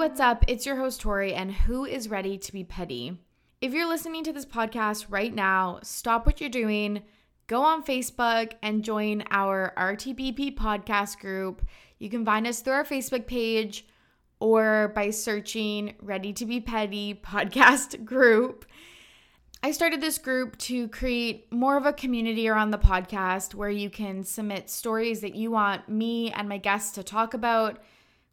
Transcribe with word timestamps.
What's 0.00 0.18
up? 0.18 0.46
It's 0.48 0.64
your 0.64 0.76
host, 0.76 1.02
Tori, 1.02 1.34
and 1.34 1.52
who 1.52 1.84
is 1.84 2.08
ready 2.08 2.38
to 2.38 2.52
be 2.52 2.64
petty? 2.64 3.18
If 3.60 3.74
you're 3.74 3.86
listening 3.86 4.24
to 4.24 4.32
this 4.32 4.46
podcast 4.46 5.04
right 5.10 5.32
now, 5.32 5.78
stop 5.82 6.24
what 6.24 6.40
you're 6.40 6.48
doing, 6.48 7.02
go 7.48 7.60
on 7.60 7.84
Facebook, 7.84 8.54
and 8.62 8.82
join 8.82 9.24
our 9.30 9.74
RTBP 9.76 10.56
podcast 10.56 11.18
group. 11.18 11.60
You 11.98 12.08
can 12.08 12.24
find 12.24 12.46
us 12.46 12.60
through 12.60 12.72
our 12.72 12.84
Facebook 12.84 13.26
page 13.26 13.86
or 14.40 14.90
by 14.94 15.10
searching 15.10 15.92
Ready 16.00 16.32
to 16.32 16.46
Be 16.46 16.62
Petty 16.62 17.12
podcast 17.22 18.02
group. 18.06 18.64
I 19.62 19.70
started 19.70 20.00
this 20.00 20.16
group 20.16 20.56
to 20.60 20.88
create 20.88 21.52
more 21.52 21.76
of 21.76 21.84
a 21.84 21.92
community 21.92 22.48
around 22.48 22.70
the 22.70 22.78
podcast 22.78 23.54
where 23.54 23.68
you 23.68 23.90
can 23.90 24.24
submit 24.24 24.70
stories 24.70 25.20
that 25.20 25.34
you 25.34 25.50
want 25.50 25.90
me 25.90 26.32
and 26.32 26.48
my 26.48 26.56
guests 26.56 26.92
to 26.92 27.02
talk 27.02 27.34
about, 27.34 27.82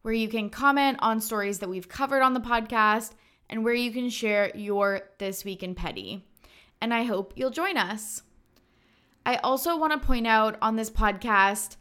where 0.08 0.14
you 0.14 0.30
can 0.30 0.50
comment 0.50 0.98
on 1.02 1.20
stories 1.20 1.60
that 1.60 1.68
we've 1.68 1.90
covered 1.90 2.22
on 2.22 2.34
the 2.34 2.40
podcast, 2.40 3.12
and 3.50 3.66
where 3.66 3.74
you 3.74 3.92
can 3.92 4.10
share 4.10 4.50
your 4.56 5.02
This 5.18 5.44
Week 5.44 5.62
in 5.62 5.76
Petty. 5.76 6.24
And 6.80 6.94
I 6.94 7.04
hope 7.04 7.34
you'll 7.36 7.50
join 7.50 7.76
us. 7.76 8.24
I 9.26 9.36
also 9.36 9.78
want 9.78 9.92
to 9.92 10.08
point 10.08 10.26
out 10.26 10.56
on 10.62 10.78
this 10.78 10.90
podcast, 10.90 11.76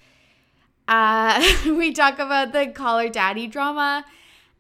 uh, 0.89 1.41
we 1.67 1.93
talk 1.93 2.19
about 2.19 2.51
the 2.53 2.67
Call 2.67 2.99
Her 2.99 3.09
Daddy 3.09 3.47
drama. 3.47 4.05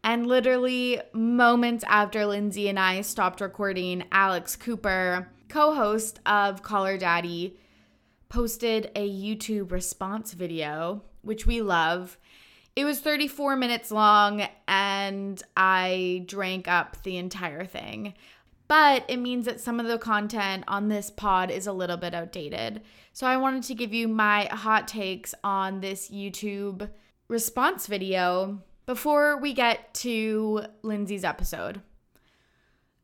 And 0.04 0.28
literally 0.28 1.00
moments 1.12 1.82
after 1.88 2.24
Lindsay 2.24 2.68
and 2.68 2.78
I 2.78 3.00
stopped 3.00 3.40
recording, 3.40 4.04
Alex 4.12 4.54
Cooper, 4.54 5.28
co 5.48 5.74
host 5.74 6.20
of 6.24 6.62
Call 6.62 6.84
Her 6.84 6.98
Daddy, 6.98 7.58
posted 8.28 8.92
a 8.94 9.10
YouTube 9.10 9.72
response 9.72 10.34
video, 10.34 11.02
which 11.22 11.48
we 11.48 11.62
love. 11.62 12.16
It 12.76 12.84
was 12.84 13.00
34 13.00 13.56
minutes 13.56 13.90
long, 13.90 14.46
and 14.68 15.42
I 15.56 16.24
drank 16.26 16.68
up 16.68 17.02
the 17.02 17.16
entire 17.16 17.64
thing. 17.64 18.12
But 18.68 19.04
it 19.08 19.16
means 19.16 19.46
that 19.46 19.60
some 19.60 19.80
of 19.80 19.86
the 19.86 19.96
content 19.96 20.64
on 20.68 20.88
this 20.88 21.08
pod 21.08 21.50
is 21.50 21.66
a 21.66 21.72
little 21.72 21.96
bit 21.96 22.14
outdated. 22.14 22.82
So 23.12 23.26
I 23.26 23.38
wanted 23.38 23.62
to 23.64 23.74
give 23.74 23.94
you 23.94 24.08
my 24.08 24.44
hot 24.46 24.86
takes 24.88 25.34
on 25.42 25.80
this 25.80 26.10
YouTube 26.10 26.90
response 27.28 27.86
video 27.86 28.62
before 28.84 29.38
we 29.38 29.54
get 29.54 29.94
to 29.94 30.64
Lindsay's 30.82 31.24
episode. 31.24 31.80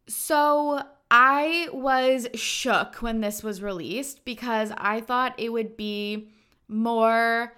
So, 0.06 0.82
I 1.14 1.68
was 1.72 2.26
shook 2.34 2.96
when 2.96 3.20
this 3.20 3.42
was 3.42 3.62
released 3.62 4.24
because 4.24 4.72
I 4.78 5.00
thought 5.00 5.38
it 5.38 5.50
would 5.50 5.76
be 5.76 6.28
more 6.68 7.52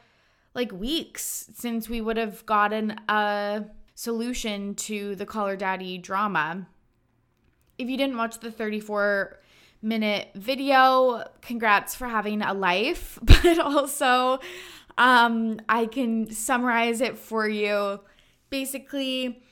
like 0.54 0.72
weeks 0.72 1.50
since 1.54 1.88
we 1.88 2.00
would 2.00 2.16
have 2.16 2.44
gotten 2.46 2.98
a 3.08 3.64
solution 3.94 4.74
to 4.74 5.16
the 5.16 5.26
Call 5.26 5.48
Her 5.48 5.56
Daddy 5.56 5.98
drama. 5.98 6.66
If 7.78 7.88
you 7.88 7.96
didn't 7.96 8.16
watch 8.16 8.38
the 8.38 8.50
34 8.50 9.40
minute 9.82 10.28
video, 10.34 11.24
congrats 11.40 11.94
for 11.94 12.06
having 12.06 12.42
a 12.42 12.54
life, 12.54 13.18
but 13.22 13.58
also 13.58 14.38
um, 14.96 15.60
I 15.68 15.86
can 15.86 16.30
summarize 16.30 17.00
it 17.00 17.18
for 17.18 17.48
you 17.48 18.00
basically, 18.54 19.42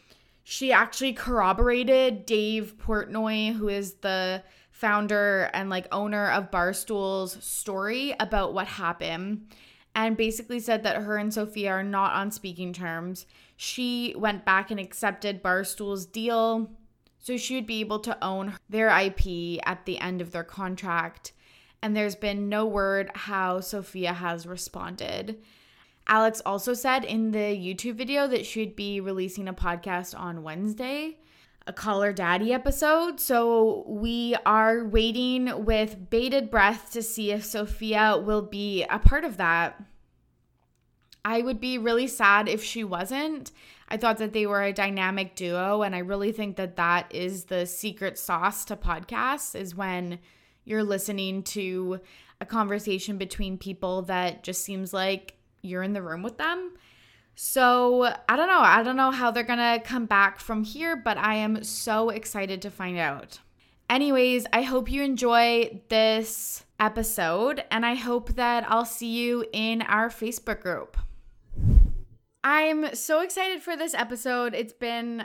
she 0.44 0.70
actually 0.70 1.12
corroborated 1.12 2.24
Dave 2.24 2.78
Portnoy, 2.78 3.52
who 3.52 3.68
is 3.68 3.94
the 3.94 4.44
founder 4.70 5.50
and 5.52 5.68
like 5.68 5.88
owner 5.90 6.30
of 6.30 6.52
Barstool's 6.52 7.36
story 7.44 8.14
about 8.20 8.54
what 8.54 8.68
happened 8.68 9.48
and 9.94 10.16
basically 10.16 10.60
said 10.60 10.82
that 10.82 11.02
her 11.02 11.16
and 11.16 11.32
Sofia 11.32 11.70
are 11.70 11.82
not 11.82 12.14
on 12.14 12.30
speaking 12.30 12.72
terms. 12.72 13.26
She 13.56 14.14
went 14.16 14.44
back 14.44 14.70
and 14.70 14.80
accepted 14.80 15.42
Barstool's 15.42 16.06
deal 16.06 16.70
so 17.22 17.36
she 17.36 17.54
would 17.54 17.66
be 17.66 17.80
able 17.80 18.00
to 18.00 18.22
own 18.22 18.54
their 18.68 18.88
IP 18.88 19.60
at 19.64 19.86
the 19.86 19.98
end 19.98 20.20
of 20.20 20.32
their 20.32 20.42
contract. 20.42 21.32
And 21.80 21.96
there's 21.96 22.16
been 22.16 22.48
no 22.48 22.66
word 22.66 23.10
how 23.14 23.60
Sofia 23.60 24.12
has 24.12 24.46
responded. 24.46 25.40
Alex 26.08 26.42
also 26.44 26.74
said 26.74 27.04
in 27.04 27.30
the 27.30 27.38
YouTube 27.38 27.94
video 27.94 28.26
that 28.26 28.44
she'd 28.44 28.74
be 28.74 29.00
releasing 29.00 29.46
a 29.46 29.54
podcast 29.54 30.18
on 30.18 30.42
Wednesday, 30.42 31.18
a 31.66 31.72
Call 31.72 32.02
Her 32.02 32.12
Daddy 32.12 32.52
episode. 32.52 33.20
So 33.20 33.84
we 33.86 34.36
are 34.44 34.84
waiting 34.84 35.64
with 35.64 36.10
bated 36.10 36.50
breath 36.50 36.92
to 36.92 37.02
see 37.02 37.30
if 37.30 37.44
Sofia 37.44 38.18
will 38.18 38.42
be 38.42 38.84
a 38.84 38.98
part 38.98 39.24
of 39.24 39.36
that. 39.36 39.82
I 41.24 41.42
would 41.42 41.60
be 41.60 41.78
really 41.78 42.08
sad 42.08 42.48
if 42.48 42.64
she 42.64 42.82
wasn't. 42.82 43.52
I 43.88 43.96
thought 43.96 44.18
that 44.18 44.32
they 44.32 44.46
were 44.46 44.62
a 44.62 44.72
dynamic 44.72 45.36
duo, 45.36 45.82
and 45.82 45.94
I 45.94 45.98
really 45.98 46.32
think 46.32 46.56
that 46.56 46.76
that 46.76 47.14
is 47.14 47.44
the 47.44 47.66
secret 47.66 48.18
sauce 48.18 48.64
to 48.64 48.76
podcasts 48.76 49.54
is 49.54 49.74
when 49.74 50.18
you're 50.64 50.82
listening 50.82 51.42
to 51.42 52.00
a 52.40 52.46
conversation 52.46 53.18
between 53.18 53.56
people 53.58 54.02
that 54.02 54.42
just 54.42 54.64
seems 54.64 54.92
like 54.92 55.34
you're 55.62 55.82
in 55.82 55.92
the 55.92 56.02
room 56.02 56.22
with 56.22 56.38
them. 56.38 56.72
So 57.44 58.04
I 58.28 58.36
don't 58.36 58.46
know. 58.46 58.60
I 58.60 58.84
don't 58.84 58.94
know 58.94 59.10
how 59.10 59.32
they're 59.32 59.42
going 59.42 59.58
to 59.58 59.84
come 59.84 60.06
back 60.06 60.38
from 60.38 60.62
here, 60.62 60.94
but 60.94 61.18
I 61.18 61.34
am 61.34 61.64
so 61.64 62.08
excited 62.08 62.62
to 62.62 62.70
find 62.70 62.96
out. 62.96 63.40
Anyways, 63.90 64.46
I 64.52 64.62
hope 64.62 64.88
you 64.88 65.02
enjoy 65.02 65.80
this 65.88 66.62
episode 66.78 67.64
and 67.68 67.84
I 67.84 67.96
hope 67.96 68.34
that 68.34 68.64
I'll 68.70 68.84
see 68.84 69.08
you 69.08 69.44
in 69.52 69.82
our 69.82 70.08
Facebook 70.08 70.60
group. 70.60 70.96
I'm 72.44 72.94
so 72.94 73.22
excited 73.22 73.60
for 73.60 73.76
this 73.76 73.92
episode. 73.92 74.54
It's 74.54 74.72
been 74.72 75.24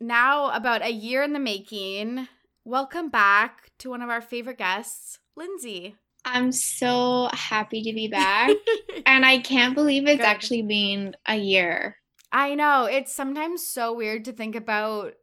now 0.00 0.50
about 0.52 0.80
a 0.80 0.90
year 0.90 1.22
in 1.22 1.34
the 1.34 1.38
making. 1.38 2.28
Welcome 2.64 3.10
back 3.10 3.72
to 3.80 3.90
one 3.90 4.00
of 4.00 4.08
our 4.08 4.22
favorite 4.22 4.56
guests, 4.56 5.18
Lindsay. 5.36 5.96
I'm 6.34 6.52
so 6.52 7.28
happy 7.32 7.82
to 7.82 7.92
be 7.92 8.08
back. 8.08 8.50
and 9.06 9.24
I 9.24 9.38
can't 9.38 9.74
believe 9.74 10.06
it's 10.06 10.18
Good. 10.18 10.26
actually 10.26 10.62
been 10.62 11.16
a 11.26 11.36
year. 11.36 11.96
I 12.32 12.54
know. 12.54 12.84
It's 12.84 13.14
sometimes 13.14 13.66
so 13.66 13.94
weird 13.94 14.26
to 14.26 14.32
think 14.32 14.54
about 14.54 15.14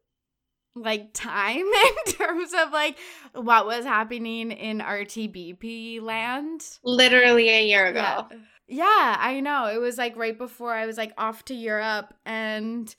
like 0.75 1.13
time 1.13 1.65
in 2.07 2.13
terms 2.13 2.51
of 2.53 2.71
like 2.71 2.97
what 3.33 3.65
was 3.65 3.85
happening 3.85 4.51
in 4.51 4.79
RTBP 4.79 6.01
land. 6.01 6.67
Literally 6.83 7.49
a 7.49 7.65
year 7.65 7.85
ago. 7.85 8.27
Yeah. 8.29 8.37
yeah, 8.67 9.15
I 9.19 9.39
know. 9.39 9.67
It 9.67 9.79
was 9.79 9.97
like 9.97 10.17
right 10.17 10.37
before 10.37 10.73
I 10.73 10.85
was 10.85 10.97
like 10.97 11.13
off 11.17 11.45
to 11.45 11.53
Europe 11.53 12.13
and 12.25 12.93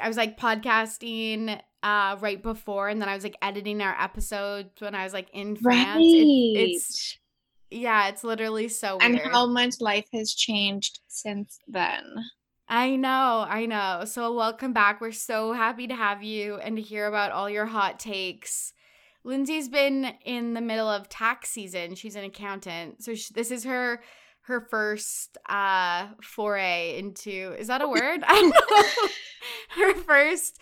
I 0.00 0.08
was 0.08 0.16
like 0.16 0.38
podcasting 0.38 1.60
uh 1.82 2.16
right 2.20 2.42
before 2.42 2.88
and 2.88 3.00
then 3.00 3.08
I 3.08 3.14
was 3.14 3.22
like 3.22 3.36
editing 3.42 3.80
our 3.80 3.94
episodes 4.00 4.80
when 4.80 4.94
I 4.94 5.04
was 5.04 5.12
like 5.12 5.28
in 5.32 5.56
France. 5.56 5.96
Right. 5.96 6.02
It, 6.02 6.70
it's 6.70 7.18
yeah, 7.70 8.08
it's 8.08 8.24
literally 8.24 8.68
so 8.68 8.98
weird. 8.98 9.20
And 9.20 9.32
how 9.32 9.46
much 9.46 9.80
life 9.80 10.06
has 10.12 10.32
changed 10.32 11.00
since 11.08 11.58
then. 11.66 12.02
I 12.68 12.96
know, 12.96 13.46
I 13.48 13.66
know. 13.66 14.04
So, 14.06 14.34
welcome 14.34 14.72
back. 14.72 15.00
We're 15.00 15.12
so 15.12 15.52
happy 15.52 15.86
to 15.86 15.94
have 15.94 16.22
you 16.22 16.56
and 16.56 16.76
to 16.76 16.82
hear 16.82 17.06
about 17.06 17.30
all 17.30 17.48
your 17.48 17.66
hot 17.66 18.00
takes. 18.00 18.72
Lindsay's 19.22 19.68
been 19.68 20.14
in 20.24 20.54
the 20.54 20.60
middle 20.60 20.88
of 20.88 21.08
tax 21.08 21.50
season. 21.50 21.94
She's 21.94 22.16
an 22.16 22.24
accountant. 22.24 23.02
So, 23.04 23.14
she, 23.14 23.32
this 23.34 23.50
is 23.50 23.64
her 23.64 24.00
her 24.42 24.60
first 24.60 25.36
uh 25.48 26.06
foray 26.22 26.96
into 26.98 27.54
is 27.58 27.66
that 27.66 27.82
a 27.82 27.88
word? 27.88 28.22
I 28.26 28.34
don't 28.34 28.50
know. 28.50 29.08
her 29.94 29.94
first 30.00 30.60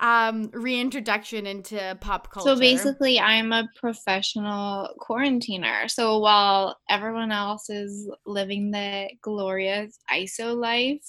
um 0.00 0.50
reintroduction 0.52 1.46
into 1.46 1.96
pop 2.00 2.30
culture. 2.30 2.50
So 2.50 2.58
basically 2.58 3.18
I'm 3.18 3.52
a 3.52 3.68
professional 3.76 4.90
quarantiner. 5.00 5.90
So 5.90 6.18
while 6.18 6.76
everyone 6.88 7.32
else 7.32 7.70
is 7.70 8.10
living 8.26 8.70
the 8.70 9.08
glorious 9.22 9.98
ISO 10.12 10.56
life, 10.56 11.04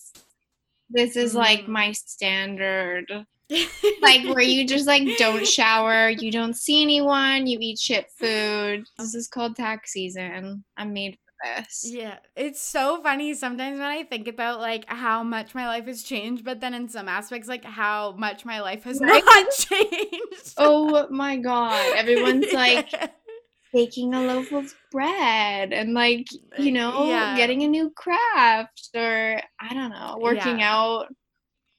this 0.89 1.15
is 1.15 1.33
mm. 1.33 1.37
like 1.37 1.67
my 1.67 1.91
standard 1.91 3.25
like 4.01 4.25
where 4.25 4.41
you 4.41 4.67
just 4.67 4.87
like 4.87 5.03
don't 5.17 5.47
shower, 5.47 6.09
you 6.09 6.31
don't 6.31 6.55
see 6.55 6.81
anyone, 6.81 7.47
you 7.47 7.57
eat 7.61 7.79
shit 7.79 8.11
food. 8.17 8.85
This 8.97 9.15
is 9.15 9.27
called 9.27 9.55
tax 9.55 9.93
season. 9.93 10.65
I'm 10.75 10.93
made 10.93 11.17
this. 11.43 11.85
Yeah, 11.89 12.17
it's 12.35 12.61
so 12.61 13.01
funny 13.01 13.33
sometimes 13.33 13.79
when 13.79 13.87
I 13.87 14.03
think 14.03 14.27
about 14.27 14.59
like 14.59 14.85
how 14.87 15.23
much 15.23 15.55
my 15.55 15.67
life 15.67 15.85
has 15.85 16.03
changed, 16.03 16.43
but 16.43 16.61
then 16.61 16.73
in 16.73 16.89
some 16.89 17.07
aspects, 17.07 17.47
like 17.47 17.65
how 17.65 18.13
much 18.13 18.45
my 18.45 18.61
life 18.61 18.83
has 18.83 19.01
not 19.01 19.23
changed. 19.57 20.53
oh 20.57 21.07
my 21.09 21.37
god, 21.37 21.95
everyone's 21.95 22.51
like 22.53 22.91
baking 23.73 24.13
a 24.13 24.21
loaf 24.21 24.51
of 24.51 24.73
bread 24.91 25.73
and 25.73 25.93
like 25.93 26.27
uh, 26.57 26.61
you 26.61 26.71
know 26.71 27.07
yeah. 27.07 27.35
getting 27.35 27.63
a 27.63 27.67
new 27.67 27.89
craft 27.91 28.89
or 28.95 29.41
I 29.59 29.73
don't 29.73 29.91
know 29.91 30.17
working 30.19 30.59
yeah. 30.59 30.73
out. 30.73 31.07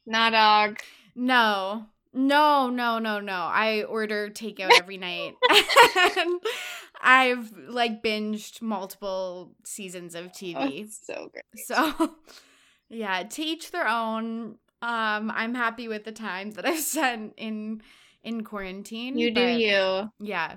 Nah, 0.06 0.30
dog. 0.30 0.78
No, 1.14 1.86
no, 2.12 2.70
no, 2.70 2.98
no, 2.98 3.20
no. 3.20 3.32
I 3.32 3.84
order 3.84 4.28
takeout 4.30 4.74
every 4.74 4.96
night. 4.96 5.36
I've 7.00 7.52
like 7.68 8.02
binged 8.02 8.60
multiple 8.62 9.54
seasons 9.64 10.14
of 10.14 10.32
TV. 10.32 10.56
Oh, 10.56 10.88
so 11.14 11.30
great. 11.32 11.66
So 11.66 12.16
yeah, 12.88 13.22
to 13.22 13.42
each 13.42 13.70
their 13.70 13.88
own. 13.88 14.56
Um, 14.80 15.32
I'm 15.34 15.56
happy 15.56 15.88
with 15.88 16.04
the 16.04 16.12
time 16.12 16.52
that 16.52 16.64
I've 16.64 16.78
spent 16.78 17.34
in 17.36 17.82
in 18.22 18.44
quarantine. 18.44 19.18
You 19.18 19.32
do 19.32 19.40
you. 19.40 20.10
Yeah, 20.20 20.56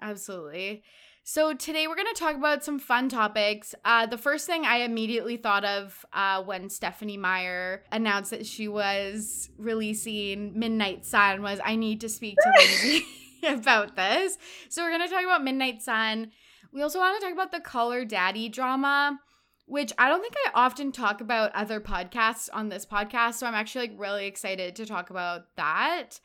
absolutely. 0.00 0.82
So 1.30 1.52
today 1.52 1.86
we're 1.86 1.94
going 1.94 2.14
to 2.14 2.18
talk 2.18 2.36
about 2.36 2.64
some 2.64 2.78
fun 2.78 3.10
topics. 3.10 3.74
Uh, 3.84 4.06
the 4.06 4.16
first 4.16 4.46
thing 4.46 4.64
I 4.64 4.78
immediately 4.78 5.36
thought 5.36 5.62
of 5.62 6.06
uh, 6.14 6.42
when 6.42 6.70
Stephenie 6.70 7.18
Meyer 7.18 7.84
announced 7.92 8.30
that 8.30 8.46
she 8.46 8.66
was 8.66 9.50
releasing 9.58 10.58
Midnight 10.58 11.04
Sun 11.04 11.42
was 11.42 11.60
I 11.62 11.76
need 11.76 12.00
to 12.00 12.08
speak 12.08 12.38
to 12.38 12.52
Lindsay 12.58 13.04
about 13.46 13.94
this. 13.94 14.38
So 14.70 14.82
we're 14.82 14.96
going 14.96 15.06
to 15.06 15.14
talk 15.14 15.22
about 15.22 15.44
Midnight 15.44 15.82
Sun. 15.82 16.30
We 16.72 16.80
also 16.80 16.98
want 16.98 17.20
to 17.20 17.26
talk 17.26 17.34
about 17.34 17.52
the 17.52 17.60
Call 17.60 17.90
Her 17.90 18.06
Daddy 18.06 18.48
drama, 18.48 19.20
which 19.66 19.92
I 19.98 20.08
don't 20.08 20.22
think 20.22 20.34
I 20.46 20.50
often 20.54 20.92
talk 20.92 21.20
about 21.20 21.54
other 21.54 21.78
podcasts 21.78 22.48
on 22.54 22.70
this 22.70 22.86
podcast. 22.86 23.34
So 23.34 23.46
I'm 23.46 23.54
actually 23.54 23.88
like 23.88 24.00
really 24.00 24.26
excited 24.26 24.74
to 24.76 24.86
talk 24.86 25.10
about 25.10 25.54
that. 25.56 26.20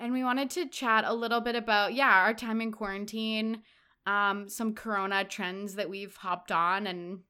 And 0.00 0.14
we 0.14 0.24
wanted 0.24 0.48
to 0.52 0.64
chat 0.64 1.04
a 1.06 1.12
little 1.12 1.42
bit 1.42 1.54
about, 1.54 1.92
yeah, 1.92 2.20
our 2.20 2.32
time 2.32 2.62
in 2.62 2.72
quarantine, 2.72 3.62
um, 4.08 4.48
some 4.48 4.74
corona 4.74 5.22
trends 5.24 5.74
that 5.74 5.90
we've 5.90 6.16
hopped 6.16 6.50
on 6.50 6.86
and, 6.86 7.20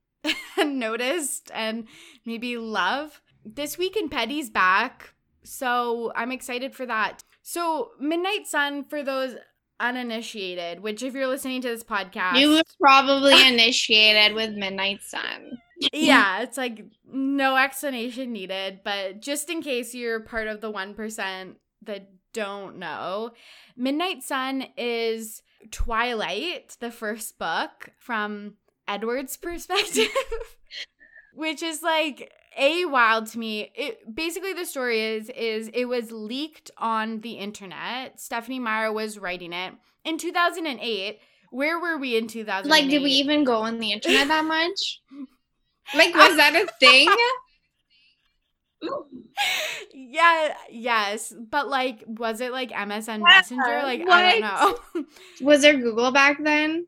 and 0.57 0.79
noticed 0.79 1.51
and 1.53 1.89
maybe 2.25 2.57
love. 2.57 3.21
This 3.45 3.77
week 3.77 3.97
in 3.97 4.09
Petty's 4.09 4.49
back. 4.49 5.15
So 5.43 6.13
I'm 6.15 6.31
excited 6.31 6.75
for 6.75 6.87
that. 6.87 7.25
So 7.43 7.91
Midnight 7.99 8.47
Sun, 8.47 8.85
for 8.85 9.03
those 9.03 9.35
uninitiated, 9.81 10.81
which 10.81 11.03
if 11.03 11.15
you're 11.15 11.27
listening 11.27 11.63
to 11.63 11.69
this 11.69 11.83
podcast, 11.83 12.39
You 12.39 12.51
were 12.51 12.63
probably 12.81 13.47
initiated 13.49 14.37
with 14.37 14.55
Midnight 14.55 15.03
Sun. 15.03 15.59
yeah, 15.93 16.43
it's 16.43 16.57
like 16.57 16.85
no 17.11 17.57
explanation 17.57 18.33
needed, 18.33 18.81
but 18.85 19.21
just 19.21 19.51
in 19.51 19.63
case 19.63 19.95
you're 19.95 20.21
part 20.21 20.47
of 20.47 20.61
the 20.61 20.71
1% 20.73 21.55
that 21.83 22.09
don't 22.38 22.79
know, 22.79 23.32
Midnight 23.76 24.23
Sun 24.23 24.67
is 24.76 25.43
Twilight, 25.73 26.76
the 26.79 26.93
first 26.93 27.37
book 27.37 27.90
from 27.99 28.55
Edward's 28.87 29.37
perspective, 29.49 30.06
which 31.35 31.64
is 31.64 31.82
like 31.82 32.32
a 32.56 32.85
wild 32.85 33.26
to 33.29 33.40
me. 33.40 33.73
It 33.75 34.14
basically 34.14 34.52
the 34.52 34.64
story 34.64 35.00
is 35.00 35.31
is 35.31 35.69
it 35.75 35.87
was 35.87 36.12
leaked 36.12 36.70
on 36.79 37.23
the 37.23 37.32
internet. 37.32 38.20
Stephenie 38.20 38.61
Meyer 38.61 38.93
was 38.93 39.19
writing 39.19 39.52
it 39.52 39.75
in 40.05 40.17
2008. 40.17 41.19
Where 41.50 41.81
were 41.81 41.99
we 41.99 42.17
in 42.17 42.29
2008? 42.29 42.70
Like, 42.70 42.88
did 42.88 43.02
we 43.02 43.11
even 43.11 43.43
go 43.43 43.62
on 43.62 43.79
the 43.79 43.93
internet 43.93 44.29
that 44.29 44.44
much? 44.44 45.00
Like, 45.94 46.14
was 46.14 46.37
that 46.37 46.55
a 46.55 46.67
thing? 46.79 47.08
yeah, 49.93 50.55
yes, 50.71 51.35
but 51.51 51.69
like, 51.69 52.05
was 52.07 52.41
it 52.41 52.53
like 52.53 52.71
MSN 52.71 53.23
Messenger? 53.23 53.81
Like, 53.83 54.03
I 54.09 54.33
don't 54.33 54.41
know. 54.41 55.05
Was 55.43 55.63
there 55.63 55.77
Google 55.77 56.11
back 56.13 56.43
then? 56.43 56.87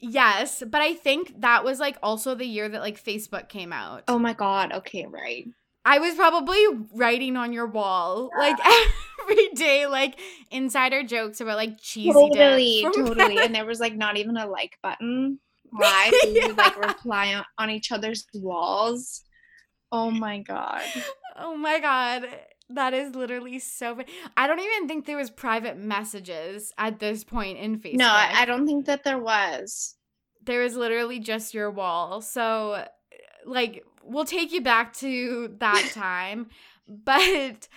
yes, 0.00 0.62
but 0.64 0.80
I 0.80 0.94
think 0.94 1.40
that 1.40 1.64
was 1.64 1.80
like 1.80 1.98
also 2.04 2.36
the 2.36 2.46
year 2.46 2.68
that 2.68 2.80
like 2.80 3.02
Facebook 3.02 3.48
came 3.48 3.72
out. 3.72 4.04
Oh 4.06 4.18
my 4.18 4.32
god. 4.32 4.72
Okay, 4.72 5.06
right. 5.06 5.44
I 5.84 5.98
was 5.98 6.14
probably 6.14 6.62
writing 6.94 7.36
on 7.36 7.52
your 7.52 7.66
wall 7.66 8.30
like 8.38 8.56
every 9.22 9.48
day, 9.54 9.86
like 9.86 10.20
insider 10.50 11.02
jokes 11.02 11.40
about 11.40 11.56
like 11.56 11.80
cheesy. 11.80 12.12
dip 12.12 12.14
Totally, 12.14 12.82
from- 12.82 12.92
totally. 13.06 13.38
And 13.38 13.54
there 13.54 13.64
was 13.66 13.80
like 13.80 13.96
not 13.96 14.16
even 14.16 14.36
a 14.36 14.46
like 14.46 14.78
button. 14.82 15.40
Why? 15.70 16.10
So 16.22 16.32
we 16.32 16.46
would 16.46 16.56
like 16.56 16.78
reply 16.78 17.34
on, 17.34 17.44
on 17.58 17.70
each 17.70 17.90
other's 17.90 18.24
walls. 18.34 19.22
Oh 19.90 20.10
my 20.10 20.38
god. 20.38 20.82
Oh 21.36 21.56
my 21.56 21.78
god. 21.80 22.28
That 22.70 22.92
is 22.92 23.14
literally 23.14 23.58
so. 23.60 23.98
I 24.36 24.46
don't 24.46 24.60
even 24.60 24.88
think 24.88 25.06
there 25.06 25.16
was 25.16 25.30
private 25.30 25.78
messages 25.78 26.72
at 26.76 26.98
this 26.98 27.24
point 27.24 27.58
in 27.58 27.78
Facebook. 27.80 27.94
No, 27.94 28.08
I, 28.08 28.42
I 28.42 28.44
don't 28.44 28.66
think 28.66 28.84
that 28.86 29.04
there 29.04 29.18
was. 29.18 29.94
There 30.44 30.62
was 30.62 30.76
literally 30.76 31.18
just 31.18 31.54
your 31.54 31.70
wall. 31.70 32.20
So, 32.20 32.84
like, 33.46 33.84
we'll 34.02 34.26
take 34.26 34.52
you 34.52 34.60
back 34.60 34.92
to 34.94 35.54
that 35.60 35.90
time. 35.94 36.48
but 36.86 37.68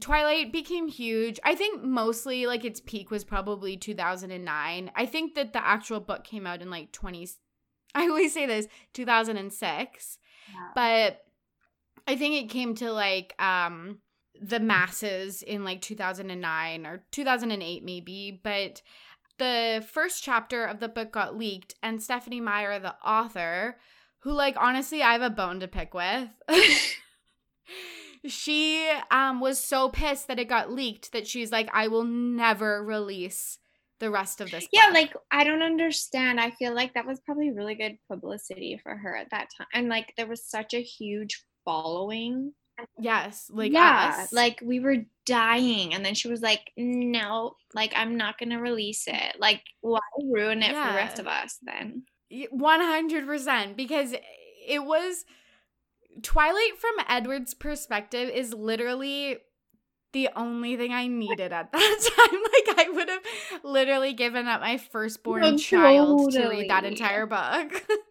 Twilight 0.00 0.50
became 0.52 0.88
huge. 0.88 1.38
I 1.44 1.54
think 1.54 1.82
mostly, 1.82 2.46
like, 2.46 2.64
its 2.64 2.80
peak 2.80 3.10
was 3.10 3.24
probably 3.24 3.76
2009. 3.76 4.90
I 4.94 5.06
think 5.06 5.34
that 5.34 5.52
the 5.52 5.66
actual 5.66 6.00
book 6.00 6.24
came 6.24 6.46
out 6.46 6.62
in, 6.62 6.70
like, 6.70 6.92
20. 6.92 7.28
I 7.94 8.08
always 8.08 8.32
say 8.32 8.46
this 8.46 8.66
2006. 8.94 10.18
But 10.74 11.20
I 12.08 12.16
think 12.16 12.34
it 12.34 12.50
came 12.50 12.74
to, 12.76 12.90
like, 12.90 13.40
um, 13.40 14.00
the 14.40 14.60
masses 14.60 15.42
in 15.42 15.64
like 15.64 15.80
2009 15.80 16.86
or 16.86 17.04
2008 17.10 17.84
maybe 17.84 18.40
but 18.42 18.82
the 19.38 19.84
first 19.92 20.22
chapter 20.22 20.64
of 20.64 20.80
the 20.80 20.88
book 20.88 21.12
got 21.12 21.36
leaked 21.36 21.74
and 21.82 22.02
stephenie 22.02 22.40
meyer 22.40 22.78
the 22.78 22.94
author 23.04 23.78
who 24.20 24.32
like 24.32 24.56
honestly 24.58 25.02
i 25.02 25.12
have 25.12 25.22
a 25.22 25.30
bone 25.30 25.60
to 25.60 25.68
pick 25.68 25.94
with 25.94 26.28
she 28.26 28.88
um 29.10 29.40
was 29.40 29.58
so 29.58 29.88
pissed 29.88 30.28
that 30.28 30.38
it 30.38 30.48
got 30.48 30.72
leaked 30.72 31.12
that 31.12 31.26
she's 31.26 31.52
like 31.52 31.68
i 31.72 31.88
will 31.88 32.04
never 32.04 32.84
release 32.84 33.58
the 34.00 34.10
rest 34.10 34.40
of 34.40 34.50
this 34.50 34.68
Yeah, 34.72 34.90
like 34.92 35.12
I 35.32 35.42
don't 35.42 35.62
understand. 35.62 36.40
I 36.40 36.52
feel 36.52 36.72
like 36.72 36.94
that 36.94 37.06
was 37.06 37.18
probably 37.18 37.50
really 37.50 37.74
good 37.74 37.98
publicity 38.08 38.78
for 38.80 38.96
her 38.96 39.16
at 39.16 39.30
that 39.30 39.48
time. 39.56 39.66
And 39.74 39.88
like 39.88 40.14
there 40.16 40.28
was 40.28 40.48
such 40.48 40.72
a 40.72 40.80
huge 40.80 41.42
following. 41.68 42.52
yes 42.98 43.50
like 43.52 43.72
yeah, 43.72 44.16
us. 44.20 44.32
like 44.32 44.60
we 44.64 44.80
were 44.80 44.98
dying. 45.28 45.92
And 45.94 46.04
then 46.04 46.14
she 46.14 46.28
was 46.28 46.40
like, 46.40 46.72
no, 46.76 47.56
like 47.74 47.92
I'm 47.94 48.16
not 48.16 48.38
to 48.50 48.56
release 48.56 49.04
it. 49.06 49.36
Like, 49.38 49.62
why 49.82 50.00
ruin 50.24 50.62
it 50.62 50.74
for 50.74 50.90
the 50.90 50.96
rest 50.96 51.18
of 51.18 51.26
us 51.26 51.58
then? 51.62 52.04
One 52.50 52.80
hundred 52.80 53.26
percent, 53.26 53.76
because 53.76 54.14
it 54.66 54.84
was 54.84 55.24
Twilight 56.22 56.78
from 56.78 57.04
Edward's 57.08 57.54
perspective 57.54 58.30
is 58.30 58.54
literally 58.54 59.38
the 60.12 60.30
only 60.34 60.76
thing 60.76 60.92
I 60.92 61.06
needed 61.06 61.52
at 61.52 61.70
that 61.70 61.72
time. 62.16 62.40
Like 62.42 62.86
I 62.86 62.90
would 62.90 63.08
have 63.08 63.22
literally 63.62 64.14
given 64.14 64.46
up 64.46 64.62
my 64.62 64.78
firstborn 64.78 65.42
No, 65.42 65.56
child 65.58 66.32
to 66.32 66.48
read 66.48 66.70
that 66.70 66.84
entire 66.84 67.26
book. 67.26 67.84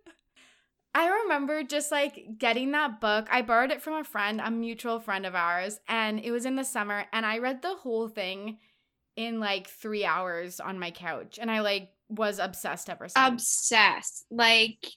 I 0.97 1.21
remember 1.21 1.61
just 1.61 1.91
like 1.91 2.39
getting 2.39 2.71
that 2.71 2.99
book. 2.99 3.27
I 3.29 3.43
borrowed 3.43 3.69
it 3.69 3.83
from 3.83 3.93
a 3.93 4.03
friend, 4.03 4.41
a 4.43 4.49
mutual 4.49 4.99
friend 4.99 5.27
of 5.27 5.35
ours, 5.35 5.79
and 5.87 6.19
it 6.19 6.31
was 6.31 6.43
in 6.43 6.55
the 6.55 6.63
summer, 6.63 7.05
and 7.13 7.23
I 7.23 7.37
read 7.37 7.61
the 7.61 7.75
whole 7.75 8.07
thing 8.07 8.57
in 9.15 9.39
like 9.39 9.67
three 9.67 10.03
hours 10.05 10.59
on 10.59 10.79
my 10.79 10.89
couch, 10.89 11.37
and 11.39 11.51
I 11.51 11.59
like 11.59 11.89
was 12.09 12.39
obsessed 12.39 12.89
ever 12.89 13.07
since. 13.07 13.27
Obsessed. 13.27 14.25
Like, 14.31 14.87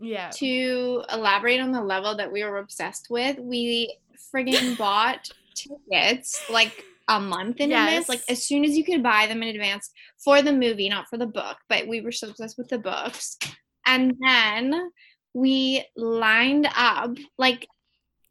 yeah. 0.00 0.30
to 0.34 1.04
elaborate 1.12 1.60
on 1.60 1.70
the 1.70 1.84
level 1.84 2.16
that 2.16 2.32
we 2.32 2.42
were 2.42 2.58
obsessed 2.58 3.06
with, 3.08 3.38
we 3.38 3.96
friggin' 4.34 4.76
bought 4.76 5.30
tickets 5.54 6.50
like 6.50 6.84
a 7.06 7.20
month 7.20 7.60
in 7.60 7.70
advance. 7.70 8.08
Like 8.08 8.22
as 8.28 8.42
soon 8.42 8.64
as 8.64 8.76
you 8.76 8.82
could 8.82 9.04
buy 9.04 9.28
them 9.28 9.40
in 9.44 9.54
advance 9.54 9.92
for 10.18 10.42
the 10.42 10.52
movie, 10.52 10.88
not 10.88 11.08
for 11.08 11.16
the 11.16 11.28
book, 11.28 11.58
but 11.68 11.86
we 11.86 12.00
were 12.00 12.10
so 12.10 12.30
obsessed 12.30 12.58
with 12.58 12.70
the 12.70 12.78
books. 12.78 13.38
And 13.86 14.16
then 14.20 14.90
we 15.34 15.84
lined 15.96 16.68
up 16.76 17.16
like 17.38 17.66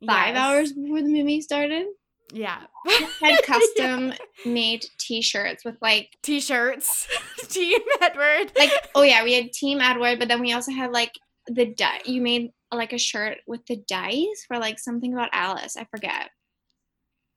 five 0.05 0.35
Yes. 0.35 0.37
hours 0.37 0.73
before 0.73 1.01
the 1.01 1.09
movie 1.11 1.41
started. 1.41 1.85
Yeah. 2.33 2.61
Had 3.21 3.43
custom 3.43 4.13
made 4.45 4.85
t-shirts 4.99 5.63
with 5.63 5.75
like 5.81 6.09
T-shirts. 6.23 7.07
Team 7.49 7.79
Edward. 8.01 8.51
like 8.57 8.71
oh 8.95 9.03
yeah, 9.03 9.23
we 9.23 9.33
had 9.33 9.51
Team 9.51 9.79
Edward, 9.81 10.17
but 10.19 10.27
then 10.27 10.41
we 10.41 10.53
also 10.53 10.71
had 10.71 10.91
like 10.91 11.11
the 11.47 11.65
die 11.73 11.99
you 12.05 12.21
made 12.21 12.49
like 12.73 12.93
a 12.93 12.97
shirt 12.97 13.37
with 13.45 13.61
the 13.67 13.77
dice 13.87 14.45
for 14.47 14.57
like 14.57 14.79
something 14.79 15.13
about 15.13 15.29
Alice. 15.31 15.77
I 15.77 15.85
forget. 15.91 16.29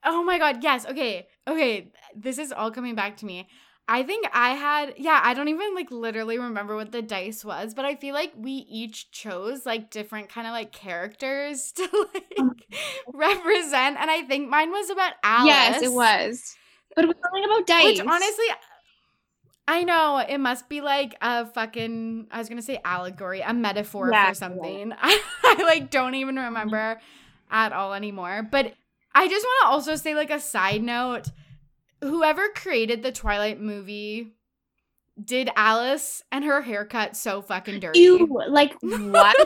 Oh 0.05 0.23
my 0.23 0.39
god, 0.39 0.63
yes. 0.63 0.87
Okay. 0.87 1.27
Okay. 1.49 1.91
This 2.15 2.39
is 2.39 2.53
all 2.53 2.71
coming 2.71 2.95
back 2.95 3.17
to 3.19 3.27
me. 3.27 3.49
I 3.89 4.03
think 4.03 4.27
I 4.33 4.51
had 4.51 4.95
yeah, 4.97 5.21
I 5.23 5.35
don't 5.35 5.49
even 5.49 5.75
like 5.75 5.91
literally 5.91 6.39
remember 6.39 6.75
what 6.75 6.91
the 6.91 7.03
dice 7.03 7.45
was, 7.45 7.73
but 7.73 7.85
I 7.85 7.95
feel 7.95 8.15
like 8.15 8.33
we 8.37 8.51
each 8.51 9.11
chose 9.13 9.65
like 9.65 9.91
different 9.91 10.29
kind 10.29 10.47
of 10.47 10.53
like 10.53 10.73
characters 10.73 11.73
to 11.77 11.83
mm-hmm. 11.83 12.49
like 12.49 12.67
represent 13.13 13.97
and 13.99 14.11
I 14.11 14.23
think 14.23 14.49
mine 14.49 14.71
was 14.71 14.91
about 14.91 15.13
Alice. 15.23 15.47
Yes, 15.47 15.83
it 15.83 15.93
was. 15.93 16.57
But 16.95 17.05
it 17.05 17.09
was 17.09 17.17
something 17.23 17.45
about 17.45 17.67
dice. 17.67 17.99
Which 17.99 18.01
honestly 18.01 18.47
I 19.69 19.83
know 19.85 20.19
it 20.19 20.39
must 20.39 20.69
be 20.69 20.81
like 20.81 21.17
a 21.21 21.47
fucking 21.47 22.29
I 22.31 22.39
was 22.39 22.49
gonna 22.49 22.63
say 22.63 22.81
allegory, 22.85 23.41
a 23.41 23.55
metaphor 23.55 24.11
Yeah, 24.13 24.29
for 24.29 24.35
something. 24.35 24.93
I, 24.97 25.23
I 25.45 25.63
like 25.63 25.91
don't 25.91 26.15
even 26.17 26.35
mm-hmm. 26.35 26.45
remember 26.45 27.01
at 27.51 27.73
all 27.73 27.95
anymore. 27.95 28.47
But 28.51 28.75
I 29.15 29.29
just 29.29 29.45
want 29.45 29.63
to 29.63 29.69
also 29.69 29.97
say 29.97 30.15
like 30.15 30.31
a 30.31 30.41
side 30.41 30.83
note, 30.83 31.29
whoever 32.01 32.49
created 32.55 33.03
the 33.03 33.13
Twilight 33.13 33.61
movie 33.61 34.35
did 35.23 35.51
Alice 35.57 36.23
and 36.31 36.45
her 36.45 36.63
haircut 36.63 37.17
so 37.17 37.43
fucking 37.43 37.81
dirty. 37.81 38.01
Ew, 38.01 38.43
like 38.49 38.75
what? 38.81 39.37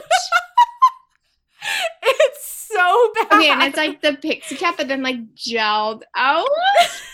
It's 2.03 2.69
so 2.73 3.13
bad. 3.15 3.33
Okay, 3.33 3.51
and 3.51 3.63
it's 3.63 3.77
like 3.77 4.01
the 4.01 4.15
pixie 4.15 4.57
cut, 4.57 4.77
but 4.77 4.89
then 4.89 5.03
like 5.03 5.35
gelled 5.35 6.03
out. 6.17 6.49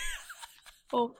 oh, 0.93 1.15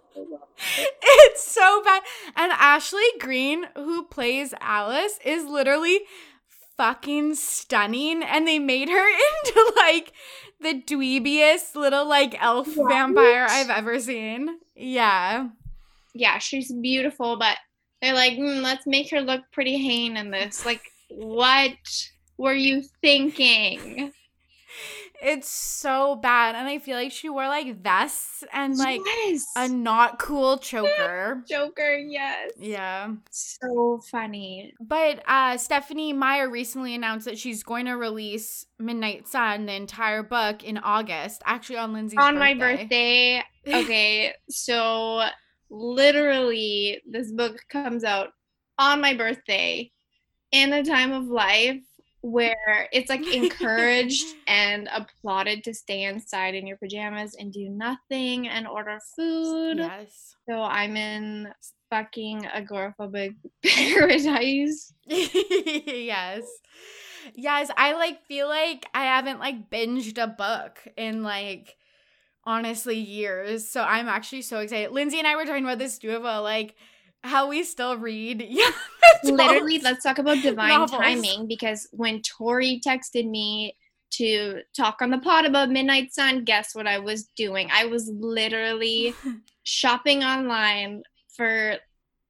it's 1.01 1.43
so 1.43 1.81
bad. 1.83 2.03
And 2.35 2.51
Ashley 2.53 3.01
Greene, 3.19 3.65
who 3.75 4.05
plays 4.05 4.53
Alice, 4.59 5.19
is 5.23 5.45
literally 5.45 6.01
fucking 6.77 7.35
stunning. 7.35 8.23
And 8.23 8.47
they 8.47 8.59
made 8.59 8.89
her 8.89 9.07
into 9.45 9.73
like 9.75 10.13
the 10.59 10.81
dweebiest 10.81 11.75
little 11.75 12.07
like 12.07 12.35
elf 12.41 12.67
right? 12.77 12.87
vampire 12.89 13.47
I've 13.49 13.69
ever 13.69 13.99
seen. 13.99 14.59
Yeah. 14.75 15.49
Yeah, 16.13 16.39
she's 16.39 16.71
beautiful, 16.71 17.37
but 17.37 17.57
they're 18.01 18.13
like, 18.13 18.33
mm, 18.33 18.61
let's 18.61 18.87
make 18.87 19.11
her 19.11 19.21
look 19.21 19.41
pretty 19.51 19.77
Hain 19.77 20.17
in 20.17 20.31
this. 20.31 20.65
Like, 20.65 20.81
what 21.09 21.77
were 22.37 22.53
you 22.53 22.83
thinking? 23.01 24.11
It's 25.21 25.49
so 25.49 26.15
bad. 26.15 26.55
And 26.55 26.67
I 26.67 26.79
feel 26.79 26.95
like 26.95 27.11
she 27.11 27.29
wore 27.29 27.47
like 27.47 27.81
vests 27.81 28.43
and 28.53 28.77
like 28.77 29.01
yes. 29.05 29.45
a 29.55 29.67
not 29.67 30.19
cool 30.19 30.57
choker. 30.57 31.43
choker, 31.49 31.95
yes. 31.97 32.51
Yeah. 32.57 33.13
So 33.31 33.99
funny. 34.11 34.73
But 34.79 35.23
uh 35.27 35.57
Stephenie 35.57 36.13
Meyer 36.13 36.49
recently 36.49 36.93
announced 36.95 37.25
that 37.25 37.37
she's 37.37 37.63
going 37.63 37.85
to 37.85 37.93
release 37.93 38.65
Midnight 38.79 39.27
Sun, 39.27 39.65
the 39.65 39.73
entire 39.73 40.23
book, 40.23 40.63
in 40.63 40.77
August. 40.77 41.41
Actually 41.45 41.77
on 41.77 41.93
Lindsay's 41.93 42.19
On 42.19 42.35
birthday. 42.35 42.53
my 42.53 42.53
birthday. 42.53 43.43
Okay. 43.67 44.33
so 44.49 45.23
literally 45.69 47.01
this 47.09 47.31
book 47.31 47.57
comes 47.69 48.03
out 48.03 48.29
on 48.77 49.01
my 49.01 49.13
birthday 49.13 49.91
in 50.51 50.71
a 50.73 50.83
time 50.83 51.11
of 51.11 51.25
life 51.25 51.81
where 52.27 52.89
it's 52.91 53.09
like 53.09 53.25
encouraged 53.33 54.25
and 54.47 54.89
applauded 54.93 55.63
to 55.63 55.73
stay 55.73 56.03
inside 56.03 56.55
in 56.55 56.67
your 56.67 56.77
pajamas 56.77 57.35
and 57.39 57.53
do 57.53 57.69
nothing 57.69 58.47
and 58.49 58.67
order 58.67 58.99
food. 59.15 59.77
Yes. 59.77 60.35
So 60.49 60.61
I'm 60.61 60.97
in 60.97 61.47
fucking 61.89 62.43
agoraphobic 62.43 63.35
paradise. 63.65 64.93
yes. 65.07 66.43
Yes, 67.33 67.71
I 67.77 67.93
like 67.93 68.25
feel 68.25 68.47
like 68.47 68.87
I 68.93 69.05
haven't 69.05 69.39
like 69.39 69.69
binged 69.69 70.21
a 70.21 70.27
book 70.27 70.85
in 70.97 71.23
like 71.23 71.77
honestly 72.45 72.97
years. 72.97 73.69
So 73.69 73.81
I'm 73.83 74.07
actually 74.07 74.41
so 74.41 74.59
excited. 74.59 74.91
Lindsay 74.91 75.19
and 75.19 75.27
I 75.27 75.35
were 75.35 75.45
talking 75.45 75.63
about 75.63 75.79
this 75.79 75.97
too 75.97 76.15
about 76.15 76.43
like 76.43 76.75
how 77.27 77.49
we 77.49 77.63
still 77.63 77.97
read. 77.97 78.45
Yeah. 78.47 78.69
Literally, 79.23 79.79
let's 79.79 80.03
talk 80.03 80.17
about 80.17 80.41
divine 80.41 80.69
novels. 80.69 81.01
timing 81.01 81.47
because 81.47 81.87
when 81.91 82.21
Tori 82.21 82.81
texted 82.85 83.29
me 83.29 83.75
to 84.11 84.61
talk 84.75 85.01
on 85.01 85.09
the 85.09 85.17
pod 85.17 85.45
about 85.45 85.69
Midnight 85.69 86.13
Sun, 86.13 86.45
guess 86.45 86.73
what 86.73 86.87
I 86.87 86.99
was 86.99 87.25
doing? 87.35 87.69
I 87.71 87.85
was 87.85 88.09
literally 88.13 89.13
shopping 89.63 90.23
online 90.23 91.03
for 91.35 91.75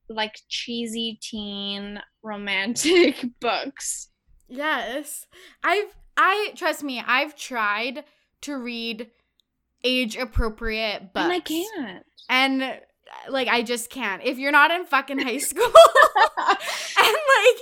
like 0.09 0.39
cheesy 0.49 1.19
teen 1.21 2.01
romantic 2.23 3.25
books. 3.39 4.09
Yes. 4.47 5.25
I've 5.63 5.95
I 6.15 6.51
trust 6.55 6.83
me, 6.83 7.01
I've 7.05 7.35
tried 7.35 8.03
to 8.41 8.57
read 8.57 9.11
age 9.83 10.15
appropriate 10.15 11.13
books. 11.13 11.25
And 11.25 11.33
I 11.33 11.39
can't. 11.39 12.05
And 12.29 12.81
like 13.29 13.47
I 13.47 13.61
just 13.61 13.89
can't. 13.89 14.23
If 14.23 14.37
you're 14.37 14.51
not 14.51 14.71
in 14.71 14.85
fucking 14.85 15.19
high 15.19 15.37
school, 15.37 15.65
and 15.65 17.15
like 17.15 17.57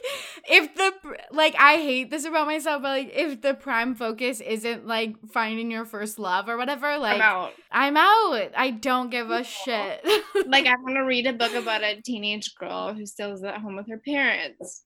if 0.47 0.75
the 0.75 0.93
like 1.31 1.55
I 1.57 1.75
hate 1.75 2.11
this 2.11 2.25
about 2.25 2.47
myself, 2.47 2.81
but 2.81 2.89
like 2.89 3.11
if 3.13 3.41
the 3.41 3.53
prime 3.53 3.95
focus 3.95 4.41
isn't 4.41 4.85
like 4.85 5.15
finding 5.31 5.71
your 5.71 5.85
first 5.85 6.19
love 6.19 6.49
or 6.49 6.57
whatever, 6.57 6.97
like 6.97 7.15
I'm 7.15 7.21
out. 7.21 7.53
I'm 7.71 7.97
out. 7.97 8.51
I 8.55 8.71
don't 8.71 9.09
give 9.09 9.31
a 9.31 9.43
shit. 9.65 10.05
like 10.47 10.65
I 10.65 10.75
want 10.81 10.95
to 10.95 11.01
read 11.01 11.27
a 11.27 11.33
book 11.33 11.53
about 11.53 11.83
a 11.83 12.01
teenage 12.01 12.55
girl 12.55 12.93
who 12.93 13.05
still 13.05 13.33
is 13.33 13.43
at 13.43 13.59
home 13.59 13.75
with 13.75 13.87
her 13.89 13.99
parents. 13.99 14.83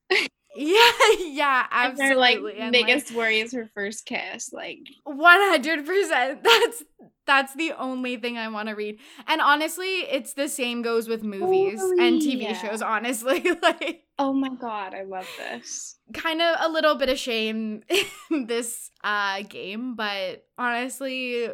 Yeah, 0.55 0.91
yeah, 1.19 1.67
absolutely. 1.71 2.03
And 2.03 2.11
her 2.11 2.17
like 2.17 2.55
and 2.57 2.71
biggest 2.71 3.09
like, 3.11 3.17
worry 3.17 3.39
is 3.39 3.53
her 3.53 3.69
first 3.73 4.05
kiss. 4.05 4.51
Like 4.51 4.79
one 5.03 5.39
hundred 5.39 5.85
percent. 5.85 6.43
That's 6.43 6.83
that's 7.29 7.53
the 7.53 7.73
only 7.77 8.17
thing 8.17 8.39
I 8.39 8.47
want 8.47 8.69
to 8.69 8.75
read. 8.75 8.97
And 9.27 9.39
honestly, 9.39 10.01
it's 10.09 10.33
the 10.33 10.49
same 10.49 10.81
goes 10.81 11.07
with 11.07 11.23
movies 11.23 11.79
Holy 11.79 12.07
and 12.07 12.19
TV 12.19 12.59
shows. 12.59 12.81
Honestly, 12.81 13.45
like 13.61 14.05
oh 14.17 14.33
my 14.33 14.49
god, 14.49 14.95
I 14.95 15.03
love 15.03 15.27
this. 15.37 15.99
Kind 16.11 16.41
of 16.41 16.57
a 16.59 16.69
little 16.69 16.95
bit 16.95 17.07
of 17.07 17.19
shame 17.19 17.83
in 18.31 18.47
this 18.47 18.89
uh 19.03 19.43
game, 19.43 19.93
but 19.93 20.43
honestly, 20.57 21.49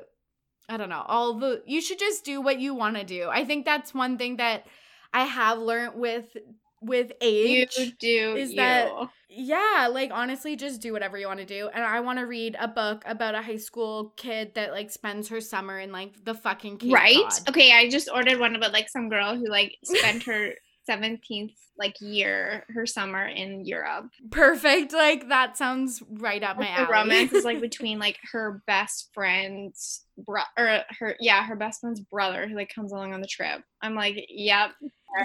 I 0.70 0.78
don't 0.78 0.88
know. 0.88 1.04
All 1.06 1.34
the 1.34 1.62
you 1.66 1.82
should 1.82 2.00
just 2.00 2.24
do 2.24 2.40
what 2.40 2.58
you 2.62 2.74
want 2.74 2.96
to 2.96 3.04
do. 3.04 3.28
I 3.30 3.44
think 3.44 3.66
that's 3.66 3.94
one 3.94 4.18
thing 4.18 4.38
that 4.38 4.66
I 5.14 5.26
have 5.26 5.60
learned 5.60 5.96
with 5.96 6.38
with 6.86 7.12
age 7.22 7.78
you 7.78 7.92
do 8.00 8.36
is 8.36 8.52
you. 8.52 8.58
that 8.58 8.92
yeah 9.30 9.90
like 9.92 10.12
honestly 10.14 10.56
just 10.56 10.82
do 10.82 10.94
whatever 10.94 11.18
you 11.18 11.28
want 11.28 11.40
to 11.40 11.46
do 11.46 11.68
and 11.74 11.84
i 11.84 12.00
want 12.00 12.20
to 12.20 12.26
read 12.26 12.56
a 12.60 12.68
book 12.68 13.04
about 13.06 13.36
a 13.36 13.42
high 13.42 13.58
school 13.58 14.14
kid 14.16 14.54
that 14.56 14.72
like 14.72 14.92
spends 14.92 15.30
her 15.30 15.42
summer 15.42 15.80
in 15.80 15.92
like 15.92 16.24
the 16.24 16.34
fucking 16.34 16.78
Cape 16.78 16.94
right 16.94 17.16
Cod. 17.16 17.50
okay 17.50 17.72
i 17.74 17.90
just 17.90 18.10
ordered 18.14 18.40
one 18.40 18.56
about 18.56 18.72
like 18.72 18.90
some 18.90 19.10
girl 19.10 19.36
who 19.36 19.48
like 19.48 19.76
spent 19.84 20.24
her 20.24 20.52
17th 20.90 21.54
like 21.78 22.00
year 22.00 22.66
her 22.70 22.86
summer 22.86 23.26
in 23.28 23.66
Europe. 23.66 24.10
Perfect. 24.32 24.94
Like 24.94 25.30
that 25.30 25.58
sounds 25.58 26.02
right 26.10 26.42
up 26.42 26.58
my 26.58 26.68
alley. 26.68 26.86
The 26.86 26.92
romance 26.92 27.34
is 27.34 27.44
like 27.44 27.60
between 27.62 28.00
like 28.00 28.18
her 28.32 28.62
best 28.66 29.10
friend's 29.14 30.06
bro 30.18 30.42
or 30.58 30.82
her 31.00 31.16
yeah, 31.20 31.44
her 31.44 31.56
best 31.56 31.82
friend's 31.82 32.00
brother 32.00 32.48
who 32.48 32.56
like 32.56 32.74
comes 32.74 32.92
along 32.92 33.14
on 33.14 33.22
the 33.22 33.28
trip. 33.28 33.62
I'm 33.82 33.96
like, 33.96 34.26
yep. 34.30 34.72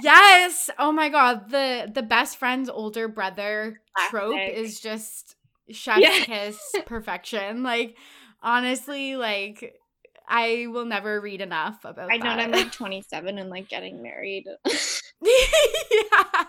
Yes. 0.03 0.71
Oh 0.79 0.93
my 0.93 1.09
god. 1.09 1.51
The 1.51 1.91
the 1.93 2.03
best 2.03 2.37
friend's 2.37 2.69
older 2.69 3.09
brother 3.09 3.81
Classic. 3.97 4.11
trope 4.11 4.49
is 4.53 4.81
just 4.81 5.37
chef's 5.71 6.01
yeah. 6.01 6.25
kiss 6.25 6.75
perfection. 6.87 7.63
Like 7.63 7.97
honestly, 8.43 9.17
like 9.17 9.81
I 10.29 10.67
will 10.69 10.85
never 10.85 11.21
read 11.21 11.41
enough 11.41 11.85
about 11.85 12.13
I 12.13 12.17
know 12.17 12.31
I'm 12.31 12.53
like 12.53 12.73
27 12.73 13.39
and 13.39 13.51
like 13.51 13.69
getting 13.69 14.03
married. 14.03 14.47
yeah. 15.23 16.45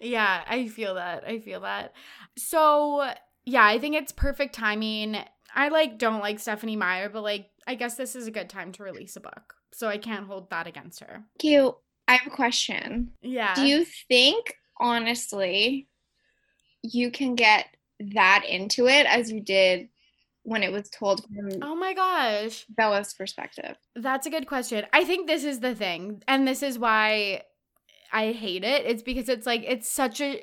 Yeah, 0.00 0.44
I 0.46 0.68
feel 0.68 0.94
that. 0.94 1.24
I 1.24 1.38
feel 1.38 1.60
that. 1.60 1.94
So, 2.36 3.10
yeah, 3.44 3.64
I 3.64 3.78
think 3.78 3.96
it's 3.96 4.12
perfect 4.12 4.54
timing. 4.54 5.16
I 5.54 5.68
like 5.68 5.98
don't 5.98 6.20
like 6.20 6.38
Stephenie 6.38 6.76
Meyer, 6.76 7.08
but 7.08 7.22
like 7.22 7.50
I 7.66 7.74
guess 7.74 7.96
this 7.96 8.14
is 8.14 8.26
a 8.26 8.30
good 8.30 8.48
time 8.48 8.72
to 8.72 8.82
release 8.82 9.16
a 9.16 9.20
book. 9.20 9.54
So 9.72 9.88
I 9.88 9.98
can't 9.98 10.26
hold 10.26 10.50
that 10.50 10.66
against 10.66 11.00
her. 11.00 11.24
Cute. 11.38 11.74
I 12.08 12.16
have 12.16 12.26
a 12.26 12.34
question. 12.34 13.12
Yeah. 13.22 13.54
Do 13.54 13.66
you 13.66 13.84
think 13.84 14.54
honestly 14.78 15.88
you 16.82 17.10
can 17.10 17.34
get 17.34 17.66
that 18.14 18.44
into 18.48 18.86
it 18.86 19.06
as 19.06 19.32
you 19.32 19.40
did 19.40 19.88
when 20.42 20.62
it 20.62 20.70
was 20.70 20.88
told 20.90 21.24
from 21.24 21.50
oh 21.62 21.74
my 21.74 21.94
gosh. 21.94 22.64
Bella's 22.68 23.14
perspective? 23.14 23.76
That's 23.94 24.26
a 24.26 24.30
good 24.30 24.46
question. 24.46 24.86
I 24.92 25.04
think 25.04 25.26
this 25.26 25.44
is 25.44 25.60
the 25.60 25.74
thing 25.74 26.22
and 26.28 26.46
this 26.46 26.62
is 26.62 26.78
why 26.78 27.42
i 28.12 28.32
hate 28.32 28.64
it. 28.64 28.84
It's 28.86 29.02
because 29.02 29.28
it's 29.28 29.46
like 29.46 29.64
it's 29.66 29.88
such 29.88 30.20
a 30.20 30.42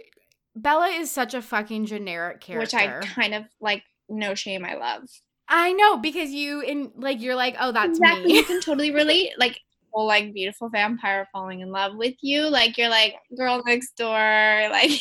bella 0.56 0.88
is 0.88 1.10
such 1.10 1.34
a 1.34 1.42
fucking 1.42 1.86
generic 1.86 2.40
character 2.40 2.60
which 2.60 2.74
i 2.76 3.00
kind 3.08 3.34
of 3.34 3.46
like 3.60 3.84
no 4.10 4.36
shame 4.36 4.66
i 4.66 4.76
love. 4.76 5.04
I 5.48 5.74
know 5.74 5.98
because 5.98 6.32
you 6.32 6.62
in 6.62 6.92
like 6.96 7.22
you're 7.22 7.36
like 7.36 7.56
oh 7.60 7.72
that's 7.72 8.00
exactly. 8.00 8.26
me. 8.26 8.38
You 8.38 8.44
can 8.44 8.62
totally 8.62 8.92
relate. 8.92 9.32
Like 9.38 9.60
whole 9.94 10.08
like 10.08 10.34
beautiful 10.34 10.70
vampire 10.70 11.28
falling 11.32 11.62
in 11.62 11.72
love 11.72 11.96
with 11.96 12.16
you 12.22 12.50
like 12.50 12.78
you're 12.78 12.90
like 12.90 13.16
girl 13.38 13.62
next 13.66 13.96
door 13.96 14.10
like 14.72 14.92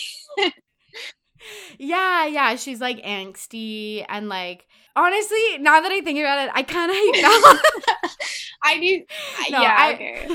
yeah 1.78 2.26
yeah 2.26 2.54
she's 2.54 2.80
like 2.80 3.02
angsty 3.02 4.04
and 4.08 4.28
like 4.28 4.66
honestly, 4.96 5.58
now 5.60 5.80
that 5.80 5.90
I 5.90 6.00
think 6.00 6.18
about 6.18 6.46
it, 6.46 6.50
I 6.54 6.62
kind 6.62 6.90
of 6.90 6.96
hate 6.96 7.22
Bella. 7.22 7.62
I 8.64 8.78
do. 8.78 9.02
No, 9.50 9.62
yeah. 9.62 9.76
I, 9.78 9.94
okay. 9.94 10.26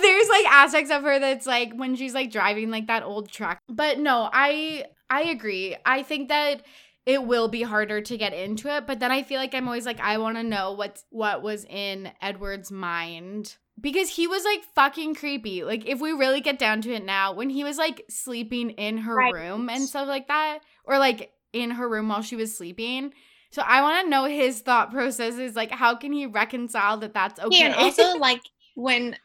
There's 0.00 0.28
like 0.28 0.46
aspects 0.46 0.90
of 0.90 1.02
her 1.02 1.18
that's 1.18 1.46
like 1.46 1.72
when 1.74 1.96
she's 1.96 2.14
like 2.14 2.30
driving 2.30 2.70
like 2.70 2.86
that 2.86 3.02
old 3.02 3.30
truck. 3.30 3.58
But 3.68 3.98
no, 3.98 4.30
I 4.32 4.84
I 5.10 5.22
agree. 5.24 5.76
I 5.84 6.02
think 6.02 6.28
that 6.28 6.62
it 7.06 7.24
will 7.24 7.48
be 7.48 7.62
harder 7.62 8.00
to 8.00 8.16
get 8.16 8.32
into 8.32 8.74
it, 8.74 8.86
but 8.86 8.98
then 9.00 9.12
I 9.12 9.22
feel 9.22 9.38
like 9.38 9.54
I'm 9.54 9.68
always 9.68 9.86
like 9.86 10.00
I 10.00 10.18
want 10.18 10.36
to 10.36 10.42
know 10.42 10.72
what's 10.72 11.04
what 11.10 11.42
was 11.42 11.64
in 11.64 12.10
Edward's 12.22 12.72
mind 12.72 13.56
because 13.80 14.08
he 14.08 14.26
was 14.26 14.44
like 14.44 14.62
fucking 14.74 15.14
creepy. 15.14 15.64
Like 15.64 15.86
if 15.86 16.00
we 16.00 16.12
really 16.12 16.40
get 16.40 16.58
down 16.58 16.80
to 16.82 16.92
it 16.92 17.04
now, 17.04 17.32
when 17.32 17.50
he 17.50 17.64
was 17.64 17.76
like 17.76 18.04
sleeping 18.08 18.70
in 18.70 18.98
her 18.98 19.14
right. 19.14 19.34
room 19.34 19.68
and 19.68 19.82
stuff 19.82 20.08
like 20.08 20.28
that 20.28 20.60
or 20.84 20.98
like 20.98 21.32
in 21.52 21.72
her 21.72 21.88
room 21.88 22.08
while 22.08 22.22
she 22.22 22.36
was 22.36 22.56
sleeping, 22.56 23.12
so 23.54 23.62
I 23.64 23.82
want 23.82 24.04
to 24.04 24.10
know 24.10 24.24
his 24.24 24.60
thought 24.62 24.90
processes. 24.90 25.54
Like, 25.54 25.70
how 25.70 25.94
can 25.94 26.12
he 26.12 26.26
reconcile 26.26 26.96
that 26.98 27.14
that's 27.14 27.38
okay? 27.38 27.60
Yeah, 27.60 27.66
and 27.66 27.74
also 27.76 28.14
like 28.18 28.40
when 28.74 29.16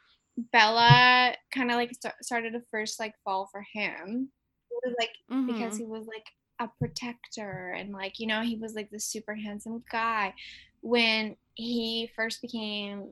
Bella 0.52 1.34
kind 1.52 1.72
of 1.72 1.78
like 1.78 1.92
st- 2.00 2.14
started 2.22 2.54
to 2.54 2.62
first 2.70 3.00
like 3.00 3.16
fall 3.24 3.50
for 3.52 3.66
him, 3.74 4.30
it 4.70 4.82
was 4.86 4.96
like 5.00 5.10
mm-hmm. 5.32 5.48
because 5.48 5.78
he 5.78 5.86
was 5.86 6.06
like 6.06 6.26
a 6.60 6.68
protector 6.80 7.74
and 7.78 7.92
like 7.92 8.20
you 8.20 8.28
know 8.28 8.42
he 8.42 8.58
was 8.58 8.74
like 8.74 8.90
the 8.92 9.00
super 9.00 9.34
handsome 9.34 9.84
guy 9.92 10.34
when 10.82 11.36
he 11.56 12.12
first 12.16 12.42
became 12.42 13.12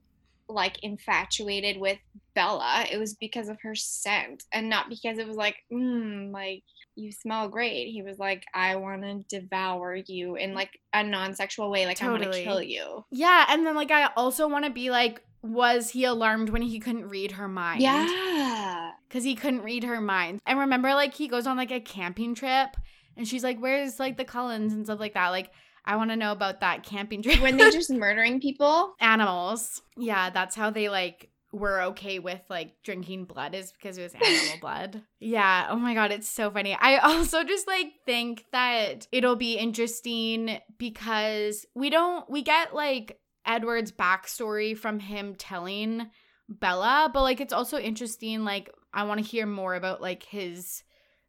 like 0.50 0.82
infatuated 0.84 1.78
with 1.78 1.98
Bella, 2.34 2.86
it 2.92 2.98
was 2.98 3.16
because 3.16 3.50
of 3.50 3.60
her 3.62 3.76
scent 3.76 4.44
and 4.54 4.70
not 4.70 4.90
because 4.90 5.18
it 5.18 5.28
was 5.28 5.36
like, 5.36 5.58
mm, 5.72 6.32
like 6.32 6.64
you 6.96 7.12
smell 7.12 7.50
great. 7.50 7.92
He 7.92 8.02
was 8.02 8.20
like, 8.20 8.46
I 8.54 8.76
want 8.76 9.02
to 9.02 9.40
devour 9.40 9.96
you 9.96 10.36
in 10.36 10.54
like 10.54 10.80
a 10.94 11.04
non-sexual 11.04 11.70
way, 11.70 11.86
like 11.86 11.98
totally. 11.98 12.26
I 12.26 12.30
want 12.30 12.34
to 12.34 12.44
kill 12.44 12.62
you. 12.62 13.06
Yeah, 13.12 13.46
and 13.50 13.66
then 13.66 13.76
like 13.76 13.92
I 13.92 14.10
also 14.16 14.48
want 14.48 14.66
to 14.66 14.72
be 14.72 14.90
like, 14.90 15.24
was 15.42 15.92
he 15.92 16.06
alarmed 16.06 16.50
when 16.50 16.62
he 16.62 16.80
couldn't 16.80 17.10
read 17.10 17.34
her 17.34 17.48
mind? 17.48 17.82
Yeah, 17.82 18.92
because 19.08 19.24
he 19.24 19.36
couldn't 19.36 19.64
read 19.64 19.84
her 19.84 20.00
mind. 20.00 20.42
And 20.46 20.60
remember, 20.60 20.94
like 20.94 21.14
he 21.14 21.28
goes 21.28 21.48
on 21.48 21.58
like 21.58 21.72
a 21.72 21.80
camping 21.80 22.36
trip, 22.36 22.78
and 23.18 23.28
she's 23.28 23.44
like, 23.44 23.60
"Where's 23.60 24.00
like 24.00 24.18
the 24.18 24.26
Cullens 24.26 24.74
and 24.74 24.86
stuff 24.86 25.00
like 25.00 25.14
that?" 25.16 25.30
Like 25.30 25.52
I 25.86 25.96
want 25.96 26.12
to 26.12 26.16
know 26.16 26.32
about 26.32 26.60
that 26.62 26.84
camping 26.84 27.22
trip. 27.24 27.42
when 27.42 27.58
they're 27.58 27.72
just 27.72 27.90
murdering 27.92 28.40
people? 28.40 28.94
Animals. 29.00 29.82
Yeah, 29.96 30.30
that's 30.30 30.56
how 30.56 30.70
they 30.70 30.90
like 30.90 31.30
were 31.54 31.82
okay 31.82 32.20
with 32.20 32.42
like 32.50 32.74
drinking 32.84 33.24
blood 33.24 33.56
is 33.56 33.72
because 33.72 33.98
it 33.98 34.04
was 34.04 34.14
animal 34.14 34.58
blood. 34.62 35.02
Yeah. 35.20 35.68
Oh 35.70 35.78
my 35.78 35.94
god, 35.94 36.12
it's 36.12 36.30
so 36.30 36.52
funny. 36.52 36.76
I 36.80 36.98
also 36.98 37.44
just 37.44 37.68
like 37.68 37.88
think 38.06 38.46
that 38.52 39.08
it'll 39.12 39.38
be 39.38 39.56
interesting 39.58 40.60
because 40.78 41.66
we 41.74 41.90
don't 41.90 42.30
we 42.30 42.42
get 42.42 42.76
like 42.76 43.20
Edward's 43.46 43.94
backstory 43.94 44.78
from 44.78 45.00
him 45.00 45.36
telling 45.36 46.08
Bella, 46.50 47.10
but 47.14 47.24
like 47.24 47.40
it's 47.40 47.54
also 47.54 47.78
interesting. 47.78 48.44
Like 48.44 48.70
I 48.94 49.04
want 49.04 49.24
to 49.24 49.26
hear 49.26 49.46
more 49.46 49.74
about 49.76 50.02
like 50.02 50.24
his 50.24 50.84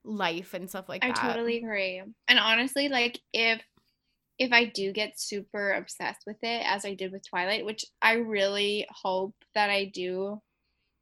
life 0.08 0.54
and 0.54 0.68
stuff 0.68 0.88
like 0.88 1.04
I 1.04 1.08
that. 1.08 1.24
I 1.24 1.28
totally 1.28 1.58
agree. 1.58 2.02
And 2.28 2.38
honestly, 2.38 2.88
like 2.88 3.20
if 3.32 3.60
if 4.38 4.52
I 4.52 4.66
do 4.66 4.92
get 4.92 5.20
super 5.20 5.72
obsessed 5.72 6.22
with 6.26 6.36
it 6.42 6.62
as 6.64 6.84
I 6.84 6.94
did 6.94 7.12
with 7.12 7.28
Twilight, 7.28 7.64
which 7.64 7.84
I 8.00 8.14
really 8.14 8.86
hope 8.90 9.34
that 9.54 9.68
I 9.68 9.90
do 9.92 10.40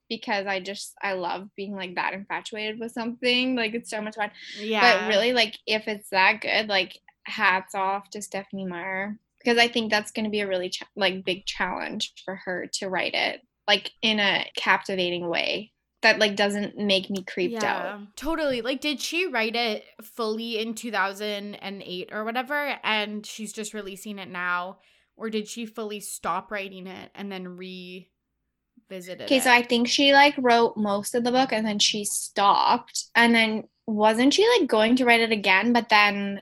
because 0.08 0.46
I 0.46 0.60
just 0.60 0.94
I 1.02 1.14
love 1.14 1.48
being 1.56 1.74
like 1.74 1.94
that 1.96 2.14
infatuated 2.14 2.80
with 2.80 2.92
something. 2.92 3.54
Like 3.54 3.74
it's 3.74 3.90
so 3.90 4.00
much 4.00 4.16
fun. 4.16 4.30
Yeah. 4.58 4.80
But 4.80 5.08
really 5.08 5.32
like 5.32 5.58
if 5.66 5.86
it's 5.86 6.10
that 6.10 6.40
good, 6.40 6.68
like 6.68 6.98
hats 7.24 7.74
off 7.74 8.08
to 8.10 8.22
Stephenie 8.22 8.66
Meyer 8.66 9.18
because 9.38 9.58
I 9.58 9.68
think 9.68 9.90
that's 9.90 10.12
going 10.12 10.24
to 10.24 10.30
be 10.30 10.40
a 10.40 10.48
really 10.48 10.70
ch- 10.70 10.82
like 10.96 11.24
big 11.24 11.44
challenge 11.44 12.12
for 12.24 12.36
her 12.44 12.68
to 12.74 12.88
write 12.88 13.14
it 13.14 13.40
like 13.68 13.90
in 14.02 14.20
a 14.20 14.48
captivating 14.56 15.28
way 15.28 15.72
that 16.06 16.20
like 16.20 16.36
doesn't 16.36 16.78
make 16.78 17.10
me 17.10 17.22
creeped 17.22 17.62
yeah, 17.62 17.94
out. 17.94 18.16
Totally. 18.16 18.62
Like 18.62 18.80
did 18.80 19.00
she 19.00 19.26
write 19.26 19.56
it 19.56 19.84
fully 20.02 20.58
in 20.58 20.74
2008 20.74 22.08
or 22.12 22.24
whatever 22.24 22.78
and 22.84 23.26
she's 23.26 23.52
just 23.52 23.74
releasing 23.74 24.18
it 24.18 24.30
now 24.30 24.78
or 25.16 25.30
did 25.30 25.48
she 25.48 25.66
fully 25.66 26.00
stop 26.00 26.50
writing 26.50 26.86
it 26.86 27.10
and 27.14 27.30
then 27.32 27.48
revisit 27.48 29.20
it? 29.20 29.24
Okay, 29.24 29.40
so 29.40 29.50
I 29.50 29.62
think 29.62 29.88
she 29.88 30.12
like 30.12 30.34
wrote 30.38 30.76
most 30.76 31.14
of 31.14 31.24
the 31.24 31.32
book 31.32 31.52
and 31.52 31.66
then 31.66 31.78
she 31.78 32.04
stopped 32.04 33.06
and 33.14 33.34
then 33.34 33.64
wasn't 33.86 34.34
she 34.34 34.48
like 34.58 34.68
going 34.68 34.96
to 34.96 35.04
write 35.04 35.20
it 35.20 35.30
again 35.32 35.72
but 35.72 35.88
then 35.88 36.40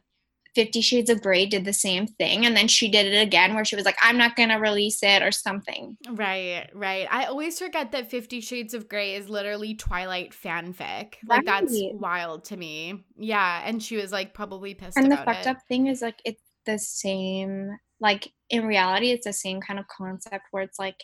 Fifty 0.54 0.80
Shades 0.80 1.10
of 1.10 1.20
Grey 1.20 1.46
did 1.46 1.64
the 1.64 1.72
same 1.72 2.06
thing. 2.06 2.46
And 2.46 2.56
then 2.56 2.68
she 2.68 2.88
did 2.88 3.12
it 3.12 3.20
again 3.20 3.54
where 3.54 3.64
she 3.64 3.76
was 3.76 3.84
like, 3.84 3.96
I'm 4.02 4.16
not 4.16 4.36
going 4.36 4.50
to 4.50 4.56
release 4.56 5.02
it 5.02 5.22
or 5.22 5.32
something. 5.32 5.96
Right, 6.10 6.68
right. 6.74 7.08
I 7.10 7.24
always 7.24 7.58
forget 7.58 7.92
that 7.92 8.10
Fifty 8.10 8.40
Shades 8.40 8.74
of 8.74 8.88
Grey 8.88 9.14
is 9.14 9.28
literally 9.28 9.74
Twilight 9.74 10.32
fanfic. 10.32 11.14
Like, 11.26 11.46
right. 11.46 11.46
that's 11.46 11.74
wild 11.94 12.44
to 12.46 12.56
me. 12.56 13.04
Yeah. 13.16 13.62
And 13.64 13.82
she 13.82 13.96
was 13.96 14.12
like 14.12 14.34
probably 14.34 14.74
pissed 14.74 14.96
And 14.96 15.10
the 15.10 15.16
fucked 15.16 15.46
it. 15.46 15.48
up 15.48 15.58
thing 15.68 15.88
is 15.88 16.02
like, 16.02 16.20
it's 16.24 16.42
the 16.66 16.78
same, 16.78 17.76
like, 18.00 18.32
in 18.50 18.66
reality, 18.66 19.10
it's 19.10 19.26
the 19.26 19.32
same 19.32 19.60
kind 19.60 19.78
of 19.78 19.86
concept 19.88 20.44
where 20.50 20.62
it's 20.62 20.78
like, 20.78 20.96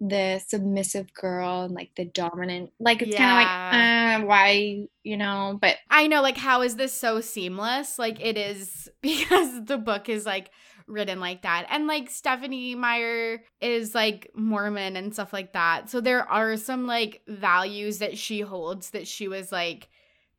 the 0.00 0.42
submissive 0.46 1.12
girl 1.14 1.62
and 1.62 1.74
like 1.74 1.90
the 1.96 2.04
dominant 2.04 2.70
like 2.78 3.00
it's 3.00 3.12
yeah. 3.12 3.18
kind 3.18 3.32
of 3.32 4.20
like 4.20 4.22
uh, 4.22 4.26
why 4.26 4.86
you 5.02 5.16
know 5.16 5.58
but 5.60 5.76
i 5.90 6.06
know 6.06 6.20
like 6.20 6.36
how 6.36 6.60
is 6.60 6.76
this 6.76 6.92
so 6.92 7.20
seamless 7.20 7.98
like 7.98 8.20
it 8.20 8.36
is 8.36 8.90
because 9.00 9.64
the 9.64 9.78
book 9.78 10.08
is 10.08 10.26
like 10.26 10.50
written 10.86 11.18
like 11.18 11.42
that 11.42 11.66
and 11.70 11.86
like 11.86 12.10
stephenie 12.10 12.74
meyer 12.74 13.42
is 13.60 13.94
like 13.94 14.30
mormon 14.34 14.96
and 14.96 15.14
stuff 15.14 15.32
like 15.32 15.52
that 15.54 15.88
so 15.88 16.00
there 16.00 16.28
are 16.30 16.56
some 16.56 16.86
like 16.86 17.22
values 17.26 17.98
that 17.98 18.16
she 18.16 18.40
holds 18.40 18.90
that 18.90 19.08
she 19.08 19.26
was 19.26 19.50
like 19.50 19.88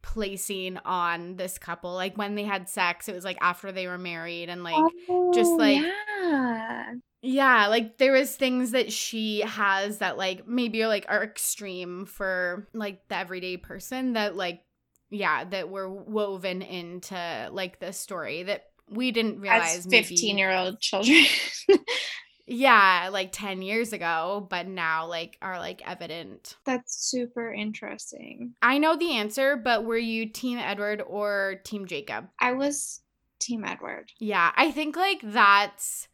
placing 0.04 0.78
on 0.86 1.36
this 1.36 1.58
couple 1.58 1.94
like 1.94 2.18
when 2.18 2.36
they 2.36 2.44
had 2.44 2.70
sex 2.70 3.10
it 3.10 3.16
was 3.16 3.26
like 3.26 3.38
after 3.42 3.72
they 3.74 3.88
were 3.88 3.98
married 3.98 4.48
and 4.48 4.64
like 4.64 4.76
oh, 5.10 5.34
just 5.34 5.52
like 5.52 5.82
yeah 5.82 6.94
yeah, 7.28 7.68
like 7.68 7.98
there 7.98 8.14
was 8.14 8.34
things 8.34 8.72
that 8.72 8.90
she 8.90 9.42
has 9.42 9.98
that 9.98 10.18
like 10.18 10.48
maybe 10.48 10.82
are 10.82 10.88
like 10.88 11.06
are 11.10 11.24
extreme 11.24 12.06
for 12.06 12.66
like 12.74 13.06
the 13.10 13.18
everyday 13.18 13.58
person 13.58 14.14
that 14.14 14.38
like 14.38 14.64
yeah, 15.10 15.44
that 15.44 15.70
were 15.70 15.90
woven 15.90 16.62
into 16.62 17.50
like 17.52 17.80
the 17.80 17.92
story 17.92 18.44
that 18.44 18.68
we 18.90 19.12
didn't 19.12 19.42
realize 19.42 19.80
As 19.80 19.88
15 19.88 20.38
year 20.38 20.54
old 20.54 20.80
children. 20.80 21.26
yeah, 22.48 23.10
like 23.12 23.34
10 23.34 23.62
years 23.62 23.92
ago, 23.92 24.48
but 24.50 24.66
now 24.66 25.08
like 25.08 25.38
are 25.42 25.60
like 25.60 25.82
evident. 25.86 26.56
That's 26.66 27.10
super 27.10 27.52
interesting. 27.52 28.54
I 28.62 28.78
know 28.78 28.96
the 28.96 29.18
answer, 29.18 29.58
but 29.58 29.84
were 29.84 29.98
you 29.98 30.28
team 30.30 30.60
Edward 30.60 31.02
or 31.06 31.56
team 31.66 31.88
Jacob? 31.88 32.30
I 32.40 32.54
was 32.54 33.02
team 33.40 33.66
Edward. 33.66 34.14
Yeah, 34.18 34.54
I 34.56 34.72
think 34.72 34.96
like 34.96 35.20
that's 35.22 36.08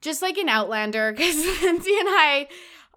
just 0.00 0.22
like 0.22 0.38
an 0.38 0.48
Outlander, 0.48 1.12
because 1.16 1.36
Lindsay 1.62 1.96
and 1.98 2.08
I 2.08 2.48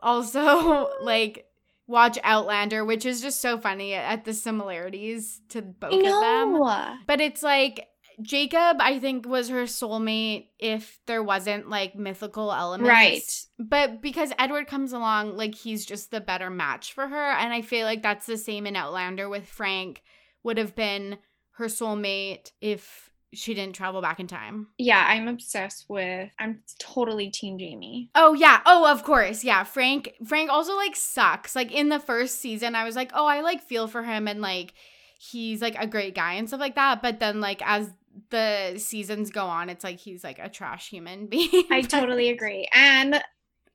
also 0.02 0.90
like 1.02 1.46
watch 1.88 2.18
Outlander, 2.24 2.86
which 2.86 3.06
is 3.06 3.22
just 3.22 3.42
so 3.42 3.58
funny 3.58 3.94
at 3.94 4.26
the 4.26 4.34
similarities 4.34 5.42
to 5.50 5.62
both 5.62 5.94
of 5.94 6.22
them. 6.22 6.60
But 7.08 7.20
it's 7.20 7.44
like 7.44 7.88
Jacob, 8.22 8.78
I 8.80 9.00
think, 9.00 9.28
was 9.28 9.50
her 9.50 9.64
soulmate 9.64 10.48
if 10.60 11.00
there 11.06 11.24
wasn't 11.24 11.70
like 11.70 11.96
mythical 11.96 12.52
elements. 12.52 12.90
Right. 12.90 13.68
But 13.68 14.02
because 14.02 14.34
Edward 14.38 14.68
comes 14.68 14.94
along, 14.94 15.38
like 15.38 15.56
he's 15.56 15.86
just 15.86 16.12
the 16.12 16.22
better 16.22 16.50
match 16.50 16.94
for 16.94 17.08
her. 17.08 17.32
And 17.32 17.54
I 17.54 17.62
feel 17.62 17.86
like 17.86 18.04
that's 18.04 18.26
the 18.26 18.38
same 18.38 18.68
in 18.68 18.76
Outlander 18.76 19.30
with 19.30 19.48
Frank, 19.48 20.04
would 20.44 20.58
have 20.58 20.76
been 20.76 21.18
her 21.52 21.66
soulmate 21.66 22.52
if 22.62 23.10
she 23.34 23.54
didn't 23.54 23.76
travel 23.76 24.02
back 24.02 24.20
in 24.20 24.28
time. 24.28 24.68
Yeah, 24.78 25.06
I'm 25.08 25.28
obsessed 25.28 25.86
with 25.88 26.30
I'm 26.40 26.62
totally 26.80 27.30
team 27.30 27.60
Jamie. 27.60 28.10
Oh 28.16 28.34
yeah. 28.34 28.62
Oh, 28.66 28.92
of 28.92 29.04
course. 29.04 29.44
Yeah. 29.44 29.64
Frank 29.64 30.14
Frank 30.26 30.50
also 30.50 30.76
like 30.76 30.96
sucks. 30.96 31.56
Like 31.56 31.72
in 31.72 31.90
the 31.90 32.00
first 32.00 32.40
season 32.40 32.76
I 32.76 32.84
was 32.84 32.96
like, 32.96 33.12
"Oh, 33.14 33.28
I 33.28 33.42
like 33.42 33.62
feel 33.62 33.88
for 33.88 34.04
him 34.04 34.28
and 34.28 34.42
like 34.42 34.74
he's 35.20 35.62
like 35.62 35.76
a 35.78 35.88
great 35.88 36.16
guy 36.16 36.34
and 36.34 36.48
stuff 36.48 36.60
like 36.60 36.76
that." 36.76 37.02
But 37.02 37.20
then 37.20 37.40
like 37.40 37.62
as 37.64 37.92
the 38.32 38.76
seasons 38.78 39.30
go 39.30 39.46
on, 39.46 39.70
it's 39.70 39.84
like 39.84 40.00
he's 40.00 40.24
like 40.24 40.40
a 40.40 40.50
trash 40.50 40.90
human 40.90 41.26
being. 41.30 41.66
I 41.70 41.82
totally 41.82 42.30
agree. 42.30 42.68
And 42.74 43.22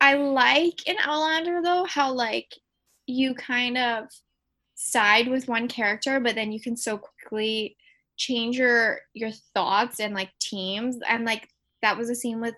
I 0.00 0.14
like 0.14 0.86
in 0.88 0.96
Outlander 1.00 1.60
though 1.62 1.84
how 1.84 2.12
like 2.12 2.54
you 3.06 3.34
kind 3.34 3.78
of 3.78 4.08
side 4.74 5.28
with 5.28 5.46
one 5.46 5.68
character, 5.68 6.18
but 6.18 6.34
then 6.34 6.50
you 6.50 6.60
can 6.60 6.76
so 6.76 6.98
quickly 6.98 7.76
change 8.16 8.56
your 8.56 9.00
your 9.12 9.30
thoughts 9.54 10.00
and 10.00 10.14
like 10.14 10.30
teams 10.38 10.98
and 11.08 11.24
like 11.24 11.48
that 11.82 11.96
was 11.98 12.10
a 12.10 12.14
scene 12.14 12.40
with 12.40 12.54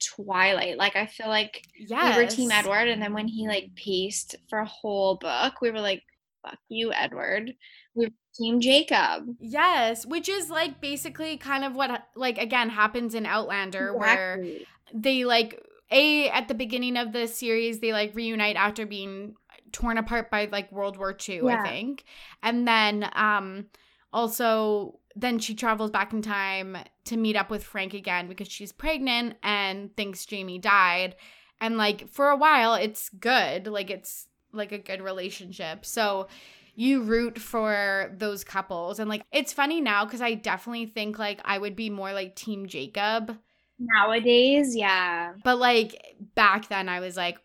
Twilight. 0.00 0.78
Like 0.78 0.96
I 0.96 1.06
feel 1.06 1.28
like 1.28 1.66
yes. 1.76 2.16
we 2.16 2.22
were 2.22 2.28
Team 2.28 2.50
Edward, 2.50 2.88
and 2.88 3.00
then 3.00 3.12
when 3.12 3.28
he 3.28 3.46
like 3.46 3.74
paced 3.76 4.36
for 4.48 4.60
a 4.60 4.66
whole 4.66 5.16
book, 5.16 5.60
we 5.60 5.70
were 5.70 5.80
like, 5.80 6.02
"Fuck 6.42 6.58
you, 6.68 6.92
Edward." 6.92 7.54
We 7.94 8.06
were 8.06 8.12
Team 8.34 8.60
Jacob. 8.60 9.36
Yes, 9.40 10.06
which 10.06 10.28
is 10.28 10.50
like 10.50 10.80
basically 10.80 11.36
kind 11.36 11.64
of 11.64 11.74
what 11.74 12.06
like 12.16 12.38
again 12.38 12.70
happens 12.70 13.14
in 13.14 13.26
Outlander, 13.26 13.94
exactly. 13.94 13.98
where 13.98 14.58
they 14.94 15.24
like 15.24 15.62
a 15.90 16.28
at 16.30 16.48
the 16.48 16.54
beginning 16.54 16.96
of 16.96 17.12
the 17.12 17.26
series 17.26 17.80
they 17.80 17.92
like 17.92 18.14
reunite 18.14 18.56
after 18.56 18.86
being 18.86 19.34
torn 19.72 19.98
apart 19.98 20.30
by 20.30 20.48
like 20.50 20.72
World 20.72 20.96
War 20.96 21.16
II, 21.28 21.42
yeah. 21.44 21.60
I 21.60 21.68
think, 21.68 22.04
and 22.42 22.66
then 22.66 23.08
um 23.12 23.66
also 24.12 25.00
then 25.16 25.38
she 25.38 25.54
travels 25.54 25.90
back 25.90 26.12
in 26.12 26.22
time 26.22 26.76
to 27.04 27.16
meet 27.16 27.36
up 27.36 27.50
with 27.50 27.64
Frank 27.64 27.94
again 27.94 28.28
because 28.28 28.48
she's 28.48 28.72
pregnant 28.72 29.36
and 29.42 29.94
thinks 29.96 30.24
Jamie 30.24 30.58
died. 30.58 31.16
And 31.60 31.76
like 31.76 32.08
for 32.08 32.30
a 32.30 32.36
while 32.36 32.74
it's 32.74 33.08
good. 33.08 33.66
Like 33.66 33.90
it's 33.90 34.28
like 34.52 34.72
a 34.72 34.78
good 34.78 35.02
relationship. 35.02 35.84
So 35.84 36.28
you 36.74 37.02
root 37.02 37.38
for 37.38 38.14
those 38.16 38.44
couples 38.44 39.00
and 39.00 39.10
like 39.10 39.24
it's 39.32 39.52
funny 39.52 39.80
now 39.80 40.06
cuz 40.06 40.20
I 40.20 40.34
definitely 40.34 40.86
think 40.86 41.18
like 41.18 41.40
I 41.44 41.58
would 41.58 41.76
be 41.76 41.90
more 41.90 42.12
like 42.12 42.36
team 42.36 42.66
Jacob 42.66 43.36
nowadays, 43.80 44.76
yeah. 44.76 45.34
But 45.42 45.58
like 45.58 46.16
back 46.34 46.68
then 46.68 46.88
I 46.88 47.00
was 47.00 47.16
like 47.16 47.38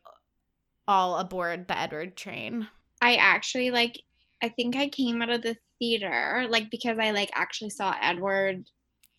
all 0.88 1.18
aboard 1.18 1.68
the 1.68 1.78
Edward 1.78 2.16
train. 2.16 2.68
I 3.02 3.16
actually 3.16 3.72
like 3.72 4.02
I 4.42 4.50
think 4.50 4.76
I 4.76 4.88
came 4.88 5.22
out 5.22 5.30
of 5.30 5.42
the 5.42 5.58
theater, 5.80 6.46
like 6.50 6.70
because 6.72 6.98
I 7.00 7.12
like 7.12 7.30
actually 7.34 7.70
saw 7.72 7.96
Edward 8.02 8.66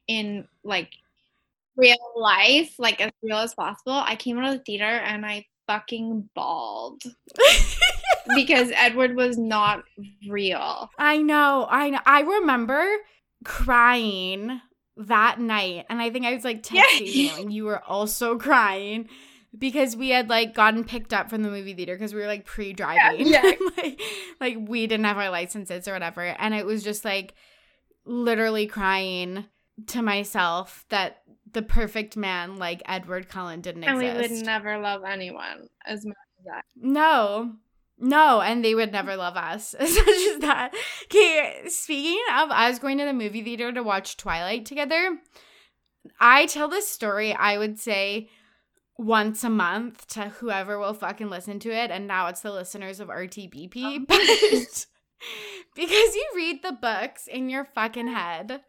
in 0.09 0.47
like 0.65 0.91
real 1.77 1.97
life, 2.17 2.75
like 2.79 3.01
as 3.01 3.13
real 3.23 3.39
as 3.39 3.55
possible. 3.55 3.93
I 3.93 4.17
came 4.17 4.39
out 4.39 4.53
of 4.53 4.59
the 4.59 4.65
theater 4.65 4.85
and 4.85 5.25
I 5.27 5.47
fucking 5.67 6.29
bawled 6.35 7.03
because 8.35 8.71
Edward 8.75 9.17
was 9.17 9.37
not 9.39 9.83
real. 10.29 10.89
I 10.99 11.19
know. 11.19 11.67
I 11.71 11.91
know. 11.91 12.01
I 12.07 12.21
remember 12.21 12.85
crying 13.45 14.61
that 14.97 15.39
night, 15.39 15.85
and 15.91 16.01
I 16.01 16.11
think 16.11 16.25
I 16.25 16.35
was 16.35 16.45
like 16.45 16.63
texting 16.63 17.01
Yeah. 17.01 17.37
you, 17.37 17.43
and 17.43 17.53
you 17.53 17.65
were 17.65 17.83
also 17.85 18.39
crying 18.39 19.09
because 19.59 19.97
we 19.97 20.11
had 20.11 20.29
like 20.29 20.55
gotten 20.55 20.85
picked 20.85 21.13
up 21.13 21.31
from 21.31 21.43
the 21.43 21.51
movie 21.51 21.75
theater 21.75 21.95
because 21.95 22.15
we 22.15 22.21
were 22.21 22.27
like 22.27 22.45
pre-driving. 22.45 23.27
Yeah, 23.27 23.43
like, 23.77 24.01
like 24.41 24.57
we 24.61 24.87
didn't 24.87 25.07
have 25.07 25.19
our 25.19 25.31
licenses 25.31 25.89
or 25.89 25.93
whatever, 25.93 26.23
and 26.23 26.55
it 26.55 26.67
was 26.67 26.83
just 26.83 27.05
like 27.05 27.35
literally 28.05 28.67
crying 28.67 29.47
to 29.89 30.03
myself 30.03 30.85
that 30.89 31.23
the 31.53 31.63
perfect 31.63 32.17
man 32.17 32.57
like 32.57 32.83
Edward 32.87 33.29
Cullen 33.29 33.61
didn't 33.61 33.85
exist. 33.85 34.03
And 34.03 34.31
we 34.31 34.37
would 34.37 34.47
never 34.47 34.79
love 34.79 35.03
anyone 35.05 35.69
as 35.87 36.05
much 36.05 36.17
as 36.41 36.45
that. 36.47 36.65
No. 36.77 37.53
No, 37.99 38.43
and 38.43 38.63
they 38.63 38.75
would 38.75 38.93
never 38.93 39.17
love 39.17 39.37
us 39.37 39.73
as 39.79 39.95
much 39.95 40.09
as 40.09 40.39
that. 40.41 40.75
Okay, 41.05 41.63
speaking 41.69 42.21
of 42.39 42.51
us 42.51 42.79
going 42.79 42.99
to 42.99 43.05
the 43.05 43.13
movie 43.13 43.43
theater 43.43 43.73
to 43.73 43.83
watch 43.83 44.17
Twilight 44.17 44.67
together, 44.67 45.19
I 46.21 46.47
tell 46.47 46.69
this 46.69 46.89
story, 46.89 47.33
I 47.33 47.59
would 47.59 47.79
say, 47.79 48.29
once 48.99 49.45
a 49.45 49.51
month 49.51 50.07
to 50.09 50.29
whoever 50.29 50.79
will 50.79 50.95
fucking 50.95 51.29
listen 51.29 51.59
to 51.61 51.71
it. 51.71 51.91
And 51.91 52.07
now 52.07 52.29
it's 52.29 52.41
the 52.41 52.53
listeners 52.53 53.01
of 53.01 53.09
RTBP. 53.09 54.07
Oh. 54.09 54.87
But 55.77 55.83
because 55.85 56.15
you 56.15 56.27
read 56.35 56.63
the 56.63 56.73
books 56.73 57.27
in 57.27 57.49
your 57.49 57.65
fucking 57.65 58.09
head, 58.09 58.61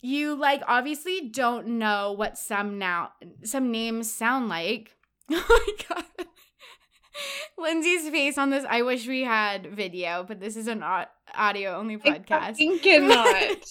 you 0.00 0.34
like 0.34 0.62
obviously 0.66 1.28
don't 1.30 1.66
know 1.78 2.12
what 2.12 2.36
some 2.36 2.78
now 2.78 3.12
some 3.44 3.70
names 3.70 4.12
sound 4.12 4.48
like. 4.48 4.96
Oh 5.30 5.64
my 5.88 5.96
god. 5.96 6.26
Lindsay's 7.58 8.08
face 8.08 8.36
on 8.38 8.50
this. 8.50 8.64
I 8.68 8.82
wish 8.82 9.06
we 9.06 9.22
had 9.22 9.66
video, 9.66 10.24
but 10.26 10.40
this 10.40 10.56
is 10.56 10.66
an 10.66 10.82
au- 10.82 11.06
audio 11.34 11.76
only 11.76 11.96
podcast. 11.96 12.56
I 12.58 12.78
cannot. 12.82 13.64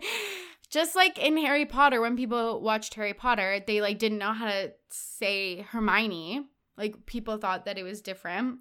Just 0.70 0.96
like 0.96 1.18
in 1.18 1.36
Harry 1.36 1.64
Potter, 1.64 2.00
when 2.00 2.16
people 2.16 2.60
watched 2.60 2.94
Harry 2.94 3.14
Potter, 3.14 3.60
they 3.66 3.80
like 3.80 3.98
didn't 3.98 4.18
know 4.18 4.32
how 4.32 4.46
to 4.46 4.72
say 4.90 5.60
Hermione. 5.60 6.46
Like 6.76 7.06
people 7.06 7.38
thought 7.38 7.64
that 7.64 7.78
it 7.78 7.84
was 7.84 8.00
different. 8.00 8.58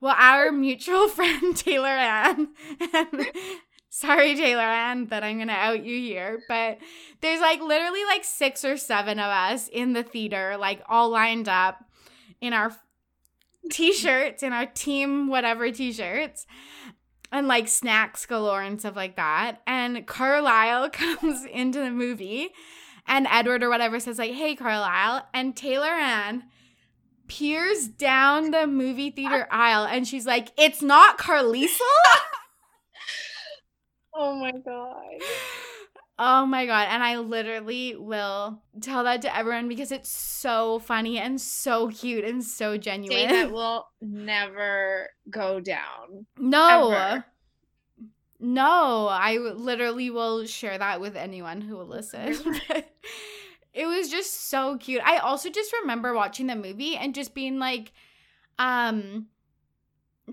Well, 0.00 0.14
our 0.16 0.52
mutual 0.52 1.08
friend 1.08 1.56
Taylor 1.56 1.88
Ann, 1.88 2.48
and 2.94 3.26
sorry 3.90 4.34
Taylor 4.36 4.62
Ann 4.62 5.06
that 5.06 5.24
I'm 5.24 5.38
gonna 5.38 5.52
out 5.52 5.84
you 5.84 5.98
here, 6.00 6.40
but 6.48 6.78
there's 7.20 7.40
like 7.40 7.60
literally 7.60 8.04
like 8.04 8.24
six 8.24 8.64
or 8.64 8.76
seven 8.76 9.18
of 9.18 9.26
us 9.26 9.68
in 9.68 9.92
the 9.92 10.02
theater, 10.02 10.56
like 10.58 10.82
all 10.88 11.10
lined 11.10 11.48
up 11.48 11.84
in 12.40 12.52
our 12.52 12.74
t-shirts, 13.70 14.42
in 14.42 14.52
our 14.52 14.66
team 14.66 15.28
whatever 15.28 15.70
t-shirts, 15.70 16.46
and 17.32 17.48
like 17.48 17.68
snacks 17.68 18.26
galore 18.26 18.62
and 18.62 18.80
stuff 18.80 18.96
like 18.96 19.16
that. 19.16 19.60
And 19.66 20.06
Carlisle 20.06 20.90
comes 20.90 21.44
into 21.44 21.80
the 21.80 21.90
movie, 21.90 22.50
and 23.06 23.26
Edward 23.30 23.62
or 23.62 23.68
whatever 23.68 24.00
says 24.00 24.18
like, 24.18 24.32
"Hey, 24.32 24.54
Carlisle," 24.54 25.26
and 25.32 25.56
Taylor 25.56 25.88
Ann 25.88 26.44
peers 27.28 27.86
down 27.86 28.50
the 28.50 28.66
movie 28.66 29.10
theater 29.10 29.46
aisle, 29.50 29.86
and 29.86 30.06
she's 30.06 30.26
like, 30.26 30.50
"It's 30.56 30.82
not 30.82 31.18
Carlisle." 31.18 31.64
oh 34.14 34.34
my 34.34 34.52
god. 34.52 35.04
Oh 36.22 36.44
my 36.44 36.66
god, 36.66 36.88
and 36.90 37.02
I 37.02 37.16
literally 37.16 37.96
will 37.96 38.62
tell 38.82 39.04
that 39.04 39.22
to 39.22 39.34
everyone 39.34 39.68
because 39.68 39.90
it's 39.90 40.10
so 40.10 40.78
funny 40.78 41.16
and 41.18 41.40
so 41.40 41.88
cute 41.88 42.26
and 42.26 42.44
so 42.44 42.76
genuine. 42.76 43.30
that 43.30 43.50
will 43.50 43.88
never 44.02 45.08
go 45.30 45.60
down. 45.60 46.26
no. 46.38 46.90
ever. 46.90 47.24
No, 48.38 49.08
I 49.10 49.38
literally 49.38 50.10
will 50.10 50.44
share 50.44 50.76
that 50.76 51.00
with 51.00 51.16
anyone 51.16 51.62
who 51.62 51.76
will 51.76 51.86
listen. 51.86 52.36
it 53.72 53.86
was 53.86 54.10
just 54.10 54.50
so 54.50 54.76
cute. 54.76 55.00
I 55.02 55.18
also 55.18 55.48
just 55.48 55.72
remember 55.80 56.12
watching 56.12 56.48
the 56.48 56.56
movie 56.56 56.96
and 56.96 57.14
just 57.14 57.34
being 57.34 57.58
like 57.58 57.92
um 58.58 59.28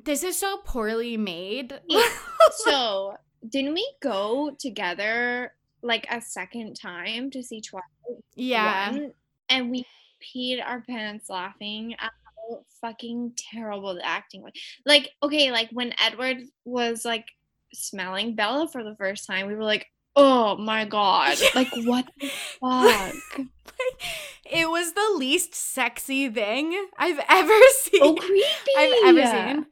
this 0.03 0.21
is 0.23 0.37
so 0.37 0.57
poorly 0.65 1.15
made. 1.15 1.79
Yeah. 1.87 2.09
So, 2.51 3.17
didn't 3.47 3.73
we 3.73 3.85
go 4.01 4.55
together 4.57 5.51
like 5.81 6.07
a 6.09 6.21
second 6.21 6.75
time 6.75 7.31
to 7.31 7.43
see 7.43 7.61
Twilight? 7.61 8.23
yeah. 8.35 8.91
One, 8.91 9.11
and 9.49 9.71
we 9.71 9.85
peed 10.21 10.63
our 10.63 10.81
pants 10.81 11.29
laughing 11.29 11.93
at 11.99 12.11
how 12.25 12.63
fucking 12.81 13.33
terrible 13.51 13.95
the 13.95 14.05
acting 14.05 14.41
was. 14.41 14.53
Like, 14.85 15.11
okay, 15.23 15.51
like 15.51 15.69
when 15.71 15.93
Edward 16.03 16.37
was 16.65 17.05
like 17.05 17.25
smelling 17.73 18.35
Bella 18.35 18.67
for 18.67 18.83
the 18.83 18.95
first 18.95 19.27
time, 19.27 19.47
we 19.47 19.55
were 19.55 19.63
like, 19.63 19.87
oh 20.15 20.57
my 20.57 20.85
god, 20.85 21.37
like 21.55 21.71
what 21.83 22.07
the 22.19 22.27
fuck? 22.59 23.15
it 24.51 24.69
was 24.69 24.93
the 24.93 25.15
least 25.17 25.53
sexy 25.55 26.29
thing 26.29 26.87
I've 26.97 27.19
ever 27.29 27.59
seen. 27.81 28.01
Oh, 28.01 28.15
creepy! 28.15 28.45
I've 28.77 29.15
ever 29.17 29.25
seen. 29.25 29.65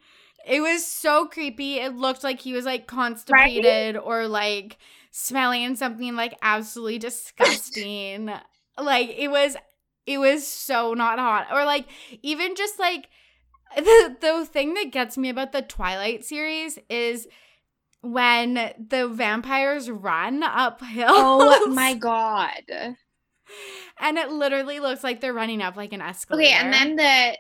It 0.48 0.62
was 0.62 0.86
so 0.86 1.26
creepy. 1.26 1.80
It 1.80 1.96
looked 1.96 2.24
like 2.24 2.40
he 2.40 2.54
was 2.54 2.66
like 2.66 2.86
constipated 2.86 3.98
or 3.98 4.28
like 4.28 4.78
smelling 5.18 5.78
something 5.78 6.14
like 6.18 6.38
absolutely 6.42 7.00
disgusting. 7.00 8.30
like 8.78 9.10
it 9.18 9.30
was 9.30 9.56
it 10.06 10.18
was 10.18 10.46
so 10.46 10.94
not 10.94 11.20
hot. 11.20 11.48
Or 11.54 11.64
like 11.64 11.88
even 12.22 12.54
just 12.56 12.78
like 12.80 13.08
the 13.78 14.18
the 14.20 14.46
thing 14.46 14.74
that 14.74 14.92
gets 14.92 15.18
me 15.18 15.30
about 15.30 15.54
the 15.54 15.62
Twilight 15.62 16.26
series 16.26 16.78
is 16.90 17.28
when 18.02 18.56
the 18.56 19.08
vampires 19.08 19.90
run 19.90 20.44
uphill. 20.44 21.06
Oh 21.08 21.68
my 21.74 21.94
god. 21.94 22.64
and 24.00 24.18
it 24.18 24.30
literally 24.30 24.82
looks 24.82 25.02
like 25.04 25.22
they're 25.22 25.34
running 25.34 25.62
up 25.62 25.78
like 25.78 25.94
an 25.94 26.02
escalator. 26.02 26.44
Okay, 26.46 26.54
and 26.54 26.74
then 26.74 26.96
the 26.98 27.38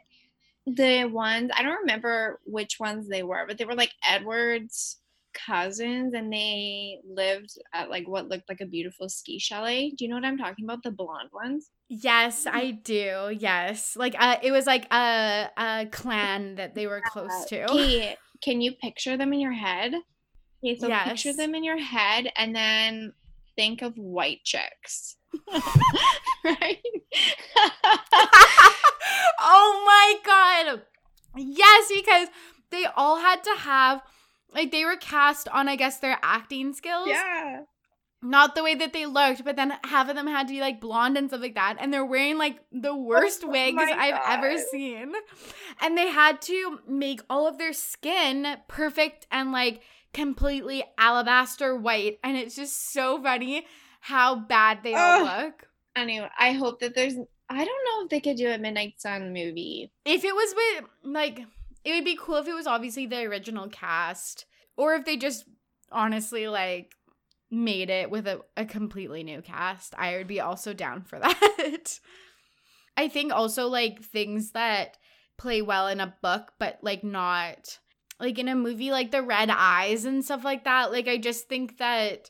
the 0.77 1.05
ones 1.09 1.51
I 1.53 1.61
don't 1.61 1.81
remember 1.81 2.39
which 2.45 2.79
ones 2.79 3.09
they 3.09 3.21
were, 3.21 3.43
but 3.45 3.57
they 3.57 3.65
were 3.65 3.75
like 3.75 3.91
Edward's 4.09 4.97
cousins, 5.45 6.13
and 6.13 6.31
they 6.31 6.99
lived 7.07 7.57
at 7.73 7.89
like 7.89 8.07
what 8.07 8.27
looked 8.27 8.49
like 8.49 8.61
a 8.61 8.65
beautiful 8.65 9.09
ski 9.09 9.39
chalet. 9.39 9.91
Do 9.97 10.05
you 10.05 10.09
know 10.09 10.15
what 10.15 10.25
I'm 10.25 10.37
talking 10.37 10.65
about? 10.65 10.83
The 10.83 10.91
blonde 10.91 11.29
ones. 11.33 11.69
Yes, 11.87 12.47
I 12.47 12.71
do. 12.71 13.35
Yes, 13.37 13.95
like 13.95 14.15
uh, 14.17 14.37
it 14.41 14.51
was 14.51 14.65
like 14.65 14.91
a 14.91 15.49
a 15.57 15.87
clan 15.91 16.55
that 16.55 16.75
they 16.75 16.87
were 16.87 17.01
close 17.01 17.45
to. 17.49 17.69
Okay, 17.69 18.17
can 18.41 18.61
you 18.61 18.71
picture 18.71 19.17
them 19.17 19.33
in 19.33 19.39
your 19.39 19.53
head? 19.53 19.93
Okay, 20.63 20.79
so 20.79 20.89
picture 20.89 21.33
them 21.33 21.53
in 21.53 21.63
your 21.63 21.77
head, 21.77 22.31
and 22.35 22.55
then 22.55 23.13
think 23.55 23.81
of 23.81 23.95
white 23.95 24.43
chicks. 24.43 25.17
right? 26.43 26.79
oh 29.39 29.83
my 29.85 30.15
god! 30.25 30.81
Yes, 31.37 31.91
because 31.93 32.29
they 32.71 32.85
all 32.95 33.17
had 33.17 33.43
to 33.43 33.55
have 33.59 34.01
like 34.55 34.71
they 34.71 34.85
were 34.85 34.95
cast 34.95 35.47
on 35.49 35.67
I 35.67 35.75
guess 35.75 35.99
their 35.99 36.17
acting 36.23 36.73
skills. 36.73 37.09
yeah. 37.09 37.61
Not 38.21 38.55
the 38.55 38.63
way 38.63 38.73
that 38.73 38.91
they 38.91 39.05
looked, 39.05 39.45
but 39.45 39.55
then 39.55 39.73
half 39.83 40.09
of 40.09 40.15
them 40.15 40.25
had 40.25 40.47
to 40.47 40.53
be 40.53 40.59
like 40.59 40.81
blonde 40.81 41.15
and 41.15 41.29
stuff 41.29 41.41
like 41.41 41.53
that. 41.53 41.75
And 41.79 41.93
they're 41.93 42.05
wearing 42.05 42.39
like 42.39 42.59
the 42.71 42.89
oh 42.89 42.95
worst 43.03 43.43
Oh 43.45 43.49
wigs 43.49 43.77
I've 43.79 44.19
ever 44.27 44.57
seen. 44.57 45.13
And 45.79 45.95
they 45.95 46.07
had 46.07 46.41
to 46.43 46.79
make 46.87 47.21
all 47.29 47.47
of 47.47 47.59
their 47.59 47.73
skin 47.73 48.57
perfect 48.67 49.27
and 49.29 49.51
like 49.51 49.81
completely 50.11 50.83
alabaster 50.97 51.75
white. 51.75 52.17
And 52.23 52.35
it's 52.35 52.55
just 52.55 52.91
so 52.93 53.21
funny 53.21 53.67
how 53.99 54.35
bad 54.39 54.79
they 54.81 54.95
all 54.95 55.23
look. 55.23 55.67
Anyway, 55.95 56.29
I 56.39 56.53
hope 56.53 56.79
that 56.79 56.95
there's. 56.95 57.15
I 57.47 57.63
don't 57.63 57.85
know 57.85 58.03
if 58.05 58.09
they 58.09 58.21
could 58.21 58.37
do 58.37 58.49
a 58.49 58.57
Midnight 58.57 58.95
Sun 58.97 59.33
movie. 59.33 59.91
If 60.03 60.23
it 60.23 60.33
was 60.33 60.55
with 60.55 60.89
like 61.03 61.41
it 61.85 61.93
would 61.93 62.03
be 62.03 62.17
cool 62.19 62.37
if 62.37 62.47
it 62.47 62.53
was 62.53 62.67
obviously 62.67 63.05
the 63.05 63.21
original 63.23 63.69
cast. 63.69 64.45
Or 64.75 64.95
if 64.95 65.05
they 65.05 65.15
just 65.15 65.45
honestly 65.91 66.47
like 66.47 66.91
made 67.51 67.89
it 67.89 68.09
with 68.09 68.27
a, 68.27 68.41
a 68.57 68.65
completely 68.65 69.23
new 69.23 69.41
cast. 69.41 69.93
I 69.97 70.17
would 70.17 70.27
be 70.27 70.41
also 70.41 70.73
down 70.73 71.03
for 71.03 71.19
that. 71.19 71.99
I 72.97 73.07
think 73.07 73.31
also 73.31 73.67
like 73.67 74.01
things 74.01 74.51
that 74.51 74.97
play 75.37 75.61
well 75.61 75.87
in 75.87 75.99
a 75.99 76.15
book, 76.21 76.53
but 76.59 76.79
like 76.81 77.03
not 77.03 77.79
like 78.19 78.39
in 78.39 78.47
a 78.47 78.55
movie 78.55 78.91
like 78.91 79.11
the 79.11 79.21
red 79.21 79.49
eyes 79.51 80.05
and 80.05 80.23
stuff 80.23 80.43
like 80.43 80.63
that. 80.63 80.91
Like 80.91 81.07
I 81.07 81.17
just 81.17 81.47
think 81.47 81.77
that 81.77 82.29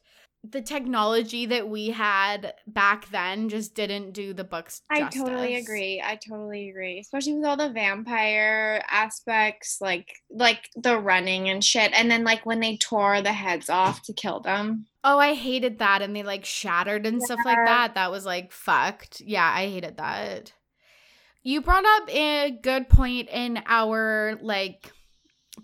the 0.51 0.62
technology 0.62 1.45
that 1.45 1.69
we 1.69 1.89
had 1.89 2.53
back 2.67 3.10
then 3.10 3.49
just 3.49 3.75
didn't 3.75 4.12
do 4.12 4.34
the 4.34 4.43
books 4.43 4.81
justice. 4.93 5.21
I 5.21 5.23
totally 5.23 5.55
agree. 5.55 6.01
I 6.03 6.15
totally 6.15 6.69
agree. 6.69 6.99
Especially 6.99 7.34
with 7.34 7.45
all 7.45 7.58
the 7.58 7.69
vampire 7.69 8.84
aspects, 8.89 9.77
like 9.81 10.21
like 10.29 10.69
the 10.75 10.99
running 10.99 11.49
and 11.49 11.63
shit. 11.63 11.91
And 11.93 12.10
then 12.10 12.23
like 12.23 12.45
when 12.45 12.60
they 12.60 12.77
tore 12.77 13.21
the 13.21 13.34
heads 13.34 13.69
off 13.69 14.01
to 14.03 14.13
kill 14.13 14.39
them. 14.39 14.86
Oh, 15.03 15.19
I 15.19 15.34
hated 15.34 15.79
that 15.79 16.01
and 16.01 16.15
they 16.15 16.23
like 16.23 16.45
shattered 16.45 17.05
and 17.05 17.19
yeah. 17.21 17.25
stuff 17.25 17.39
like 17.45 17.65
that. 17.65 17.95
That 17.95 18.12
was 18.12 18.25
like 18.25 18.51
fucked. 18.51 19.21
Yeah, 19.21 19.51
I 19.53 19.67
hated 19.67 19.97
that. 19.97 20.53
You 21.43 21.62
brought 21.62 21.86
up 21.86 22.10
a 22.10 22.58
good 22.62 22.89
point 22.89 23.29
in 23.29 23.62
our 23.67 24.38
like 24.41 24.91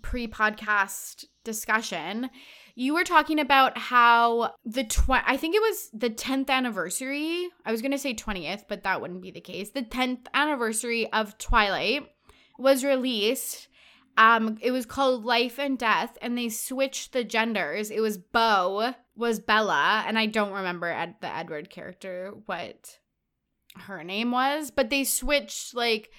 pre-podcast 0.00 1.24
discussion 1.44 2.30
you 2.74 2.94
were 2.94 3.04
talking 3.04 3.38
about 3.38 3.76
how 3.76 4.54
the 4.64 4.84
tw- 4.84 5.10
I 5.10 5.36
think 5.36 5.54
it 5.54 5.60
was 5.60 5.90
the 5.92 6.10
10th 6.10 6.48
anniversary. 6.48 7.48
I 7.66 7.70
was 7.70 7.82
going 7.82 7.92
to 7.92 7.98
say 7.98 8.14
20th, 8.14 8.64
but 8.68 8.84
that 8.84 9.00
wouldn't 9.00 9.22
be 9.22 9.30
the 9.30 9.40
case. 9.40 9.70
The 9.70 9.82
10th 9.82 10.26
anniversary 10.34 11.10
of 11.12 11.38
Twilight 11.38 12.08
was 12.58 12.84
released. 12.84 13.68
Um 14.18 14.58
it 14.60 14.72
was 14.72 14.84
called 14.84 15.24
Life 15.24 15.58
and 15.58 15.78
Death 15.78 16.18
and 16.20 16.36
they 16.36 16.50
switched 16.50 17.12
the 17.12 17.24
genders. 17.24 17.90
It 17.90 18.00
was 18.00 18.18
Beau 18.18 18.94
was 19.16 19.40
Bella 19.40 20.04
and 20.06 20.18
I 20.18 20.26
don't 20.26 20.52
remember 20.52 20.86
Ed- 20.88 21.16
the 21.22 21.34
Edward 21.34 21.70
character 21.70 22.34
what 22.44 22.98
her 23.76 24.04
name 24.04 24.30
was, 24.30 24.70
but 24.70 24.90
they 24.90 25.04
switched 25.04 25.74
like 25.74 26.10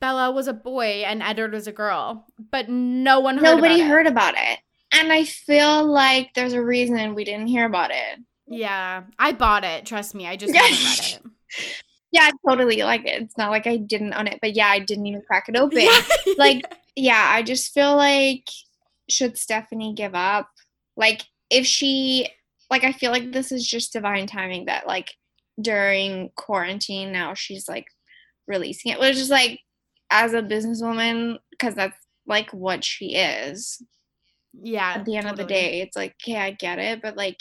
Bella 0.00 0.32
was 0.32 0.48
a 0.48 0.52
boy 0.52 1.04
and 1.06 1.22
Edward 1.22 1.52
was 1.52 1.68
a 1.68 1.72
girl, 1.72 2.26
but 2.50 2.68
no 2.68 3.20
one 3.20 3.36
heard 3.36 3.44
Nobody 3.44 3.76
about 3.76 3.88
heard 3.88 4.06
about 4.06 4.34
it. 4.36 4.58
And 4.92 5.12
I 5.12 5.24
feel 5.24 5.84
like 5.84 6.32
there's 6.34 6.54
a 6.54 6.62
reason 6.62 7.14
we 7.14 7.24
didn't 7.24 7.48
hear 7.48 7.66
about 7.66 7.90
it. 7.90 8.20
Yeah, 8.46 9.02
I 9.18 9.32
bought 9.32 9.64
it. 9.64 9.84
Trust 9.86 10.14
me, 10.14 10.26
I 10.26 10.36
just 10.36 10.54
haven't 10.56 10.78
read 10.78 11.20
it. 11.22 11.72
Yeah, 12.10 12.30
totally. 12.46 12.82
Like 12.82 13.02
it's 13.04 13.36
not 13.36 13.50
like 13.50 13.66
I 13.66 13.76
didn't 13.76 14.14
own 14.14 14.26
it, 14.26 14.38
but 14.40 14.54
yeah, 14.54 14.68
I 14.68 14.78
didn't 14.78 15.06
even 15.06 15.22
crack 15.22 15.48
it 15.48 15.56
open. 15.56 15.86
Like, 16.38 16.62
yeah, 16.96 17.30
I 17.30 17.42
just 17.42 17.74
feel 17.74 17.96
like 17.96 18.44
should 19.10 19.36
Stephenie 19.36 19.94
give 19.94 20.14
up? 20.14 20.48
Like, 20.96 21.22
if 21.50 21.66
she, 21.66 22.28
like, 22.70 22.84
I 22.84 22.92
feel 22.92 23.10
like 23.10 23.32
this 23.32 23.50
is 23.52 23.66
just 23.66 23.92
divine 23.92 24.26
timing 24.26 24.66
that, 24.66 24.86
like, 24.86 25.14
during 25.60 26.30
quarantine 26.36 27.10
now 27.10 27.34
she's 27.34 27.68
like 27.68 27.86
releasing 28.46 28.92
it, 28.92 29.00
which 29.00 29.16
is 29.16 29.30
like, 29.30 29.60
as 30.10 30.32
a 30.32 30.42
businesswoman, 30.42 31.38
because 31.50 31.74
that's 31.74 31.96
like 32.26 32.50
what 32.52 32.84
she 32.84 33.16
is 33.16 33.82
yeah 34.62 34.94
at 34.96 35.04
the 35.04 35.16
end 35.16 35.26
totally. 35.26 35.42
of 35.42 35.48
the 35.48 35.54
day 35.54 35.80
it's 35.80 35.96
like 35.96 36.14
okay 36.22 36.36
i 36.36 36.50
get 36.50 36.78
it 36.78 37.00
but 37.02 37.16
like 37.16 37.40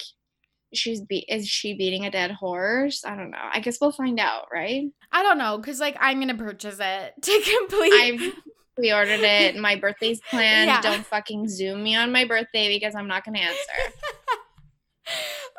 she's 0.73 1.01
be 1.01 1.25
is 1.30 1.47
she 1.47 1.73
beating 1.73 2.06
a 2.06 2.12
dead 2.12 2.32
horse? 2.32 3.03
I 3.06 3.15
don't 3.15 3.32
know. 3.32 3.38
I 3.51 3.60
guess 3.60 3.77
we'll 3.80 3.91
find 3.91 4.19
out 4.19 4.47
right? 4.53 4.86
I 5.12 5.23
don't 5.23 5.38
know 5.38 5.58
because 5.58 5.80
like 5.80 5.95
i'm 5.99 6.19
gonna 6.19 6.36
purchase 6.36 6.77
it 6.80 7.13
to 7.21 7.58
complete. 7.60 7.93
I've 7.93 8.34
pre-ordered 8.75 9.21
it 9.21 9.56
my 9.56 9.75
birthday's 9.75 10.21
planned. 10.30 10.67
Yeah. 10.67 10.82
don't 10.82 11.06
fucking 11.06 11.47
zoom 11.47 11.84
me 11.84 11.95
on 11.95 12.12
my 12.12 12.25
birthday 12.25 12.67
because 12.69 12.95
i'm 12.95 13.08
not 13.08 13.23
gonna 13.23 13.39
answer. 13.39 13.58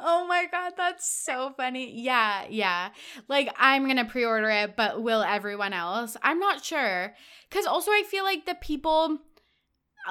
Oh 0.01 0.29
my 0.29 0.47
god 0.53 0.75
that's 0.77 1.11
so 1.11 1.55
funny. 1.57 2.03
Yeah 2.03 2.44
yeah. 2.49 2.90
Like 3.29 3.53
i'm 3.59 3.87
gonna 3.87 4.05
pre-order 4.05 4.49
it 4.51 4.77
but 4.77 5.03
will 5.03 5.23
everyone 5.23 5.73
else? 5.73 6.16
I'm 6.23 6.38
not 6.38 6.64
sure. 6.64 7.14
Because 7.49 7.66
also 7.66 7.90
i 7.90 8.05
feel 8.07 8.25
like 8.25 8.44
the 8.47 8.55
people 8.55 9.18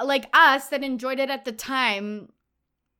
like 0.04 0.28
us 0.32 0.68
that 0.68 0.82
enjoyed 0.82 1.18
it 1.18 1.30
at 1.30 1.44
the 1.44 1.52
time 1.52 2.30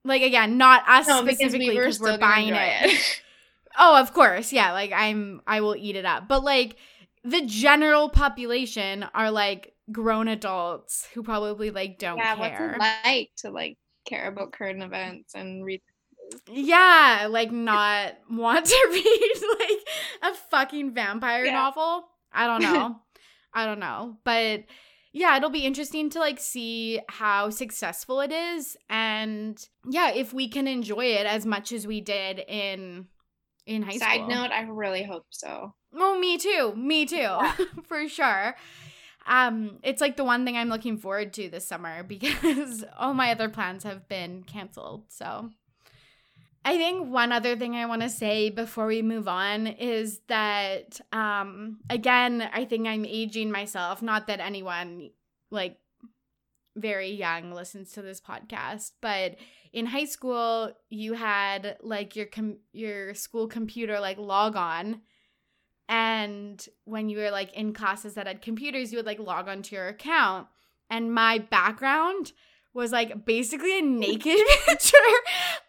like 0.05 0.23
again 0.23 0.57
not 0.59 0.83
us 0.89 1.09
no, 1.09 1.23
specifically 1.23 1.71
because 1.71 2.01
we 2.01 2.11
are 2.11 2.19
buying 2.19 2.55
it, 2.55 2.93
it. 2.93 3.23
oh 3.79 4.01
of 4.01 4.13
course 4.13 4.53
yeah 4.53 4.73
like 4.73 4.93
i'm 4.93 5.41
i 5.47 5.61
will 5.61 5.77
eat 5.77 5.97
it 5.97 6.05
up. 6.05 6.29
But 6.29 6.43
like 6.43 6.77
the 7.25 7.45
general 7.45 8.09
population 8.09 9.05
are 9.15 9.31
like 9.31 9.75
grown 9.93 10.29
adults 10.29 11.09
who 11.15 11.23
probably 11.23 11.71
like 11.71 11.99
don't 11.99 12.19
yeah, 12.19 12.35
care 12.35 12.77
what's 12.77 12.77
it 12.77 12.79
like 12.79 13.31
to 13.39 13.51
like 13.51 13.79
care 14.07 14.29
about 14.29 14.53
current 14.53 14.83
events 14.83 15.35
and 15.35 15.65
read 15.65 15.81
yeah 16.51 17.27
like 17.29 17.51
not 17.51 18.15
want 18.31 18.67
to 18.67 18.89
read 18.91 19.59
like 19.59 20.33
a 20.33 20.35
fucking 20.51 20.93
vampire 20.93 21.45
yeah. 21.45 21.53
novel? 21.53 22.05
I 22.33 22.47
don't 22.47 22.63
know. 22.63 22.97
I 23.55 23.65
don't 23.65 23.81
know. 23.81 24.17
But 24.25 24.65
yeah, 25.13 25.37
it'll 25.37 25.51
be 25.51 25.65
interesting 25.67 26.11
to 26.11 26.19
like 26.19 26.39
see 26.39 27.01
how 27.09 27.51
successful 27.51 28.21
it 28.21 28.33
is 28.33 28.77
and 28.89 29.69
yeah, 29.89 30.11
if 30.11 30.33
we 30.33 30.49
can 30.49 30.67
enjoy 30.67 31.07
it 31.07 31.27
as 31.27 31.47
much 31.47 31.73
as 31.73 31.87
we 31.87 32.01
did 32.01 32.39
in 32.47 33.07
in 33.67 33.83
high 33.83 33.99
Side 33.99 34.21
school. 34.21 34.29
Side 34.29 34.29
note, 34.29 34.51
I 34.51 34.63
really 34.63 35.03
hope 35.05 35.27
so. 35.31 35.75
Oh, 35.95 36.19
me 36.19 36.39
too. 36.39 36.75
Me 36.75 37.07
too. 37.07 37.17
Yeah. 37.17 37.55
For 37.87 38.09
sure. 38.09 38.57
Um, 39.27 39.79
it's 39.83 40.01
like 40.01 40.17
the 40.17 40.25
one 40.25 40.45
thing 40.45 40.57
I'm 40.57 40.71
looking 40.71 40.97
forward 40.97 41.35
to 41.35 41.49
this 41.51 41.69
summer 41.69 42.03
because 42.09 42.85
all 42.99 43.15
my 43.15 43.31
other 43.31 43.49
plans 43.49 43.85
have 43.85 44.09
been 44.09 44.43
canceled. 44.43 45.05
So 45.09 45.51
I 46.65 46.77
think 46.77 47.11
one 47.11 47.33
other 47.33 47.57
thing 47.57 47.75
I 47.77 47.87
want 47.87 48.03
to 48.03 48.11
say 48.11 48.51
before 48.51 48.87
we 48.87 49.01
move 49.01 49.29
on 49.29 49.67
is 49.67 50.21
that, 50.29 51.01
um, 51.13 51.79
again, 51.89 52.49
I 52.53 52.65
think 52.65 52.87
I'm 52.87 53.07
aging 53.07 53.51
myself. 53.51 54.03
Not 54.03 54.27
that 54.27 54.41
anyone 54.41 55.11
like 55.51 55.79
very 56.77 57.11
young 57.11 57.53
listens 57.53 57.93
to 57.93 58.03
this 58.03 58.21
podcast, 58.21 58.93
but 59.01 59.37
in 59.73 59.87
high 59.87 60.05
school, 60.05 60.73
you 60.91 61.15
had 61.15 61.77
like 61.83 62.17
your 62.17 62.27
com- 62.27 62.59
your 62.73 63.15
school 63.15 63.49
computer 63.49 64.01
like 64.01 64.19
log 64.19 64.57
on. 64.57 65.03
And 65.89 66.65
when 66.85 67.09
you 67.09 67.19
were 67.19 67.31
like 67.31 67.53
in 67.55 67.73
classes 67.73 68.15
that 68.15 68.27
had 68.27 68.43
computers, 68.43 68.93
you 68.93 68.99
would 68.99 69.07
like 69.07 69.19
log 69.19 69.49
onto 69.49 69.75
your 69.75 69.89
account. 69.89 70.49
And 70.91 71.15
my 71.15 71.39
background 71.39 72.33
was 72.79 72.93
like 72.93 73.25
basically 73.27 73.79
a 73.79 73.83
naked 73.83 74.39
picture 74.67 74.97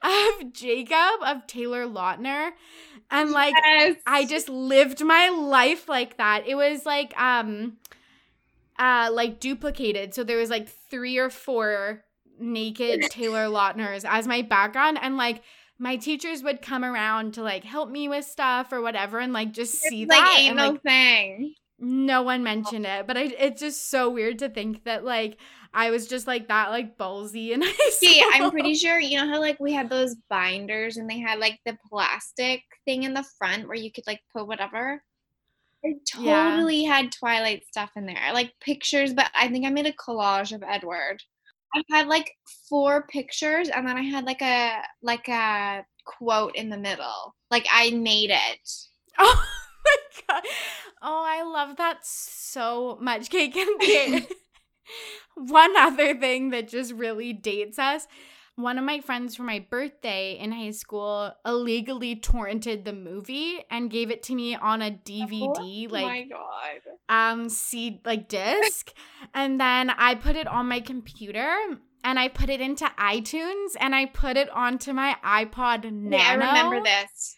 of 0.03 0.53
Jacob 0.53 1.21
of 1.23 1.45
Taylor 1.47 1.85
Lautner 1.85 2.51
and 3.11 3.31
like 3.31 3.55
yes. 3.63 3.97
I 4.05 4.25
just 4.25 4.49
lived 4.49 5.03
my 5.03 5.29
life 5.29 5.89
like 5.89 6.17
that. 6.17 6.47
It 6.47 6.55
was 6.55 6.85
like 6.85 7.19
um 7.19 7.77
uh 8.77 9.09
like 9.11 9.39
duplicated. 9.39 10.13
So 10.13 10.23
there 10.23 10.37
was 10.37 10.49
like 10.49 10.69
three 10.69 11.17
or 11.17 11.29
four 11.29 12.03
naked 12.39 13.01
Taylor 13.09 13.49
Lautners 13.49 14.05
as 14.05 14.27
my 14.27 14.41
background 14.41 14.99
and 15.01 15.17
like 15.17 15.41
my 15.77 15.95
teachers 15.95 16.43
would 16.43 16.61
come 16.61 16.83
around 16.83 17.33
to 17.33 17.41
like 17.41 17.63
help 17.63 17.89
me 17.89 18.07
with 18.07 18.25
stuff 18.25 18.71
or 18.71 18.81
whatever 18.81 19.19
and 19.19 19.33
like 19.33 19.51
just 19.51 19.73
see 19.75 20.03
it's 20.03 20.09
that 20.09 20.19
like 20.19 20.39
ain't 20.39 20.49
and, 20.49 20.57
no 20.57 20.69
like, 20.71 20.83
thing. 20.83 21.53
No 21.81 22.23
one 22.23 22.43
mentioned 22.43 22.85
it, 22.85 23.07
but 23.07 23.15
I, 23.15 23.21
it's 23.39 23.61
just 23.61 23.89
so 23.89 24.09
weird 24.09 24.39
to 24.39 24.49
think 24.49 24.83
that 24.83 25.05
like 25.05 25.37
I 25.73 25.91
was 25.91 26.07
just 26.07 26.27
like 26.27 26.47
that, 26.47 26.69
like 26.69 26.97
ballsy 26.97 27.53
and 27.53 27.63
I 27.65 27.91
See, 27.97 28.23
I'm 28.33 28.51
pretty 28.51 28.73
sure 28.73 28.99
you 28.99 29.17
know 29.17 29.27
how 29.27 29.39
like 29.39 29.59
we 29.59 29.73
had 29.73 29.89
those 29.89 30.15
binders 30.29 30.97
and 30.97 31.09
they 31.09 31.19
had 31.19 31.39
like 31.39 31.59
the 31.65 31.77
plastic 31.89 32.63
thing 32.85 33.03
in 33.03 33.13
the 33.13 33.25
front 33.37 33.67
where 33.67 33.77
you 33.77 33.91
could 33.91 34.07
like 34.07 34.21
put 34.33 34.47
whatever. 34.47 35.03
I 35.85 35.93
totally 36.11 36.83
yeah. 36.83 36.97
had 36.97 37.11
Twilight 37.11 37.63
stuff 37.67 37.91
in 37.95 38.05
there, 38.05 38.33
like 38.33 38.53
pictures, 38.59 39.13
but 39.13 39.31
I 39.33 39.47
think 39.47 39.65
I 39.65 39.69
made 39.69 39.85
a 39.85 39.93
collage 39.93 40.53
of 40.53 40.63
Edward. 40.63 41.23
I 41.73 41.83
had 41.91 42.07
like 42.07 42.31
four 42.67 43.03
pictures 43.03 43.69
and 43.69 43.87
then 43.87 43.95
I 43.95 44.01
had 44.01 44.25
like 44.25 44.41
a 44.41 44.81
like 45.01 45.27
a 45.27 45.85
quote 46.05 46.55
in 46.55 46.69
the 46.69 46.77
middle. 46.77 47.35
Like 47.51 47.67
I 47.71 47.91
made 47.91 48.31
it. 48.31 48.69
Oh 49.21 49.45
my 49.85 50.33
god. 50.35 50.43
Oh, 51.01 51.23
I 51.25 51.41
love 51.43 51.77
that 51.77 52.05
so 52.05 52.97
much. 53.01 53.29
Cake 53.29 53.55
and 53.55 54.27
one 55.35 55.75
other 55.77 56.15
thing 56.15 56.49
that 56.49 56.67
just 56.67 56.93
really 56.93 57.33
dates 57.33 57.79
us 57.79 58.07
one 58.55 58.77
of 58.77 58.83
my 58.83 58.99
friends 58.99 59.37
for 59.37 59.43
my 59.43 59.65
birthday 59.69 60.37
in 60.37 60.51
high 60.51 60.71
school 60.71 61.31
illegally 61.45 62.15
torrented 62.15 62.83
the 62.83 62.91
movie 62.91 63.63
and 63.71 63.89
gave 63.89 64.11
it 64.11 64.21
to 64.23 64.35
me 64.35 64.53
on 64.53 64.81
a 64.81 64.91
DVD 64.91 65.87
oh, 65.87 65.93
like 65.93 66.05
my 66.05 66.23
god 66.23 66.81
um 67.07 67.47
seed 67.47 68.05
like 68.05 68.27
disc 68.27 68.91
and 69.33 69.61
then 69.61 69.89
I 69.89 70.15
put 70.15 70.35
it 70.35 70.47
on 70.47 70.67
my 70.67 70.81
computer 70.81 71.55
and 72.03 72.19
I 72.19 72.27
put 72.27 72.49
it 72.49 72.61
into 72.61 72.85
iTunes 72.97 73.75
and 73.79 73.95
I 73.95 74.05
put 74.05 74.37
it 74.37 74.49
onto 74.49 74.93
my 74.93 75.15
iPod 75.23 75.83
Nano. 75.91 76.17
Yeah, 76.17 76.29
I 76.29 76.33
remember 76.33 76.81
this. 76.83 77.37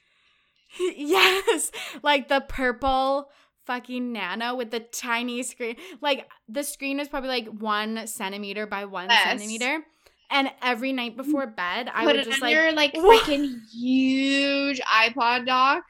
yes, 0.80 1.72
like 2.04 2.28
the 2.30 2.42
purple 2.48 3.30
fucking 3.72 4.12
nano 4.12 4.56
with 4.56 4.72
the 4.72 4.80
tiny 4.80 5.44
screen. 5.44 5.76
Like 6.02 6.28
the 6.50 6.64
screen 6.64 7.00
is 7.00 7.08
probably 7.08 7.30
like 7.30 7.48
one 7.48 8.06
centimeter 8.08 8.66
by 8.66 8.86
one 8.86 9.10
yes. 9.10 9.40
centimeter. 9.40 9.86
And 10.30 10.50
every 10.62 10.94
night 10.94 11.18
before 11.18 11.46
bed, 11.46 11.90
I 11.94 12.06
would 12.06 12.24
just 12.24 12.42
like 12.42 12.54
your 12.54 12.72
like 12.72 12.94
freaking 12.96 13.56
huge 13.72 14.80
iPod 14.82 15.46
dock. 15.46 15.84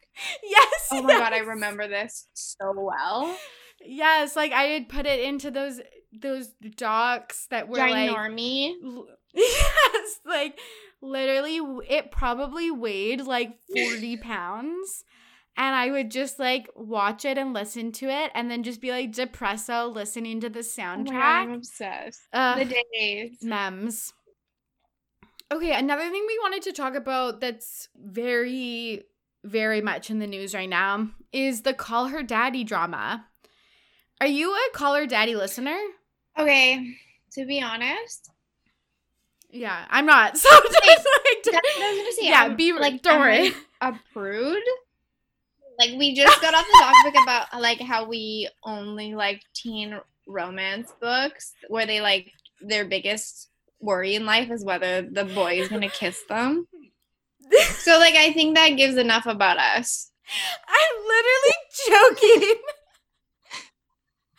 Yes. 0.43 0.87
Oh 0.91 1.01
my 1.01 1.13
yes. 1.13 1.19
god, 1.19 1.33
I 1.33 1.39
remember 1.39 1.87
this 1.87 2.27
so 2.33 2.73
well. 2.75 3.35
Yes, 3.83 4.35
like 4.35 4.51
I 4.51 4.63
had 4.63 4.89
put 4.89 5.05
it 5.05 5.19
into 5.19 5.51
those 5.51 5.81
those 6.11 6.49
docks 6.75 7.47
that 7.51 7.67
were 7.67 7.77
Ginormy. 7.77 8.73
like 8.83 9.05
yes, 9.33 10.19
like 10.25 10.59
literally, 11.01 11.57
it 11.87 12.11
probably 12.11 12.69
weighed 12.69 13.21
like 13.21 13.57
40 13.73 14.17
pounds. 14.17 15.03
And 15.57 15.75
I 15.75 15.91
would 15.91 16.09
just 16.09 16.39
like 16.39 16.69
watch 16.75 17.25
it 17.25 17.37
and 17.37 17.53
listen 17.53 17.91
to 17.93 18.09
it 18.09 18.31
and 18.33 18.49
then 18.49 18.63
just 18.63 18.81
be 18.81 18.91
like 18.91 19.11
depresso 19.11 19.93
listening 19.93 20.39
to 20.41 20.49
the 20.49 20.61
soundtrack. 20.61 21.09
Oh 21.09 21.11
God, 21.11 21.13
I'm 21.21 21.53
obsessed. 21.53 22.21
Uh, 22.31 22.63
the 22.63 22.83
days. 22.93 23.37
Memes. 23.43 24.13
Okay, 25.51 25.73
another 25.73 26.09
thing 26.09 26.23
we 26.25 26.39
wanted 26.41 26.61
to 26.63 26.71
talk 26.71 26.95
about 26.95 27.41
that's 27.41 27.89
very, 27.95 29.03
very 29.43 29.81
much 29.81 30.09
in 30.09 30.19
the 30.19 30.27
news 30.27 30.55
right 30.55 30.69
now 30.69 31.09
is 31.33 31.63
the 31.63 31.73
Call 31.73 32.07
Her 32.07 32.23
Daddy 32.23 32.63
drama. 32.63 33.25
Are 34.21 34.27
you 34.27 34.53
a 34.53 34.69
Call 34.73 34.95
Her 34.95 35.05
Daddy 35.05 35.35
listener? 35.35 35.77
Okay, 36.39 36.95
to 37.33 37.45
be 37.45 37.61
honest. 37.61 38.29
Yeah, 39.49 39.85
I'm 39.89 40.05
not. 40.05 40.37
So 40.41 40.49
just 40.49 40.73
like, 40.73 42.13
say, 42.15 42.29
yeah, 42.29 42.43
I'm, 42.43 42.55
be 42.55 42.71
like, 42.71 43.01
don't 43.01 43.19
worry. 43.19 43.51
a 43.81 43.93
prude. 44.13 44.63
Like 45.81 45.97
we 45.97 46.13
just 46.13 46.39
got 46.41 46.53
off 46.53 46.63
the 46.63 46.79
topic 46.79 47.15
about 47.23 47.59
like 47.59 47.81
how 47.81 48.05
we 48.05 48.47
only 48.63 49.15
like 49.15 49.41
teen 49.55 49.99
romance 50.27 50.93
books 51.01 51.53
where 51.69 51.87
they 51.87 52.01
like 52.01 52.31
their 52.61 52.85
biggest 52.85 53.49
worry 53.79 54.13
in 54.13 54.27
life 54.27 54.51
is 54.51 54.63
whether 54.63 55.01
the 55.01 55.25
boy 55.25 55.53
is 55.53 55.69
gonna 55.69 55.89
kiss 55.89 56.21
them. 56.29 56.67
so 57.79 57.97
like 57.97 58.13
I 58.13 58.31
think 58.31 58.53
that 58.53 58.77
gives 58.77 58.95
enough 58.95 59.25
about 59.25 59.57
us. 59.57 60.11
I'm 60.67 61.03
literally 61.07 62.41
joking. 62.43 62.61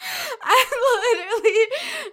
I'm 0.43 0.67
literally 1.03 1.67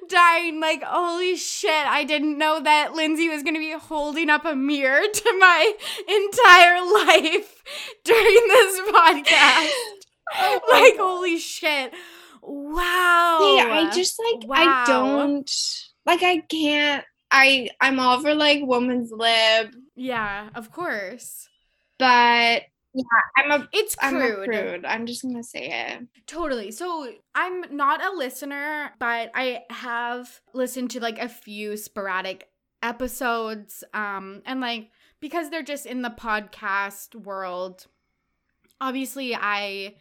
dying. 0.08 0.60
Like, 0.60 0.84
holy 0.84 1.36
shit, 1.36 1.72
I 1.72 2.04
didn't 2.04 2.38
know 2.38 2.60
that 2.62 2.94
Lindsay 2.94 3.30
was 3.30 3.44
gonna 3.44 3.60
be 3.60 3.72
holding 3.72 4.30
up 4.30 4.46
a 4.46 4.56
mirror 4.56 5.02
to 5.14 5.38
my 5.40 5.74
entire 6.08 6.82
life 6.82 7.64
during 8.04 8.48
this 8.48 8.82
oh 8.82 8.92
podcast. 8.94 10.06
Oh 10.36 10.60
like, 10.72 10.98
God. 10.98 11.04
holy 11.04 11.38
shit. 11.40 11.94
Wow. 12.42 13.38
See, 13.42 13.60
I 13.60 13.92
just 13.94 14.20
like 14.20 14.48
wow. 14.48 14.56
I 14.58 14.86
don't 14.88 15.52
like 16.06 16.24
I 16.24 16.38
can't 16.50 17.04
I 17.32 17.70
I'm 17.82 18.00
all 18.00 18.22
for 18.22 18.34
like 18.34 18.62
woman's 18.64 19.12
lib. 19.12 19.74
Yeah, 19.96 20.50
of 20.56 20.72
course. 20.72 21.48
But 21.98 22.64
yeah, 23.00 23.44
I'm 23.44 23.62
a 23.62 23.70
it's 23.72 23.96
crude. 23.96 24.16
I'm, 24.16 24.22
a 24.22 24.46
prude. 24.46 24.86
I'm 24.86 25.06
just 25.06 25.22
gonna 25.22 25.44
say 25.44 25.70
it. 25.70 26.08
Totally. 26.28 26.72
So 26.72 27.12
I'm 27.34 27.76
not 27.76 28.04
a 28.04 28.16
listener, 28.16 28.92
but 29.00 29.32
I 29.34 29.64
have 29.70 30.42
listened 30.54 30.92
to 30.92 31.00
like 31.00 31.20
a 31.20 31.30
few 31.30 31.78
sporadic 31.78 32.50
episodes. 32.84 33.84
Um, 33.94 34.42
and 34.46 34.60
like 34.60 34.92
because 35.20 35.50
they're 35.50 35.64
just 35.64 35.86
in 35.86 36.02
the 36.02 36.10
podcast 36.10 37.16
world, 37.16 37.88
obviously 38.82 39.36
I 39.36 39.96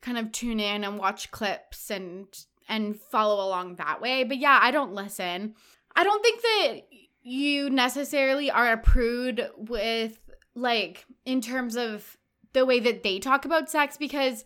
kind 0.00 0.18
of 0.18 0.32
tune 0.32 0.60
in 0.60 0.84
and 0.84 0.98
watch 0.98 1.30
clips 1.30 1.90
and 1.90 2.26
and 2.68 2.98
follow 2.98 3.46
along 3.46 3.76
that 3.76 4.00
way. 4.00 4.24
But 4.24 4.38
yeah, 4.38 4.58
I 4.60 4.70
don't 4.70 4.94
listen. 4.94 5.54
I 5.94 6.04
don't 6.04 6.22
think 6.22 6.42
that 6.42 6.80
you 7.22 7.70
necessarily 7.70 8.50
are 8.50 8.72
a 8.72 8.78
prude 8.78 9.48
with 9.56 10.18
like 10.54 11.04
in 11.24 11.40
terms 11.40 11.76
of 11.76 12.16
the 12.52 12.66
way 12.66 12.80
that 12.80 13.02
they 13.02 13.18
talk 13.18 13.44
about 13.44 13.70
sex 13.70 13.96
because 13.96 14.44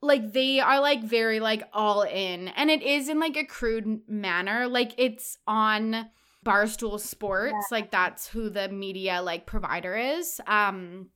like 0.00 0.32
they 0.32 0.60
are 0.60 0.80
like 0.80 1.02
very 1.02 1.40
like 1.40 1.64
all 1.72 2.02
in. 2.02 2.48
And 2.48 2.70
it 2.70 2.82
is 2.82 3.08
in 3.08 3.18
like 3.18 3.36
a 3.36 3.44
crude 3.44 4.00
manner. 4.08 4.68
Like 4.68 4.92
it's 4.96 5.38
on 5.46 6.08
barstool 6.44 7.00
sports. 7.00 7.54
Yeah. 7.70 7.78
like 7.78 7.90
that's 7.90 8.28
who 8.28 8.48
the 8.48 8.68
media 8.68 9.22
like 9.22 9.46
provider 9.46 9.96
is. 9.96 10.40
Um 10.46 11.08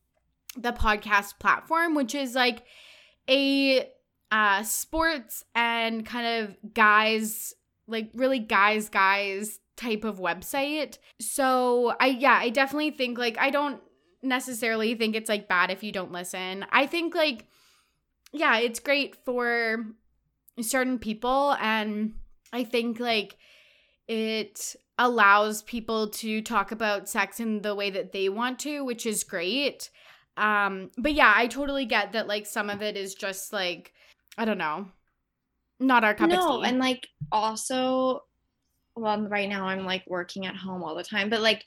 the 0.56 0.72
podcast 0.72 1.38
platform 1.38 1.94
which 1.94 2.14
is 2.14 2.34
like 2.34 2.64
a 3.28 3.88
uh 4.30 4.62
sports 4.62 5.44
and 5.54 6.04
kind 6.04 6.44
of 6.44 6.74
guys 6.74 7.54
like 7.86 8.10
really 8.14 8.38
guys 8.38 8.88
guys 8.88 9.60
type 9.76 10.04
of 10.04 10.18
website. 10.18 10.98
So 11.20 11.94
i 12.00 12.06
yeah 12.06 12.38
i 12.38 12.50
definitely 12.50 12.90
think 12.90 13.16
like 13.16 13.38
i 13.38 13.50
don't 13.50 13.80
necessarily 14.22 14.94
think 14.94 15.16
it's 15.16 15.28
like 15.28 15.48
bad 15.48 15.70
if 15.70 15.82
you 15.82 15.92
don't 15.92 16.12
listen. 16.12 16.64
I 16.70 16.86
think 16.86 17.14
like 17.14 17.46
yeah, 18.32 18.58
it's 18.58 18.80
great 18.80 19.16
for 19.24 19.84
certain 20.60 20.98
people 20.98 21.56
and 21.60 22.14
I 22.52 22.64
think 22.64 23.00
like 23.00 23.36
it 24.08 24.76
allows 24.98 25.62
people 25.62 26.08
to 26.08 26.42
talk 26.42 26.72
about 26.72 27.08
sex 27.08 27.40
in 27.40 27.62
the 27.62 27.74
way 27.74 27.90
that 27.90 28.12
they 28.12 28.28
want 28.28 28.58
to, 28.60 28.84
which 28.84 29.06
is 29.06 29.24
great. 29.24 29.90
Um 30.36 30.90
but 30.96 31.14
yeah, 31.14 31.32
I 31.34 31.46
totally 31.46 31.84
get 31.84 32.12
that 32.12 32.28
like 32.28 32.46
some 32.46 32.70
of 32.70 32.82
it 32.82 32.96
is 32.96 33.14
just 33.14 33.52
like 33.52 33.92
I 34.38 34.44
don't 34.44 34.58
know. 34.58 34.88
Not 35.80 36.04
our 36.04 36.14
cup 36.14 36.30
no, 36.30 36.58
of 36.58 36.62
tea. 36.62 36.68
and 36.68 36.78
like 36.78 37.08
also 37.32 38.22
well 38.94 39.20
right 39.22 39.48
now 39.48 39.66
I'm 39.66 39.84
like 39.84 40.04
working 40.06 40.46
at 40.46 40.56
home 40.56 40.82
all 40.82 40.94
the 40.94 41.02
time, 41.02 41.28
but 41.28 41.40
like 41.40 41.64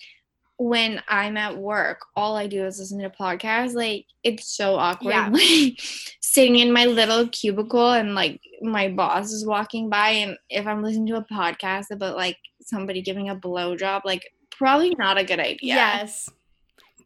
when 0.58 1.02
I'm 1.08 1.38
at 1.38 1.58
work, 1.58 2.06
all 2.16 2.36
I 2.36 2.48
do 2.48 2.66
is 2.66 2.80
listen 2.80 3.00
to 3.00 3.10
podcasts. 3.10 3.74
Like 3.74 4.06
it's 4.24 4.48
so 4.48 4.76
awkward. 4.76 5.12
Yeah. 5.12 5.30
Like 5.34 5.80
sitting 6.22 6.58
in 6.58 6.74
my 6.74 6.86
little 6.86 7.28
cubicle 7.30 7.92
and 7.92 8.14
like 8.14 8.42
my 8.62 8.90
boss 8.90 9.32
is 9.32 9.46
walking 9.46 9.90
by 9.90 10.10
and 10.10 10.38
if 10.50 10.68
I'm 10.68 10.84
listening 10.84 11.08
to 11.08 11.18
a 11.18 11.24
podcast 11.24 11.92
about 11.92 12.18
like 12.18 12.38
somebody 12.62 13.02
giving 13.02 13.30
a 13.30 13.36
blowjob, 13.36 14.02
like 14.04 14.30
probably 14.52 14.96
not 14.96 15.18
a 15.18 15.24
good 15.24 15.40
idea. 15.40 15.58
Yes. 15.62 16.30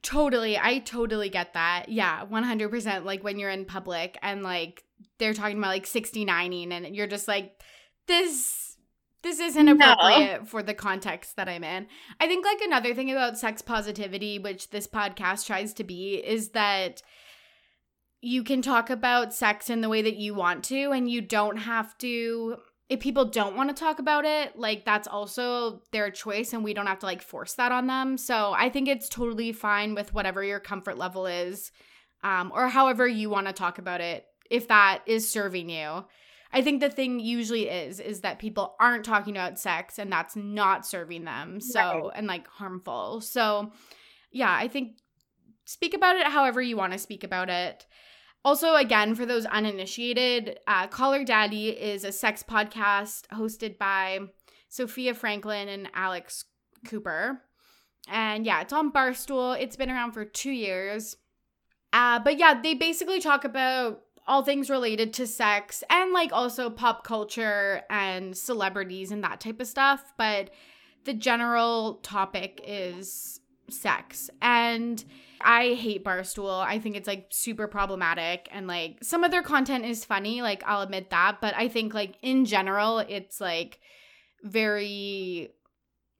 Totally. 0.01 0.57
I 0.57 0.79
totally 0.79 1.29
get 1.29 1.53
that. 1.53 1.85
Yeah, 1.89 2.25
100%. 2.25 3.03
Like 3.03 3.23
when 3.23 3.37
you're 3.37 3.49
in 3.49 3.65
public 3.65 4.17
and 4.21 4.43
like 4.43 4.83
they're 5.17 5.33
talking 5.33 5.57
about 5.57 5.69
like 5.69 5.85
69ing 5.85 6.71
and 6.71 6.95
you're 6.95 7.07
just 7.07 7.27
like, 7.27 7.61
this 8.07 8.68
this 9.21 9.39
isn't 9.39 9.67
appropriate 9.67 10.41
no. 10.41 10.45
for 10.45 10.63
the 10.63 10.73
context 10.73 11.35
that 11.35 11.49
I'm 11.49 11.63
in. 11.63 11.87
I 12.19 12.27
think 12.27 12.45
like 12.45 12.61
another 12.61 12.93
thing 12.93 13.11
about 13.11 13.37
sex 13.37 13.61
positivity, 13.61 14.39
which 14.39 14.69
this 14.69 14.87
podcast 14.87 15.45
tries 15.45 15.73
to 15.73 15.83
be, 15.83 16.15
is 16.15 16.49
that 16.49 17.01
you 18.21 18.43
can 18.43 18.61
talk 18.61 18.89
about 18.89 19.33
sex 19.33 19.69
in 19.69 19.81
the 19.81 19.89
way 19.89 20.01
that 20.01 20.15
you 20.15 20.33
want 20.33 20.63
to, 20.65 20.91
and 20.91 21.09
you 21.09 21.21
don't 21.21 21.57
have 21.57 21.97
to. 21.99 22.57
If 22.87 23.01
people 23.01 23.25
don't 23.25 23.55
want 23.55 23.69
to 23.69 23.75
talk 23.75 23.99
about 23.99 24.25
it, 24.25 24.57
like 24.57 24.83
that's 24.83 25.07
also 25.07 25.83
their 25.91 26.09
choice, 26.09 26.53
and 26.53 26.63
we 26.63 26.73
don't 26.73 26.87
have 26.87 26.99
to 26.99 27.05
like 27.05 27.21
force 27.21 27.53
that 27.55 27.71
on 27.71 27.87
them. 27.87 28.17
So 28.17 28.53
I 28.55 28.69
think 28.69 28.87
it's 28.87 29.09
totally 29.09 29.51
fine 29.51 29.95
with 29.95 30.13
whatever 30.13 30.43
your 30.43 30.59
comfort 30.59 30.97
level 30.97 31.27
is, 31.27 31.71
um, 32.23 32.51
or 32.53 32.67
however 32.67 33.07
you 33.07 33.29
want 33.29 33.47
to 33.47 33.53
talk 33.53 33.77
about 33.77 34.01
it, 34.01 34.25
if 34.49 34.69
that 34.69 35.03
is 35.05 35.29
serving 35.29 35.69
you. 35.69 36.05
I 36.51 36.61
think 36.61 36.81
the 36.81 36.89
thing 36.89 37.19
usually 37.19 37.69
is 37.69 37.99
is 37.99 38.21
that 38.21 38.39
people 38.39 38.75
aren't 38.79 39.05
talking 39.05 39.35
about 39.35 39.59
sex 39.59 39.99
and 39.99 40.11
that's 40.11 40.35
not 40.35 40.85
serving 40.85 41.25
them. 41.25 41.61
So 41.61 41.79
right. 41.79 42.11
and 42.15 42.27
like 42.27 42.47
harmful. 42.47 43.21
So 43.21 43.71
yeah, 44.31 44.53
I 44.53 44.67
think 44.67 44.97
speak 45.65 45.93
about 45.93 46.15
it 46.15 46.25
however 46.27 46.61
you 46.61 46.77
want 46.77 46.93
to 46.93 46.99
speak 46.99 47.23
about 47.23 47.49
it. 47.49 47.85
Also, 48.45 48.75
again, 48.75 49.15
for 49.15 49.25
those 49.25 49.45
uninitiated, 49.45 50.59
uh, 50.65 50.87
Call 50.87 51.11
Her 51.11 51.25
Daddy 51.25 51.69
is 51.69 52.05
a 52.05 52.11
sex 52.11 52.41
podcast 52.41 53.27
hosted 53.33 53.77
by 53.77 54.19
Sofia 54.69 55.13
Franklin 55.13 55.67
and 55.67 55.89
Alex 55.93 56.45
Cooper. 56.87 57.41
And 58.07 58.45
yeah, 58.45 58.61
it's 58.61 58.71
on 58.71 58.93
Barstool. 58.93 59.59
It's 59.59 59.75
been 59.75 59.91
around 59.91 60.13
for 60.13 60.23
two 60.23 60.51
years. 60.51 61.17
Uh, 61.91 62.19
but 62.19 62.37
yeah, 62.37 62.61
they 62.61 62.75
basically 62.75 63.19
talk 63.19 63.43
about 63.43 64.01
all 64.29 64.43
things 64.43 64.69
related 64.69 65.11
to 65.15 65.27
sex 65.27 65.83
and 65.89 66.13
like 66.13 66.31
also 66.31 66.69
pop 66.69 67.03
culture 67.03 67.81
and 67.89 68.37
celebrities 68.37 69.11
and 69.11 69.23
that 69.23 69.41
type 69.41 69.59
of 69.59 69.67
stuff. 69.67 70.13
But 70.17 70.51
the 71.03 71.15
general 71.15 71.95
topic 72.03 72.61
is 72.65 73.41
sex. 73.69 74.29
And 74.41 75.03
I 75.41 75.73
hate 75.73 76.05
Barstool. 76.05 76.63
I 76.63 76.79
think 76.79 76.95
it's 76.95 77.07
like 77.07 77.27
super 77.31 77.67
problematic 77.67 78.47
and 78.51 78.67
like 78.67 78.97
some 79.01 79.23
of 79.23 79.31
their 79.31 79.41
content 79.41 79.85
is 79.85 80.05
funny, 80.05 80.41
like 80.41 80.63
I'll 80.65 80.81
admit 80.81 81.09
that, 81.09 81.41
but 81.41 81.55
I 81.55 81.67
think 81.67 81.93
like 81.93 82.15
in 82.21 82.45
general 82.45 82.99
it's 82.99 83.41
like 83.41 83.79
very 84.43 85.49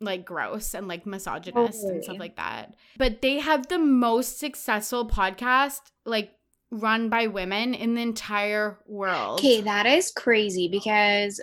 like 0.01 0.25
gross 0.25 0.73
and 0.73 0.87
like 0.87 1.05
misogynist 1.05 1.83
and 1.83 2.03
stuff 2.03 2.17
like 2.17 2.37
that. 2.37 2.73
But 2.97 3.21
they 3.21 3.39
have 3.39 3.67
the 3.67 3.77
most 3.77 4.39
successful 4.39 5.07
podcast 5.07 5.81
like 6.05 6.31
run 6.71 7.09
by 7.09 7.27
women 7.27 7.73
in 7.73 7.95
the 7.95 8.01
entire 8.01 8.79
world. 8.85 9.39
Okay, 9.39 9.61
that 9.61 9.85
is 9.85 10.11
crazy 10.11 10.67
because 10.67 11.41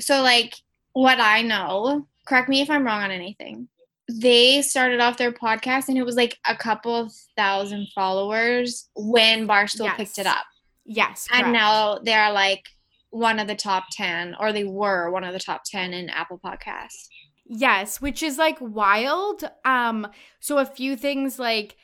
so 0.00 0.22
like 0.22 0.54
what 0.92 1.20
I 1.20 1.42
know, 1.42 2.06
correct 2.26 2.48
me 2.48 2.60
if 2.60 2.70
I'm 2.70 2.84
wrong 2.84 3.02
on 3.02 3.10
anything. 3.10 3.68
They 4.10 4.62
started 4.62 5.00
off 5.00 5.16
their 5.16 5.32
podcast 5.32 5.88
and 5.88 5.96
it 5.96 6.04
was 6.04 6.16
like 6.16 6.38
a 6.46 6.56
couple 6.56 7.10
thousand 7.36 7.88
followers 7.94 8.88
when 8.94 9.48
Barstool 9.48 9.84
yes. 9.84 9.96
picked 9.96 10.18
it 10.18 10.26
up. 10.26 10.44
Yes. 10.84 11.26
Correct. 11.28 11.44
And 11.44 11.52
now 11.52 11.98
they're 12.02 12.32
like 12.32 12.68
one 13.10 13.38
of 13.38 13.46
the 13.46 13.54
top 13.54 13.84
10 13.92 14.36
or 14.38 14.52
they 14.52 14.64
were 14.64 15.10
one 15.10 15.24
of 15.24 15.32
the 15.32 15.38
top 15.38 15.62
10 15.64 15.94
in 15.94 16.10
Apple 16.10 16.38
Podcasts. 16.44 17.08
Yes, 17.46 18.00
which 18.00 18.22
is 18.22 18.38
like 18.38 18.58
wild. 18.60 19.44
Um 19.64 20.06
so 20.40 20.58
a 20.58 20.66
few 20.66 20.96
things 20.96 21.38
like 21.38 21.76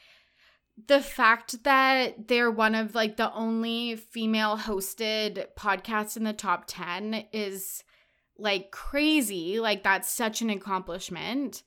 the 0.87 1.01
fact 1.01 1.65
that 1.65 2.29
they're 2.29 2.51
one 2.51 2.75
of 2.75 2.95
like 2.95 3.17
the 3.17 3.33
only 3.33 3.97
female 3.97 4.57
hosted 4.57 5.47
podcasts 5.57 6.17
in 6.17 6.25
the 6.25 6.33
top 6.33 6.65
10 6.67 7.27
is 7.33 7.83
like 8.39 8.71
crazy. 8.71 9.61
Like 9.61 9.83
that's 9.83 10.11
such 10.11 10.43
an 10.43 10.51
accomplishment. 10.51 11.63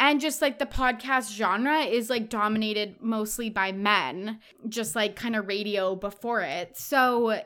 And 0.00 0.20
just 0.20 0.40
like 0.40 0.58
the 0.58 0.66
podcast 0.66 1.32
genre 1.32 1.80
is 1.80 2.08
like 2.08 2.30
dominated 2.30 2.96
mostly 3.00 3.50
by 3.50 3.72
men, 3.72 4.40
just 4.68 4.94
like 4.94 5.16
kind 5.16 5.34
of 5.34 5.48
radio 5.48 5.96
before 5.96 6.42
it. 6.42 6.76
So 6.76 7.40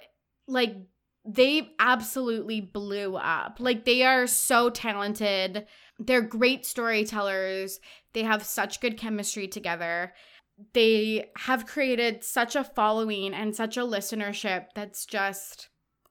like 0.46 0.76
they 1.24 1.70
absolutely 1.78 2.60
blew 2.60 3.16
up. 3.16 3.56
Like 3.58 3.84
they 3.84 4.02
are 4.02 4.26
so 4.26 4.70
talented. 4.70 5.66
They're 5.98 6.20
great 6.20 6.66
storytellers. 6.66 7.80
They 8.12 8.24
have 8.24 8.44
such 8.44 8.80
good 8.80 8.98
chemistry 8.98 9.48
together. 9.48 10.12
They 10.74 11.30
have 11.36 11.66
created 11.66 12.24
such 12.24 12.56
a 12.56 12.64
following 12.64 13.34
and 13.34 13.54
such 13.54 13.76
a 13.76 13.80
listenership 13.80 14.66
that's 14.74 15.06
just 15.06 15.68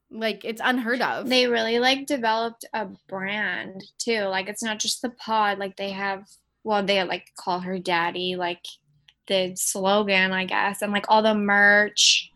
like 0.09 0.43
it's 0.43 0.61
unheard 0.63 1.01
of. 1.01 1.29
They 1.29 1.47
really 1.47 1.79
like 1.79 2.05
developed 2.05 2.65
a 2.73 2.87
brand 3.07 3.83
too. 3.97 4.23
Like 4.23 4.49
it's 4.49 4.63
not 4.63 4.79
just 4.79 5.01
the 5.01 5.11
pod, 5.11 5.57
like 5.57 5.77
they 5.77 5.91
have 5.91 6.25
well, 6.63 6.83
they 6.83 7.03
like 7.03 7.27
call 7.39 7.59
her 7.61 7.79
daddy, 7.79 8.35
like 8.35 8.63
the 9.27 9.53
slogan, 9.55 10.31
I 10.31 10.45
guess, 10.45 10.81
and 10.81 10.91
like 10.91 11.05
all 11.07 11.23
the 11.23 11.33
merch 11.33 12.31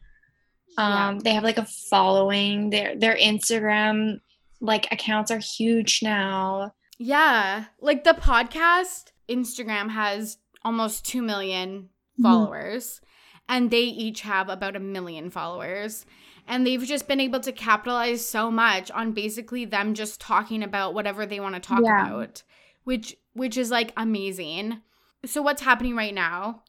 um, 0.77 1.15
yeah. 1.15 1.21
They 1.23 1.33
have 1.33 1.43
like 1.43 1.57
a 1.57 1.65
following. 1.65 2.69
Their 2.69 2.95
their 2.95 3.15
Instagram 3.15 4.19
like 4.59 4.87
accounts 4.91 5.31
are 5.31 5.39
huge 5.39 6.01
now. 6.01 6.73
Yeah, 6.97 7.65
like 7.79 8.03
the 8.03 8.13
podcast 8.13 9.11
Instagram 9.29 9.91
has 9.91 10.37
almost 10.63 11.05
two 11.05 11.21
million. 11.21 11.89
Followers, 12.21 12.95
mm-hmm. 12.95 13.43
and 13.49 13.71
they 13.71 13.83
each 13.83 14.21
have 14.21 14.49
about 14.49 14.75
a 14.75 14.79
million 14.79 15.29
followers. 15.29 16.05
And 16.47 16.65
they've 16.65 16.83
just 16.83 17.07
been 17.07 17.19
able 17.19 17.39
to 17.39 17.51
capitalize 17.51 18.23
so 18.23 18.51
much 18.51 18.91
on 18.91 19.13
basically 19.13 19.65
them 19.65 19.95
just 19.95 20.21
talking 20.21 20.61
about 20.61 20.93
whatever 20.93 21.25
they 21.25 21.39
want 21.39 21.55
to 21.55 21.61
talk 21.61 21.81
yeah. 21.83 22.07
about, 22.07 22.43
which 22.83 23.17
which 23.33 23.57
is 23.57 23.71
like 23.71 23.91
amazing. 23.97 24.81
So 25.25 25.41
what's 25.41 25.63
happening 25.63 25.95
right 25.95 26.13
now, 26.13 26.63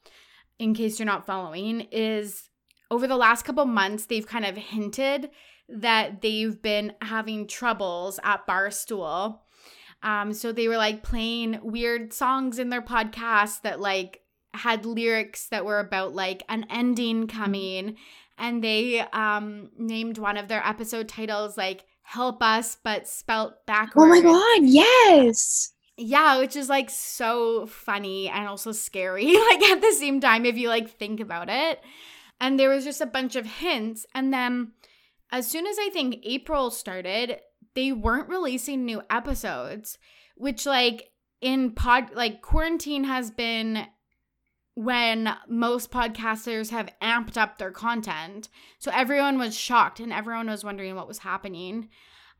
in 0.58 0.74
case 0.74 0.98
you're 0.98 1.06
not 1.06 1.26
following, 1.26 1.82
is 1.92 2.48
over 2.90 3.06
the 3.06 3.16
last 3.16 3.44
couple 3.44 3.66
months, 3.66 4.06
they've 4.06 4.26
kind 4.26 4.46
of 4.46 4.56
hinted 4.56 5.30
that 5.68 6.22
they've 6.22 6.60
been 6.60 6.94
having 7.02 7.46
troubles 7.46 8.18
at 8.22 8.46
Barstool. 8.46 9.40
Um, 10.02 10.32
so 10.32 10.52
they 10.52 10.68
were 10.68 10.76
like 10.76 11.02
playing 11.02 11.58
weird 11.62 12.12
songs 12.12 12.58
in 12.58 12.70
their 12.70 12.82
podcast 12.82 13.62
that 13.62 13.80
like 13.80 14.20
had 14.56 14.86
lyrics 14.86 15.48
that 15.48 15.64
were 15.64 15.78
about 15.78 16.14
like 16.14 16.42
an 16.48 16.66
ending 16.70 17.26
coming. 17.26 17.96
And 18.38 18.62
they 18.62 19.00
um 19.12 19.70
named 19.78 20.18
one 20.18 20.36
of 20.36 20.48
their 20.48 20.66
episode 20.66 21.08
titles 21.08 21.56
like 21.56 21.84
Help 22.02 22.42
Us, 22.42 22.76
but 22.82 23.08
spelt 23.08 23.66
backwards. 23.66 23.96
Oh 23.96 24.08
my 24.08 24.20
god, 24.20 24.68
yes. 24.68 25.72
Yeah, 25.96 26.38
which 26.38 26.56
is 26.56 26.68
like 26.68 26.90
so 26.90 27.66
funny 27.66 28.28
and 28.28 28.46
also 28.46 28.72
scary, 28.72 29.26
like 29.50 29.62
at 29.62 29.80
the 29.80 29.92
same 29.92 30.20
time, 30.20 30.44
if 30.44 30.56
you 30.56 30.68
like 30.68 30.90
think 30.90 31.20
about 31.20 31.48
it. 31.48 31.80
And 32.40 32.60
there 32.60 32.68
was 32.68 32.84
just 32.84 33.00
a 33.00 33.06
bunch 33.06 33.34
of 33.34 33.46
hints. 33.46 34.04
And 34.14 34.32
then 34.32 34.72
as 35.32 35.46
soon 35.46 35.66
as 35.66 35.76
I 35.80 35.88
think 35.90 36.20
April 36.22 36.70
started, 36.70 37.40
they 37.74 37.92
weren't 37.92 38.28
releasing 38.28 38.84
new 38.84 39.02
episodes, 39.10 39.98
which 40.36 40.66
like 40.66 41.10
in 41.40 41.72
pod 41.72 42.14
like 42.14 42.42
quarantine 42.42 43.04
has 43.04 43.30
been 43.30 43.86
when 44.76 45.34
most 45.48 45.90
podcasters 45.90 46.70
have 46.70 46.90
amped 47.00 47.38
up 47.38 47.56
their 47.56 47.70
content. 47.70 48.50
So 48.78 48.90
everyone 48.94 49.38
was 49.38 49.56
shocked 49.56 50.00
and 50.00 50.12
everyone 50.12 50.48
was 50.48 50.64
wondering 50.64 50.94
what 50.94 51.08
was 51.08 51.18
happening. 51.18 51.88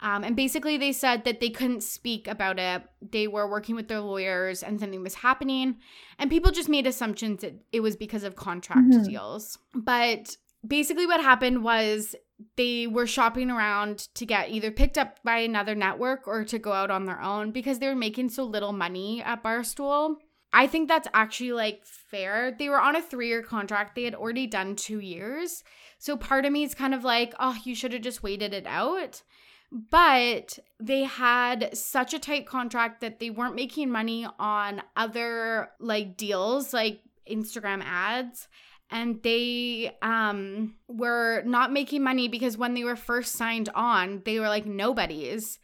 Um, 0.01 0.23
and 0.23 0.37
basically, 0.37 0.77
they 0.77 0.93
said 0.93 1.25
that 1.25 1.41
they 1.41 1.49
couldn't 1.49 1.83
speak 1.83 2.29
about 2.29 2.59
it. 2.59 2.83
They 3.01 3.27
were 3.27 3.49
working 3.49 3.75
with 3.75 3.89
their 3.89 4.01
lawyers 4.01 4.63
and 4.63 4.79
something 4.79 5.03
was 5.03 5.15
happening. 5.15 5.77
And 6.19 6.29
people 6.29 6.53
just 6.53 6.69
made 6.69 6.87
assumptions 6.87 7.41
that 7.41 7.55
it 7.73 7.81
was 7.81 7.97
because 7.97 8.23
of 8.23 8.37
contract 8.37 8.91
mm-hmm. 8.91 9.05
deals. 9.05 9.59
But 9.75 10.37
basically, 10.67 11.07
what 11.07 11.23
happened 11.23 11.65
was 11.65 12.15
they 12.57 12.87
were 12.87 13.07
shopping 13.07 13.51
around 13.51 14.09
to 14.15 14.27
get 14.27 14.51
either 14.51 14.71
picked 14.71 14.99
up 14.99 15.23
by 15.25 15.39
another 15.39 15.75
network 15.75 16.29
or 16.29 16.45
to 16.45 16.59
go 16.59 16.73
out 16.73 16.91
on 16.91 17.07
their 17.07 17.23
own 17.23 17.51
because 17.51 17.79
they 17.79 17.89
were 17.89 17.97
making 17.97 18.29
so 18.29 18.45
little 18.45 18.75
money 18.75 19.23
at 19.23 19.43
Barstool. 19.43 20.17
I 20.57 20.67
think 20.67 20.89
that's 20.89 21.07
actually 21.13 21.53
like 21.53 21.85
fair. 21.85 22.51
They 22.59 22.71
were 22.71 22.81
on 22.81 22.97
a 22.97 23.03
three 23.03 23.29
year 23.29 23.43
contract, 23.43 23.95
they 23.95 24.05
had 24.05 24.15
already 24.15 24.47
done 24.47 24.75
two 24.75 25.01
years. 25.01 25.63
So 25.99 26.17
part 26.17 26.47
of 26.47 26.53
me 26.53 26.65
is 26.65 26.75
kind 26.75 26.95
of 26.95 27.05
like, 27.05 27.35
oh, 27.39 27.59
you 27.65 27.75
should 27.75 27.93
have 27.93 28.01
just 28.01 28.23
waited 28.23 28.55
it 28.55 28.67
out. 28.67 29.23
But 29.71 30.59
they 30.81 31.05
had 31.05 31.77
such 31.77 32.15
a 32.15 32.19
tight 32.19 32.47
contract 32.47 33.03
that 33.03 33.21
they 33.21 33.29
weren't 33.29 33.55
making 33.55 33.91
money 33.91 34.27
on 34.39 34.81
other 34.97 35.73
like 35.79 36.17
deals 36.17 36.73
like 36.73 37.01
Instagram 37.31 37.83
ads 37.85 38.49
and 38.91 39.23
they 39.23 39.95
um 40.01 40.75
were 40.89 41.43
not 41.45 41.73
making 41.73 42.03
money 42.03 42.29
because 42.29 42.57
when 42.57 42.73
they 42.73 42.85
were 42.85 42.97
first 42.97 43.35
signed 43.35 43.69
on 43.75 44.23
they 44.25 44.39
were 44.39 44.49
like 44.49 44.65
nobodies 44.65 45.59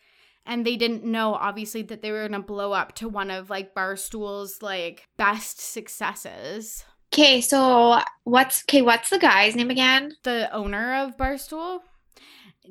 and 0.47 0.67
they 0.67 0.77
didn't 0.77 1.05
know 1.05 1.35
obviously 1.35 1.83
that 1.83 2.03
they 2.03 2.11
were 2.11 2.29
going 2.29 2.41
to 2.41 2.47
blow 2.47 2.73
up 2.73 2.95
to 2.95 3.09
one 3.09 3.31
of 3.31 3.51
like 3.51 3.75
barstool's 3.75 4.63
like 4.63 5.09
best 5.17 5.61
successes 5.61 6.85
okay 7.13 7.41
so 7.41 8.01
what's 8.25 8.63
okay 8.65 8.83
what's 8.83 9.11
the 9.11 9.19
guy's 9.19 9.55
name 9.55 9.71
again 9.71 10.13
the 10.25 10.53
owner 10.53 10.95
of 10.95 11.17
barstool 11.17 11.81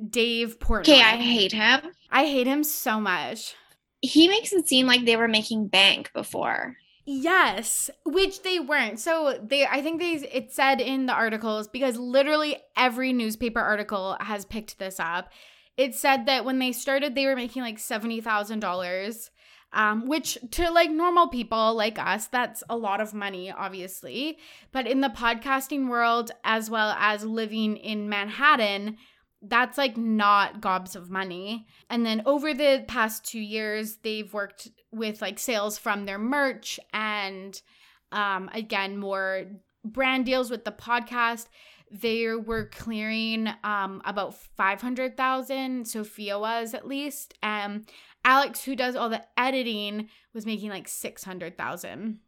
Dave 0.09 0.59
Portnoy. 0.59 0.81
Okay, 0.81 1.01
I 1.01 1.17
hate 1.17 1.51
him. 1.51 1.81
I 2.09 2.25
hate 2.25 2.47
him 2.47 2.63
so 2.63 2.99
much. 2.99 3.55
He 4.01 4.27
makes 4.27 4.51
it 4.53 4.67
seem 4.67 4.87
like 4.87 5.05
they 5.05 5.17
were 5.17 5.27
making 5.27 5.67
bank 5.67 6.11
before. 6.13 6.77
Yes, 7.05 7.89
which 8.05 8.43
they 8.43 8.59
weren't. 8.59 8.99
So 8.99 9.39
they 9.43 9.65
I 9.65 9.81
think 9.81 9.99
they 9.99 10.13
it 10.13 10.53
said 10.53 10.79
in 10.79 11.07
the 11.07 11.13
articles 11.13 11.67
because 11.67 11.97
literally 11.97 12.57
every 12.77 13.11
newspaper 13.11 13.59
article 13.59 14.17
has 14.19 14.45
picked 14.45 14.79
this 14.79 14.99
up. 14.99 15.29
It 15.81 15.95
said 15.95 16.25
that 16.27 16.45
when 16.45 16.59
they 16.59 16.71
started 16.71 17.15
they 17.15 17.25
were 17.25 17.35
making 17.35 17.63
like 17.63 17.77
$70,000 17.77 19.29
um, 19.73 20.07
which 20.07 20.37
to 20.51 20.69
like 20.69 20.91
normal 20.91 21.27
people 21.27 21.73
like 21.75 21.97
us, 21.97 22.27
that's 22.27 22.63
a 22.69 22.75
lot 22.75 22.99
of 22.99 23.13
money, 23.13 23.51
obviously. 23.51 24.37
But 24.71 24.85
in 24.85 25.01
the 25.01 25.09
podcasting 25.09 25.87
world, 25.87 26.31
as 26.43 26.69
well 26.69 26.95
as 26.99 27.23
living 27.23 27.77
in 27.77 28.09
Manhattan, 28.09 28.97
that's 29.41 29.77
like 29.77 29.97
not 29.97 30.61
gobs 30.61 30.95
of 30.95 31.09
money. 31.09 31.67
And 31.89 32.05
then 32.05 32.21
over 32.25 32.53
the 32.53 32.83
past 32.87 33.23
two 33.23 33.39
years, 33.39 33.97
they've 34.03 34.31
worked 34.33 34.67
with 34.91 35.21
like 35.21 35.39
sales 35.39 35.77
from 35.77 36.05
their 36.05 36.19
merch 36.19 36.79
and 36.93 37.59
um, 38.11 38.49
again, 38.53 38.97
more 38.97 39.45
brand 39.85 40.25
deals 40.25 40.51
with 40.51 40.65
the 40.65 40.71
podcast. 40.71 41.47
They 41.91 42.27
were 42.27 42.65
clearing 42.65 43.49
um, 43.63 44.01
about 44.05 44.33
500,000. 44.35 45.85
Sofia 45.85 46.39
was 46.39 46.73
at 46.73 46.87
least. 46.87 47.33
Um, 47.43 47.85
Alex, 48.23 48.63
who 48.63 48.75
does 48.75 48.95
all 48.95 49.09
the 49.09 49.23
editing, 49.37 50.09
was 50.33 50.45
making 50.45 50.69
like 50.69 50.87
600,000. 50.87 52.19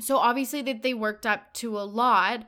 So 0.00 0.16
obviously 0.18 0.60
that 0.62 0.82
they 0.82 0.92
worked 0.92 1.24
up 1.24 1.54
to 1.54 1.78
a 1.78 1.82
lot. 1.82 2.46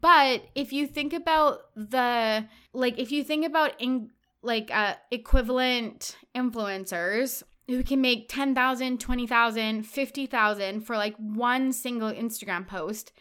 But 0.00 0.44
if 0.54 0.72
you 0.72 0.86
think 0.86 1.12
about 1.12 1.60
the 1.76 2.46
like 2.72 2.98
if 2.98 3.12
you 3.12 3.22
think 3.22 3.44
about 3.44 3.78
in 3.78 4.10
like 4.42 4.70
uh 4.72 4.94
equivalent 5.10 6.16
influencers 6.34 7.42
who 7.66 7.82
can 7.82 8.00
make 8.00 8.28
10,000, 8.28 9.00
20,000, 9.00 9.82
50,000 9.84 10.80
for 10.82 10.96
like 10.96 11.16
one 11.16 11.72
single 11.72 12.12
Instagram 12.12 12.66
post, 12.66 13.12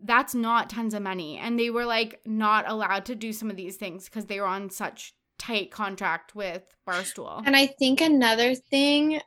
that's 0.00 0.34
not 0.34 0.70
tons 0.70 0.94
of 0.94 1.02
money. 1.02 1.38
And 1.38 1.58
they 1.58 1.70
were 1.70 1.84
like 1.84 2.20
not 2.24 2.68
allowed 2.68 3.04
to 3.06 3.14
do 3.14 3.32
some 3.32 3.50
of 3.50 3.56
these 3.56 3.76
things 3.76 4.04
because 4.04 4.26
they 4.26 4.40
were 4.40 4.46
on 4.46 4.70
such 4.70 5.14
tight 5.38 5.70
contract 5.70 6.34
with 6.34 6.62
Barstool. 6.88 7.42
And 7.46 7.56
I 7.56 7.66
think 7.66 8.00
another 8.00 8.54
thing 8.54 9.20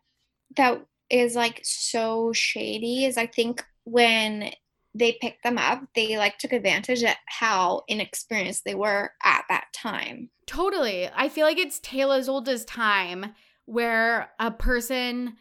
that 0.58 0.86
is 1.10 1.36
like 1.36 1.60
so 1.64 2.32
shady 2.34 3.06
is 3.06 3.18
I 3.18 3.26
think 3.28 3.64
when 3.84 4.52
they 4.94 5.18
picked 5.22 5.44
them 5.44 5.58
up, 5.58 5.82
they 5.96 6.18
like 6.18 6.38
took 6.38 6.54
advantage 6.54 7.04
at 7.04 7.18
how 7.28 7.84
inexperienced 7.88 8.64
they 8.66 8.76
were 8.76 9.12
at 9.24 9.46
that 9.50 9.66
time. 9.74 10.30
Totally. 10.48 11.10
I 11.14 11.30
feel 11.30 11.46
like 11.46 11.58
it's 11.58 11.80
tale 11.80 12.12
as 12.12 12.28
old 12.28 12.50
as 12.50 12.66
time 12.66 13.34
where 13.66 14.32
a 14.40 14.52
person 14.52 15.36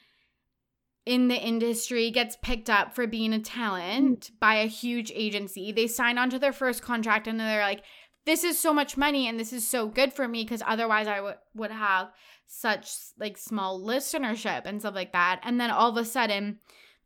in 1.06 1.28
the 1.28 1.36
industry 1.36 2.10
gets 2.10 2.36
picked 2.42 2.68
up 2.68 2.94
for 2.94 3.06
being 3.06 3.32
a 3.32 3.40
talent 3.40 4.30
mm. 4.32 4.38
by 4.38 4.56
a 4.56 4.66
huge 4.66 5.10
agency. 5.14 5.72
They 5.72 5.86
sign 5.86 6.18
on 6.18 6.30
to 6.30 6.38
their 6.38 6.52
first 6.52 6.82
contract 6.82 7.26
and 7.26 7.38
they're 7.38 7.62
like, 7.62 7.82
this 8.26 8.44
is 8.44 8.58
so 8.58 8.74
much 8.74 8.96
money 8.96 9.26
and 9.26 9.40
this 9.40 9.52
is 9.52 9.66
so 9.66 9.88
good 9.88 10.12
for 10.12 10.28
me 10.28 10.44
because 10.44 10.62
otherwise 10.66 11.06
I 11.06 11.16
w- 11.16 11.36
would 11.54 11.70
have 11.70 12.10
such 12.46 12.92
like 13.18 13.38
small 13.38 13.80
listenership 13.80 14.62
and 14.66 14.80
stuff 14.80 14.94
like 14.94 15.12
that. 15.12 15.40
And 15.42 15.60
then 15.60 15.70
all 15.70 15.90
of 15.90 15.96
a 15.96 16.04
sudden, 16.04 16.58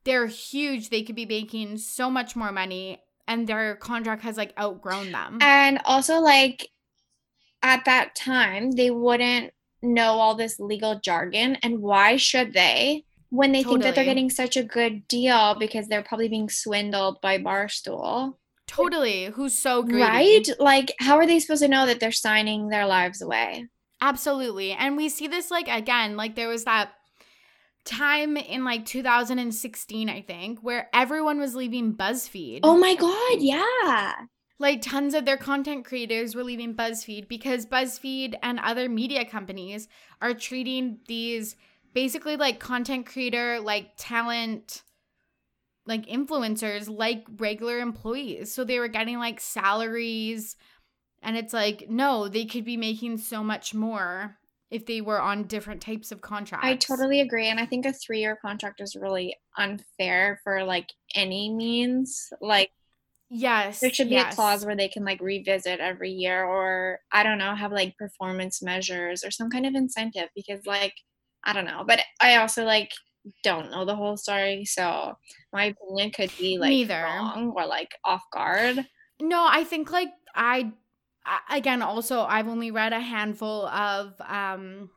they're 0.05 0.27
huge. 0.27 0.91
They 0.91 1.03
could 1.03 1.15
be 1.15 1.27
making 1.27 1.79
so 1.79 2.11
much 2.11 2.35
more 2.35 2.53
money 2.53 3.01
and 3.29 3.47
their 3.47 3.77
contract 3.77 4.23
has 4.23 4.37
like 4.37 4.53
outgrown 4.59 5.13
them. 5.13 5.39
And 5.41 5.81
also 5.85 6.19
like 6.21 6.69
at 7.63 7.85
that 7.85 8.15
time, 8.15 8.73
they 8.73 8.91
wouldn't 8.91 9.53
know 9.83 10.13
all 10.13 10.35
this 10.35 10.59
legal 10.59 10.99
jargon 10.99 11.57
and 11.57 11.81
why 11.81 12.17
should 12.17 12.53
they? 12.53 13.05
When 13.35 13.51
they 13.51 13.63
totally. 13.63 13.83
think 13.83 13.85
that 13.85 13.95
they're 13.97 14.05
getting 14.05 14.31
such 14.31 14.57
a 14.57 14.63
good 14.63 15.09
deal 15.09 15.57
because 15.59 15.89
they're 15.89 16.05
probably 16.05 16.29
being 16.29 16.49
swindled 16.49 17.21
by 17.21 17.39
Barstool. 17.39 18.35
Totally. 18.69 19.27
Who's 19.27 19.59
so 19.59 19.83
greedy. 19.83 20.03
Right? 20.03 20.49
Like, 20.61 20.95
how 21.01 21.17
are 21.17 21.27
they 21.27 21.41
supposed 21.41 21.63
to 21.63 21.69
know 21.69 21.85
that 21.85 21.99
they're 21.99 22.13
signing 22.13 22.69
their 22.69 22.87
lives 22.87 23.21
away? 23.21 23.67
Absolutely. 24.01 24.73
And 24.73 24.97
we 24.97 25.09
see 25.09 25.27
this 25.27 25.51
like 25.51 25.67
again, 25.69 26.17
like 26.17 26.37
there 26.37 26.49
was 26.49 26.65
that 26.65 26.93
time 27.85 28.37
in 28.37 28.65
like 28.65 28.87
2016, 28.87 30.09
I 30.09 30.23
think, 30.23 30.61
where 30.61 30.89
everyone 30.95 31.39
was 31.41 31.55
leaving 31.55 31.95
BuzzFeed. 31.95 32.61
Oh 32.63 32.77
my 32.77 32.95
God, 32.95 33.41
yeah. 33.41 34.13
Like 34.59 34.81
tons 34.81 35.15
of 35.15 35.25
their 35.25 35.37
content 35.37 35.85
creators 35.85 36.35
were 36.35 36.45
leaving 36.45 36.75
BuzzFeed 36.75 37.29
because 37.29 37.67
BuzzFeed 37.67 38.35
and 38.43 38.61
other 38.61 38.89
media 38.89 39.25
companies 39.25 39.89
are 40.23 40.35
treating 40.35 40.99
these 41.09 41.57
basically 41.95 42.37
like 42.37 42.59
content 42.59 43.07
creator, 43.07 43.61
like 43.61 43.93
talent, 43.97 44.83
like 45.87 46.07
influencers 46.07 46.89
like 46.89 47.25
regular 47.37 47.79
employees. 47.79 48.53
So 48.53 48.65
they 48.65 48.79
were 48.79 48.89
getting 48.89 49.19
like 49.19 49.41
salaries. 49.41 50.57
And 51.23 51.37
it's 51.37 51.55
like, 51.55 51.89
no, 51.89 52.29
they 52.29 52.45
could 52.45 52.65
be 52.65 52.77
making 52.77 53.19
so 53.19 53.43
much 53.43 53.73
more 53.73 54.37
if 54.71 54.87
they 54.87 55.01
were 55.01 55.21
on 55.21 55.45
different 55.45 55.81
types 55.81 56.11
of 56.11 56.21
contracts. 56.21 56.67
I 56.67 56.75
totally 56.77 57.21
agree. 57.21 57.49
And 57.49 57.61
I 57.61 57.67
think 57.67 57.87
a 57.87 57.93
three 57.93 58.21
year 58.21 58.37
contract 58.37 58.81
is 58.81 58.97
really 58.97 59.37
unfair 59.57 60.41
for 60.43 60.65
like 60.65 60.93
any 61.15 61.49
means. 61.51 62.31
Like, 62.41 62.73
yes. 63.31 63.81
There 63.81 63.91
should 63.91 64.09
be 64.09 64.17
yes. 64.17 64.33
a 64.33 64.37
clause 64.37 64.67
where 64.67 64.77
they 64.77 64.89
can 64.89 65.05
like 65.05 65.21
revisit 65.21 65.81
every 65.81 66.11
year 66.11 66.45
or 66.45 66.99
I 67.13 67.23
don't 67.23 67.39
know, 67.39 67.55
have 67.55 67.73
like 67.73 67.97
performance 67.97 68.63
measures 68.63 69.25
or 69.25 69.31
some 69.31 69.49
kind 69.49 69.65
of 69.65 69.75
incentive 69.75 70.29
because 70.35 70.67
like, 70.67 70.95
I 71.45 71.53
don't 71.53 71.67
know. 71.67 71.85
But 71.87 72.01
I 72.21 72.37
also 72.37 72.65
like 72.65 72.91
don't 73.43 73.71
know 73.71 73.85
the 73.85 73.97
whole 73.97 74.17
story. 74.17 74.65
So 74.65 75.15
my 75.53 75.67
opinion 75.67 76.11
could 76.11 76.33
be 76.39 76.59
like 76.59 76.71
Neither. 76.71 77.03
wrong 77.03 77.53
or 77.57 77.67
like 77.67 77.95
off 78.05 78.23
guard. 78.33 78.87
No, 79.21 79.47
I 79.49 79.65
think 79.65 79.91
like 79.91 80.09
I 80.35 80.73
again 81.51 81.83
also 81.83 82.23
i've 82.23 82.49
only 82.49 82.71
read 82.71 82.93
a 82.93 83.01
handful 83.01 83.67
of 83.69 84.15
um 84.21 84.91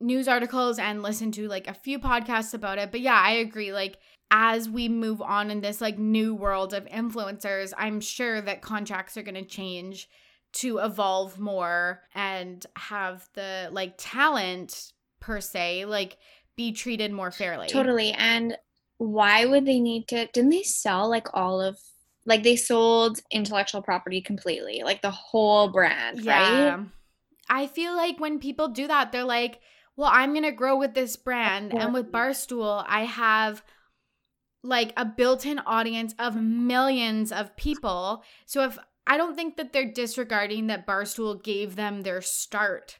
news 0.00 0.28
articles 0.28 0.78
and 0.78 1.02
listened 1.02 1.34
to 1.34 1.48
like 1.48 1.66
a 1.68 1.74
few 1.74 1.98
podcasts 1.98 2.54
about 2.54 2.78
it 2.78 2.90
but 2.90 3.00
yeah 3.00 3.20
i 3.20 3.32
agree 3.32 3.72
like 3.72 3.98
as 4.30 4.68
we 4.68 4.88
move 4.88 5.22
on 5.22 5.50
in 5.50 5.60
this 5.60 5.80
like 5.80 5.98
new 5.98 6.34
world 6.34 6.74
of 6.74 6.84
influencers 6.86 7.72
i'm 7.78 8.00
sure 8.00 8.40
that 8.40 8.62
contracts 8.62 9.16
are 9.16 9.22
going 9.22 9.34
to 9.34 9.44
change 9.44 10.08
to 10.52 10.78
evolve 10.78 11.38
more 11.38 12.02
and 12.14 12.66
have 12.76 13.28
the 13.34 13.68
like 13.72 13.94
talent 13.98 14.92
per 15.26 15.40
se 15.40 15.84
like 15.84 16.16
be 16.56 16.72
treated 16.72 17.12
more 17.12 17.30
fairly 17.30 17.68
totally 17.68 18.12
and 18.12 18.56
why 18.98 19.44
would 19.44 19.66
they 19.66 19.80
need 19.80 20.08
to 20.08 20.26
didn't 20.28 20.50
they 20.50 20.62
sell 20.62 21.08
like 21.10 21.28
all 21.34 21.60
of 21.60 21.76
like 22.26 22.42
they 22.42 22.56
sold 22.56 23.20
intellectual 23.30 23.80
property 23.80 24.20
completely, 24.20 24.82
like 24.84 25.00
the 25.00 25.10
whole 25.10 25.68
brand, 25.68 26.20
yeah. 26.20 26.74
right? 26.74 26.86
I 27.48 27.68
feel 27.68 27.96
like 27.96 28.18
when 28.18 28.40
people 28.40 28.68
do 28.68 28.88
that, 28.88 29.12
they're 29.12 29.24
like, 29.24 29.60
well, 29.96 30.10
I'm 30.12 30.32
going 30.32 30.42
to 30.42 30.52
grow 30.52 30.76
with 30.76 30.92
this 30.92 31.16
brand. 31.16 31.72
And 31.72 31.94
with 31.94 32.10
Barstool, 32.10 32.84
I 32.86 33.04
have 33.04 33.62
like 34.64 34.92
a 34.96 35.04
built 35.04 35.46
in 35.46 35.60
audience 35.60 36.14
of 36.18 36.34
millions 36.34 37.30
of 37.30 37.56
people. 37.56 38.24
So 38.44 38.64
if 38.64 38.76
I 39.06 39.16
don't 39.16 39.36
think 39.36 39.56
that 39.56 39.72
they're 39.72 39.90
disregarding 39.90 40.66
that 40.66 40.86
Barstool 40.86 41.42
gave 41.42 41.76
them 41.76 42.02
their 42.02 42.20
start 42.20 42.98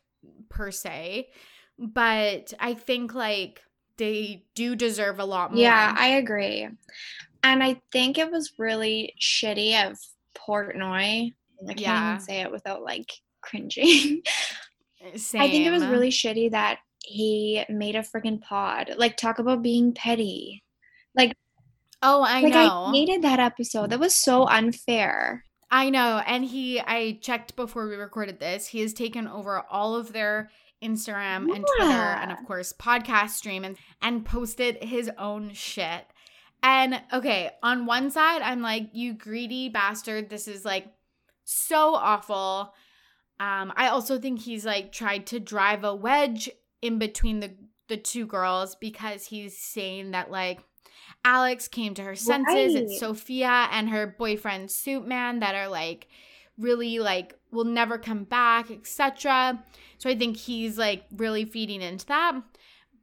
per 0.48 0.70
se, 0.70 1.28
but 1.78 2.52
I 2.58 2.74
think 2.74 3.14
like 3.14 3.62
they 3.96 4.44
do 4.54 4.76
deserve 4.76 5.18
a 5.18 5.24
lot 5.24 5.52
more. 5.52 5.62
Yeah, 5.62 5.94
I 5.96 6.08
agree. 6.08 6.68
And 7.42 7.62
I 7.62 7.80
think 7.92 8.18
it 8.18 8.30
was 8.30 8.52
really 8.58 9.14
shitty 9.20 9.88
of 9.88 9.98
Portnoy. 10.36 11.32
I 11.62 11.66
can't 11.66 11.80
yeah. 11.80 12.14
even 12.14 12.24
say 12.24 12.40
it 12.40 12.50
without 12.50 12.82
like 12.82 13.12
cringing. 13.40 14.22
Same. 15.16 15.40
I 15.40 15.50
think 15.50 15.66
it 15.66 15.70
was 15.70 15.86
really 15.86 16.10
shitty 16.10 16.50
that 16.50 16.78
he 16.98 17.64
made 17.68 17.96
a 17.96 18.00
freaking 18.00 18.40
pod. 18.40 18.92
Like 18.96 19.16
talk 19.16 19.38
about 19.38 19.62
being 19.62 19.92
petty. 19.94 20.62
Like 21.14 21.32
Oh, 22.02 22.22
I 22.22 22.40
like, 22.40 22.52
know. 22.52 22.84
I 22.86 22.92
hated 22.92 23.22
that 23.22 23.40
episode. 23.40 23.90
That 23.90 24.00
was 24.00 24.14
so 24.14 24.46
unfair. 24.46 25.44
I 25.70 25.90
know. 25.90 26.22
And 26.26 26.44
he 26.44 26.80
I 26.80 27.18
checked 27.22 27.56
before 27.56 27.88
we 27.88 27.96
recorded 27.96 28.38
this. 28.38 28.66
He 28.66 28.80
has 28.80 28.92
taken 28.92 29.26
over 29.26 29.62
all 29.70 29.96
of 29.96 30.12
their 30.12 30.50
Instagram 30.82 31.54
and 31.54 31.64
Twitter 31.76 31.92
and 31.92 32.30
of 32.30 32.38
course 32.46 32.72
podcast 32.72 33.30
stream 33.30 33.64
and, 33.64 33.76
and 34.02 34.24
posted 34.24 34.82
his 34.82 35.10
own 35.18 35.52
shit. 35.52 36.04
And 36.62 37.00
okay, 37.12 37.50
on 37.62 37.86
one 37.86 38.10
side, 38.10 38.42
I'm 38.42 38.60
like, 38.60 38.90
you 38.92 39.14
greedy 39.14 39.68
bastard. 39.68 40.30
This 40.30 40.48
is 40.48 40.64
like 40.64 40.86
so 41.44 41.94
awful. 41.94 42.74
Um, 43.38 43.72
I 43.76 43.88
also 43.88 44.18
think 44.18 44.40
he's 44.40 44.64
like 44.64 44.92
tried 44.92 45.26
to 45.26 45.40
drive 45.40 45.84
a 45.84 45.94
wedge 45.94 46.50
in 46.82 46.98
between 46.98 47.40
the 47.40 47.54
the 47.88 47.96
two 47.96 48.26
girls 48.26 48.74
because 48.74 49.26
he's 49.26 49.56
saying 49.56 50.10
that 50.10 50.30
like 50.30 50.60
Alex 51.24 51.68
came 51.68 51.94
to 51.94 52.02
her 52.02 52.16
senses. 52.16 52.74
Right. 52.74 52.84
It's 52.84 53.00
Sofia 53.00 53.68
and 53.70 53.90
her 53.90 54.06
boyfriend 54.18 54.70
Suit 54.70 55.06
Man 55.06 55.40
that 55.40 55.54
are 55.54 55.68
like 55.68 56.08
really 56.58 56.98
like 56.98 57.34
will 57.50 57.64
never 57.64 57.98
come 57.98 58.24
back, 58.24 58.70
etc. 58.70 59.62
So 59.98 60.10
I 60.10 60.16
think 60.16 60.36
he's 60.36 60.78
like 60.78 61.04
really 61.16 61.44
feeding 61.44 61.82
into 61.82 62.06
that. 62.06 62.40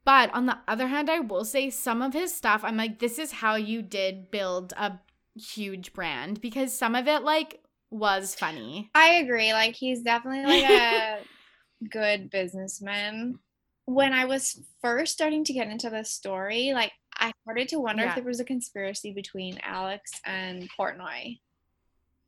But 0.05 0.33
on 0.33 0.45
the 0.47 0.57
other 0.67 0.87
hand, 0.87 1.09
I 1.09 1.19
will 1.19 1.45
say 1.45 1.69
some 1.69 2.01
of 2.01 2.13
his 2.13 2.33
stuff, 2.33 2.63
I'm 2.63 2.77
like, 2.77 2.99
this 2.99 3.17
is 3.17 3.31
how 3.31 3.55
you 3.55 3.81
did 3.81 4.31
build 4.31 4.73
a 4.75 4.99
huge 5.35 5.93
brand 5.93 6.41
because 6.41 6.77
some 6.77 6.95
of 6.95 7.07
it, 7.07 7.23
like, 7.23 7.61
was 7.89 8.35
funny. 8.35 8.89
I 8.93 9.13
agree. 9.15 9.53
Like, 9.53 9.75
he's 9.75 10.01
definitely 10.01 10.43
like 10.43 10.69
a 10.69 11.19
good 11.89 12.29
businessman. 12.29 13.39
When 13.85 14.13
I 14.13 14.25
was 14.25 14.61
first 14.81 15.13
starting 15.13 15.43
to 15.45 15.53
get 15.53 15.69
into 15.69 15.89
the 15.89 16.03
story, 16.03 16.71
like, 16.73 16.91
I 17.17 17.31
started 17.43 17.69
to 17.69 17.79
wonder 17.79 18.03
yeah. 18.03 18.09
if 18.09 18.15
there 18.15 18.23
was 18.25 18.39
a 18.39 18.45
conspiracy 18.45 19.13
between 19.13 19.59
Alex 19.63 20.11
and 20.25 20.67
Portnoy. 20.77 21.37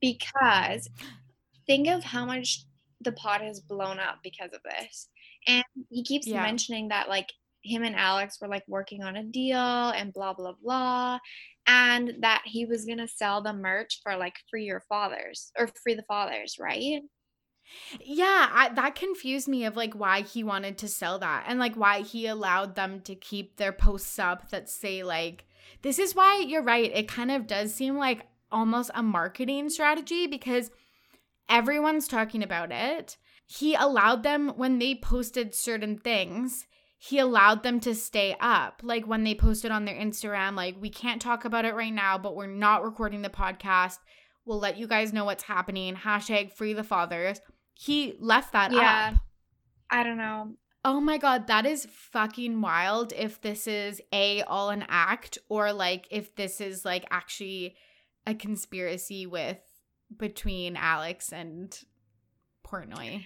Because 0.02 0.90
think 1.68 1.88
of 1.88 2.04
how 2.04 2.26
much 2.26 2.66
the 3.02 3.12
pot 3.14 3.42
has 3.42 3.60
blown 3.60 4.00
up 4.00 4.20
because 4.24 4.52
of 4.54 4.62
this. 4.64 5.10
And 5.48 5.64
he 5.90 6.04
keeps 6.04 6.28
yeah. 6.28 6.42
mentioning 6.42 6.90
that, 6.90 7.10
like, 7.10 7.32
him 7.64 7.84
and 7.84 7.96
Alex 7.96 8.38
were 8.40 8.48
like 8.48 8.64
working 8.68 9.02
on 9.02 9.16
a 9.16 9.24
deal 9.24 9.58
and 9.58 10.14
blah 10.14 10.34
blah 10.34 10.54
blah 10.62 11.18
and 11.68 12.14
that 12.20 12.44
he 12.46 12.66
was 12.66 12.86
going 12.86 13.00
to 13.00 13.08
sell 13.08 13.42
the 13.42 13.54
merch 13.54 14.00
for 14.04 14.16
like 14.16 14.36
free 14.50 14.66
your 14.66 14.84
fathers 14.88 15.52
or 15.58 15.70
free 15.84 15.96
the 15.96 16.04
fathers, 16.04 16.58
right? 16.60 17.02
Yeah, 18.00 18.50
I, 18.52 18.70
that 18.76 18.94
confused 18.94 19.48
me 19.48 19.66
of 19.66 19.76
like 19.76 19.96
why 19.96 20.22
he 20.22 20.44
wanted 20.44 20.78
to 20.80 20.88
sell 20.88 21.18
that 21.20 21.46
and 21.48 21.60
like 21.60 21.76
why 21.76 22.02
he 22.02 22.28
allowed 22.28 22.76
them 22.76 23.02
to 23.02 23.16
keep 23.16 23.58
their 23.58 23.72
posts 23.72 24.20
up 24.20 24.52
that 24.52 24.70
say 24.70 25.04
like 25.04 25.46
this 25.82 25.98
is 25.98 26.14
why 26.14 26.44
you're 26.48 26.62
right. 26.62 26.92
It 26.94 27.08
kind 27.08 27.32
of 27.32 27.48
does 27.48 27.74
seem 27.74 27.98
like 27.98 28.28
almost 28.56 28.90
a 28.96 29.04
marketing 29.04 29.70
strategy 29.70 30.26
because 30.26 30.72
everyone's 31.50 32.08
talking 32.08 32.42
about 32.42 32.72
it. 32.72 33.18
He 33.46 33.76
allowed 33.76 34.24
them 34.24 34.54
when 34.56 34.80
they 34.80 34.96
posted 34.96 35.54
certain 35.54 36.00
things 36.00 36.66
he 36.98 37.20
allowed 37.20 37.62
them 37.62 37.80
to 37.82 37.94
stay 37.94 38.36
up. 38.40 38.82
Like 38.84 39.06
when 39.06 39.24
they 39.24 39.36
posted 39.36 39.72
on 39.72 39.86
their 39.86 39.96
Instagram, 39.96 40.56
like, 40.56 40.76
we 40.80 40.90
can't 40.90 41.22
talk 41.22 41.46
about 41.46 41.66
it 41.66 41.76
right 41.76 41.94
now, 41.94 42.18
but 42.18 42.36
we're 42.36 42.48
not 42.48 42.84
recording 42.84 43.22
the 43.22 43.30
podcast. 43.30 43.98
We'll 44.46 44.60
let 44.60 44.78
you 44.78 44.88
guys 44.88 45.14
know 45.14 45.26
what's 45.26 45.44
happening. 45.44 45.96
Hashtag 45.96 46.52
free 46.52 46.74
the 46.74 46.84
fathers. 46.84 47.42
He 47.74 48.16
left 48.20 48.54
that 48.54 48.72
yeah. 48.72 49.12
up. 49.14 49.20
I 49.92 50.04
don't 50.04 50.18
know. 50.18 50.54
Oh 50.84 51.00
my 51.00 51.18
god, 51.18 51.48
that 51.48 51.66
is 51.66 51.88
fucking 51.92 52.62
wild 52.62 53.12
if 53.14 53.42
this 53.42 53.68
is 53.68 54.02
a 54.14 54.44
all 54.44 54.70
an 54.70 54.86
act 54.88 55.38
or 55.50 55.74
like 55.74 56.08
if 56.12 56.36
this 56.36 56.62
is 56.62 56.86
like 56.86 57.06
actually 57.10 57.76
a 58.26 58.34
conspiracy 58.34 59.26
with 59.26 59.60
between 60.18 60.76
Alex 60.76 61.32
and 61.32 61.78
Portnoy. 62.66 63.26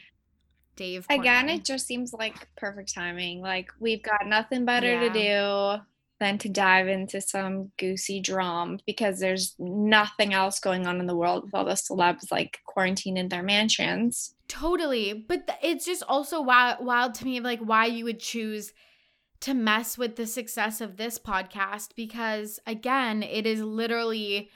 Dave. 0.75 1.05
Again, 1.09 1.49
it 1.49 1.65
just 1.65 1.87
seems 1.87 2.13
like 2.13 2.47
perfect 2.55 2.93
timing. 2.93 3.41
Like 3.41 3.71
we've 3.79 4.01
got 4.03 4.25
nothing 4.25 4.65
better 4.65 4.93
yeah. 4.93 5.11
to 5.11 5.77
do. 5.77 5.83
than 6.19 6.37
to 6.37 6.49
dive 6.49 6.87
into 6.87 7.21
some 7.21 7.71
goosey 7.77 8.19
drum 8.19 8.77
because 8.85 9.19
there's 9.19 9.55
nothing 9.57 10.33
else 10.33 10.59
going 10.59 10.85
on 10.85 10.99
in 10.99 11.07
the 11.07 11.15
world 11.15 11.45
with 11.45 11.55
all 11.55 11.63
the 11.63 11.71
celebs 11.71 12.29
like 12.31 12.59
quarantined 12.65 13.17
in 13.17 13.29
their 13.29 13.43
mansions. 13.43 14.35
Totally. 14.49 15.13
But 15.13 15.47
th- 15.47 15.59
it's 15.61 15.85
just 15.85 16.03
also 16.03 16.41
wild, 16.41 16.85
wild 16.85 17.13
to 17.15 17.25
me, 17.25 17.39
like, 17.39 17.59
why 17.59 17.85
you 17.85 18.03
would 18.03 18.19
choose 18.19 18.73
to 19.41 19.53
mess 19.53 19.97
with 19.97 20.17
the 20.17 20.27
success 20.27 20.81
of 20.81 20.97
this 20.97 21.17
podcast 21.17 21.89
because, 21.95 22.59
again, 22.67 23.23
it 23.23 23.45
is 23.45 23.61
literally 23.61 24.49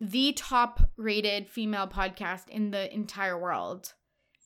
the 0.00 0.32
top 0.32 0.80
rated 0.96 1.48
female 1.48 1.86
podcast 1.86 2.48
in 2.48 2.70
the 2.70 2.92
entire 2.92 3.38
world. 3.38 3.92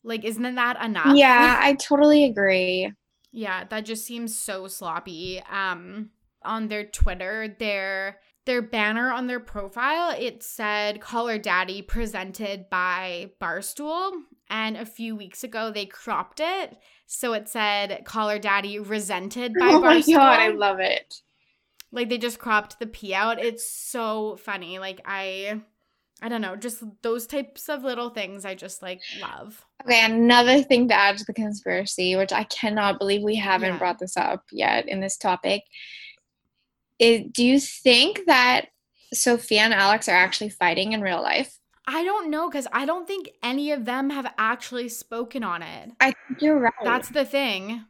Like, 0.03 0.25
isn't 0.25 0.55
that 0.55 0.83
enough? 0.85 1.17
Yeah, 1.17 1.57
I 1.61 1.75
totally 1.75 2.25
agree. 2.25 2.93
Yeah, 3.33 3.65
that 3.65 3.85
just 3.85 4.07
seems 4.07 4.37
so 4.37 4.67
sloppy. 4.69 5.43
Um, 5.51 6.11
on 6.45 6.69
their 6.69 6.85
Twitter, 6.85 7.57
their 7.59 8.19
their 8.47 8.61
banner 8.61 9.11
on 9.11 9.27
their 9.27 9.41
profile, 9.41 10.15
it 10.19 10.43
said 10.43 11.01
Call 11.01 11.29
Her 11.29 11.39
Daddy 11.39 11.81
presented 11.81 12.69
by 12.69 13.31
Barstool. 13.41 14.13
And 14.51 14.77
a 14.77 14.85
few 14.85 15.17
weeks 15.17 15.43
ago 15.43 15.71
they 15.71 15.87
cropped 15.87 16.41
it. 16.41 16.77
So 17.07 17.33
it 17.33 17.49
said 17.49 18.03
Call 18.05 18.29
Her 18.29 18.39
Daddy 18.39 18.79
resented 18.79 19.55
by 19.59 19.69
oh 19.73 19.81
Barstool. 19.81 19.83
my 19.83 20.01
god, 20.15 20.41
I 20.41 20.49
love 20.49 20.81
it. 20.81 21.23
Like 21.95 22.09
they 22.09 22.19
just 22.19 22.39
cropped 22.39 22.79
the 22.79 22.87
P 22.87 23.15
out. 23.15 23.39
It's 23.39 23.69
so 23.69 24.37
funny. 24.37 24.79
Like 24.79 25.01
I 25.05 25.63
I 26.23 26.29
don't 26.29 26.41
know, 26.41 26.57
just 26.57 26.83
those 27.03 27.27
types 27.27 27.69
of 27.69 27.85
little 27.85 28.09
things 28.11 28.45
I 28.45 28.55
just 28.55 28.83
like 28.83 29.01
love. 29.21 29.65
Okay, 29.85 30.05
another 30.05 30.63
thing 30.63 30.89
to 30.89 30.95
add 30.95 31.19
to 31.19 31.25
the 31.25 31.35
conspiracy, 31.35 32.17
which 32.17 32.33
I 32.33 32.45
cannot 32.45 32.99
believe 32.99 33.23
we 33.23 33.37
haven't 33.37 33.73
Yeah. 33.73 33.79
brought 33.79 33.99
this 33.99 34.17
up 34.17 34.45
yet 34.51 34.89
in 34.89 35.01
this 35.01 35.17
topic. 35.17 35.63
Is, 36.99 37.23
do 37.33 37.45
you 37.45 37.59
think 37.61 38.23
that 38.27 38.67
Sofia 39.13 39.63
and 39.63 39.75
Alex 39.75 40.09
are 40.09 40.17
actually 40.17 40.51
fighting 40.51 40.93
in 40.93 41.01
real 41.01 41.21
life? 41.21 41.59
I 41.87 42.03
don't 42.05 42.31
know 42.31 42.49
because 42.49 42.67
I 42.73 42.87
don't 42.87 43.07
think 43.07 43.31
any 43.43 43.73
of 43.73 43.85
them 43.85 44.09
have 44.11 44.33
actually 44.39 44.89
spoken 44.89 45.45
on 45.45 45.63
it. 45.63 45.91
I 46.01 46.15
think 46.27 46.41
you're 46.41 46.59
right. 46.59 46.73
That's 46.83 47.11
the 47.11 47.27
thing. 47.27 47.85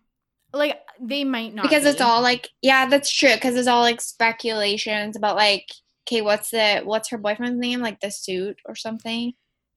Like 0.55 0.79
they 1.01 1.25
might 1.25 1.55
not 1.55 1.65
because 1.65 1.85
it's 1.85 2.01
all 2.01 2.23
like, 2.23 2.49
yeah, 2.63 2.87
that's 2.87 3.11
true. 3.11 3.35
Because 3.35 3.57
it's 3.57 3.69
all 3.69 3.83
like 3.83 4.01
speculations 4.01 5.17
about 5.17 5.37
like, 5.37 5.67
okay, 6.07 6.23
what's 6.23 6.51
the 6.51 6.83
what's 6.85 7.11
her 7.11 7.19
boyfriend's 7.19 7.59
name? 7.59 7.81
Like 7.81 8.01
the 8.01 8.11
suit 8.11 8.59
or 8.65 8.75
something. 8.77 9.33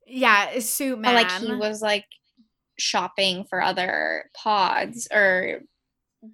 yeah, 0.05 0.59
suit 0.59 0.99
man. 0.99 1.15
like 1.15 1.32
he 1.32 1.53
was 1.53 1.82
like 1.82 2.05
shopping 2.78 3.45
for 3.49 3.61
other 3.61 4.30
pods 4.36 5.07
or 5.11 5.61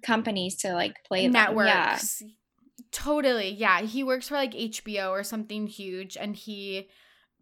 companies 0.02 0.56
to 0.58 0.74
like 0.74 0.96
play 1.06 1.26
them. 1.26 1.34
Yeah. 1.34 1.44
networks. 1.44 2.22
Totally. 2.92 3.50
Yeah, 3.50 3.80
he 3.80 4.04
works 4.04 4.28
for 4.28 4.34
like 4.34 4.52
HBO 4.52 5.10
or 5.10 5.24
something 5.24 5.66
huge 5.66 6.16
and 6.16 6.36
he 6.36 6.88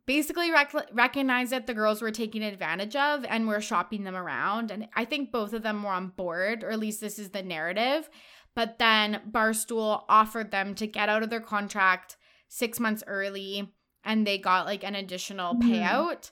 basically 0.06 0.50
rec- 0.50 0.74
recognized 0.92 1.52
that 1.52 1.66
the 1.66 1.74
girls 1.74 2.02
were 2.02 2.10
taking 2.10 2.42
advantage 2.42 2.96
of 2.96 3.24
and 3.24 3.46
were 3.46 3.60
shopping 3.60 4.04
them 4.04 4.16
around 4.16 4.70
and 4.70 4.88
I 4.96 5.04
think 5.04 5.30
both 5.32 5.52
of 5.52 5.62
them 5.62 5.82
were 5.82 5.90
on 5.90 6.08
board 6.08 6.64
or 6.64 6.70
at 6.70 6.78
least 6.80 7.00
this 7.00 7.18
is 7.18 7.30
the 7.30 7.42
narrative. 7.42 8.08
But 8.54 8.78
then 8.78 9.22
Barstool 9.30 10.02
offered 10.08 10.50
them 10.50 10.74
to 10.74 10.86
get 10.86 11.08
out 11.08 11.22
of 11.22 11.30
their 11.30 11.40
contract 11.40 12.16
6 12.48 12.80
months 12.80 13.02
early 13.06 13.72
and 14.04 14.26
they 14.26 14.38
got 14.38 14.66
like 14.66 14.84
an 14.84 14.94
additional 14.94 15.54
Mhm. 15.54 15.62
payout 15.62 16.30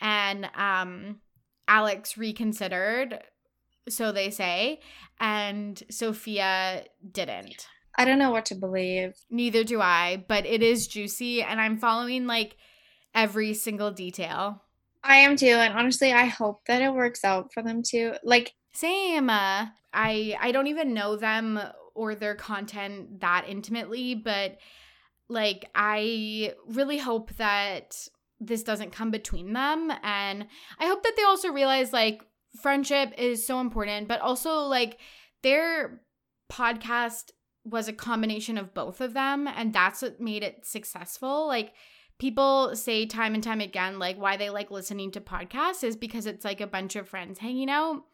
and 0.00 0.50
um 0.56 1.20
Alex 1.68 2.18
reconsidered 2.18 3.20
so 3.88 4.12
they 4.12 4.30
say 4.30 4.80
and 5.20 5.82
Sofia 5.90 6.84
didn't. 7.10 7.66
I 7.96 8.04
don't 8.04 8.18
know 8.18 8.30
what 8.30 8.46
to 8.46 8.54
believe. 8.54 9.12
Neither 9.30 9.64
do 9.64 9.80
I, 9.80 10.24
but 10.26 10.46
it 10.46 10.62
is 10.62 10.86
juicy 10.88 11.42
and 11.42 11.60
I'm 11.60 11.78
following 11.78 12.26
like 12.26 12.56
every 13.14 13.54
single 13.54 13.90
detail. 13.90 14.62
I 15.04 15.16
am 15.16 15.36
too, 15.36 15.46
and 15.46 15.74
honestly, 15.74 16.12
I 16.12 16.26
hope 16.26 16.64
that 16.66 16.82
it 16.82 16.92
works 16.94 17.24
out 17.24 17.52
for 17.52 17.62
them 17.62 17.82
too. 17.82 18.14
Like, 18.22 18.54
Same. 18.72 19.28
Uh, 19.28 19.66
I 19.92 20.36
I 20.40 20.52
don't 20.52 20.68
even 20.68 20.94
know 20.94 21.16
them 21.16 21.60
or 21.94 22.14
their 22.14 22.34
content 22.34 23.20
that 23.20 23.44
intimately, 23.48 24.14
but 24.14 24.58
like 25.28 25.66
I 25.74 26.54
really 26.68 26.98
hope 26.98 27.34
that 27.36 27.96
this 28.40 28.62
doesn't 28.62 28.92
come 28.92 29.10
between 29.10 29.52
them 29.52 29.92
and 30.02 30.46
I 30.78 30.86
hope 30.86 31.02
that 31.02 31.14
they 31.16 31.22
also 31.22 31.50
realize 31.50 31.92
like 31.92 32.22
friendship 32.60 33.12
is 33.16 33.46
so 33.46 33.60
important, 33.60 34.08
but 34.08 34.20
also 34.20 34.60
like 34.62 34.98
their 35.42 36.02
podcast 36.50 37.30
was 37.64 37.88
a 37.88 37.92
combination 37.92 38.58
of 38.58 38.74
both 38.74 39.00
of 39.00 39.14
them 39.14 39.46
and 39.46 39.72
that's 39.72 40.02
what 40.02 40.20
made 40.20 40.42
it 40.42 40.66
successful. 40.66 41.46
Like 41.46 41.72
people 42.22 42.76
say 42.76 43.04
time 43.04 43.34
and 43.34 43.42
time 43.42 43.60
again 43.60 43.98
like 43.98 44.16
why 44.16 44.36
they 44.36 44.48
like 44.48 44.70
listening 44.70 45.10
to 45.10 45.20
podcasts 45.20 45.82
is 45.82 45.96
because 45.96 46.24
it's 46.24 46.44
like 46.44 46.60
a 46.60 46.66
bunch 46.68 46.94
of 46.94 47.08
friends 47.08 47.36
hanging 47.36 47.68
out 47.68 48.04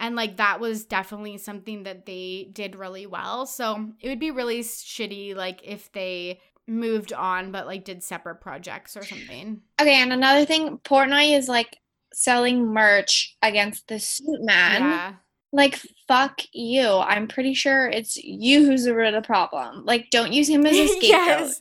and 0.00 0.16
like 0.16 0.36
that 0.38 0.58
was 0.58 0.84
definitely 0.84 1.38
something 1.38 1.84
that 1.84 2.04
they 2.04 2.50
did 2.52 2.74
really 2.74 3.06
well 3.06 3.46
so 3.46 3.88
it 4.00 4.08
would 4.08 4.18
be 4.18 4.32
really 4.32 4.62
shitty 4.62 5.36
like 5.36 5.60
if 5.62 5.92
they 5.92 6.40
moved 6.66 7.12
on 7.12 7.52
but 7.52 7.64
like 7.68 7.84
did 7.84 8.02
separate 8.02 8.40
projects 8.40 8.96
or 8.96 9.04
something 9.04 9.60
okay, 9.80 10.02
and 10.02 10.12
another 10.12 10.44
thing, 10.44 10.78
Portnoy 10.78 11.38
is 11.38 11.48
like 11.48 11.78
selling 12.12 12.66
merch 12.66 13.36
against 13.42 13.86
the 13.86 14.00
suit 14.00 14.42
man. 14.42 14.82
yeah 14.82 15.14
Like, 15.52 15.78
fuck 16.08 16.40
you. 16.52 16.88
I'm 16.88 17.28
pretty 17.28 17.52
sure 17.52 17.86
it's 17.86 18.16
you 18.16 18.64
who's 18.64 18.84
the 18.84 18.94
root 18.94 19.14
of 19.14 19.22
the 19.22 19.26
problem. 19.26 19.84
Like, 19.84 20.08
don't 20.10 20.32
use 20.32 20.48
him 20.48 20.64
as 20.64 20.74
a 20.74 20.88
scapegoat. 20.98 21.52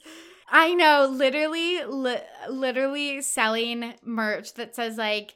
I 0.51 0.73
know 0.73 1.07
literally 1.11 1.83
li- 1.85 2.17
literally 2.49 3.21
selling 3.21 3.93
merch 4.03 4.53
that 4.53 4.75
says 4.75 4.97
like 4.97 5.35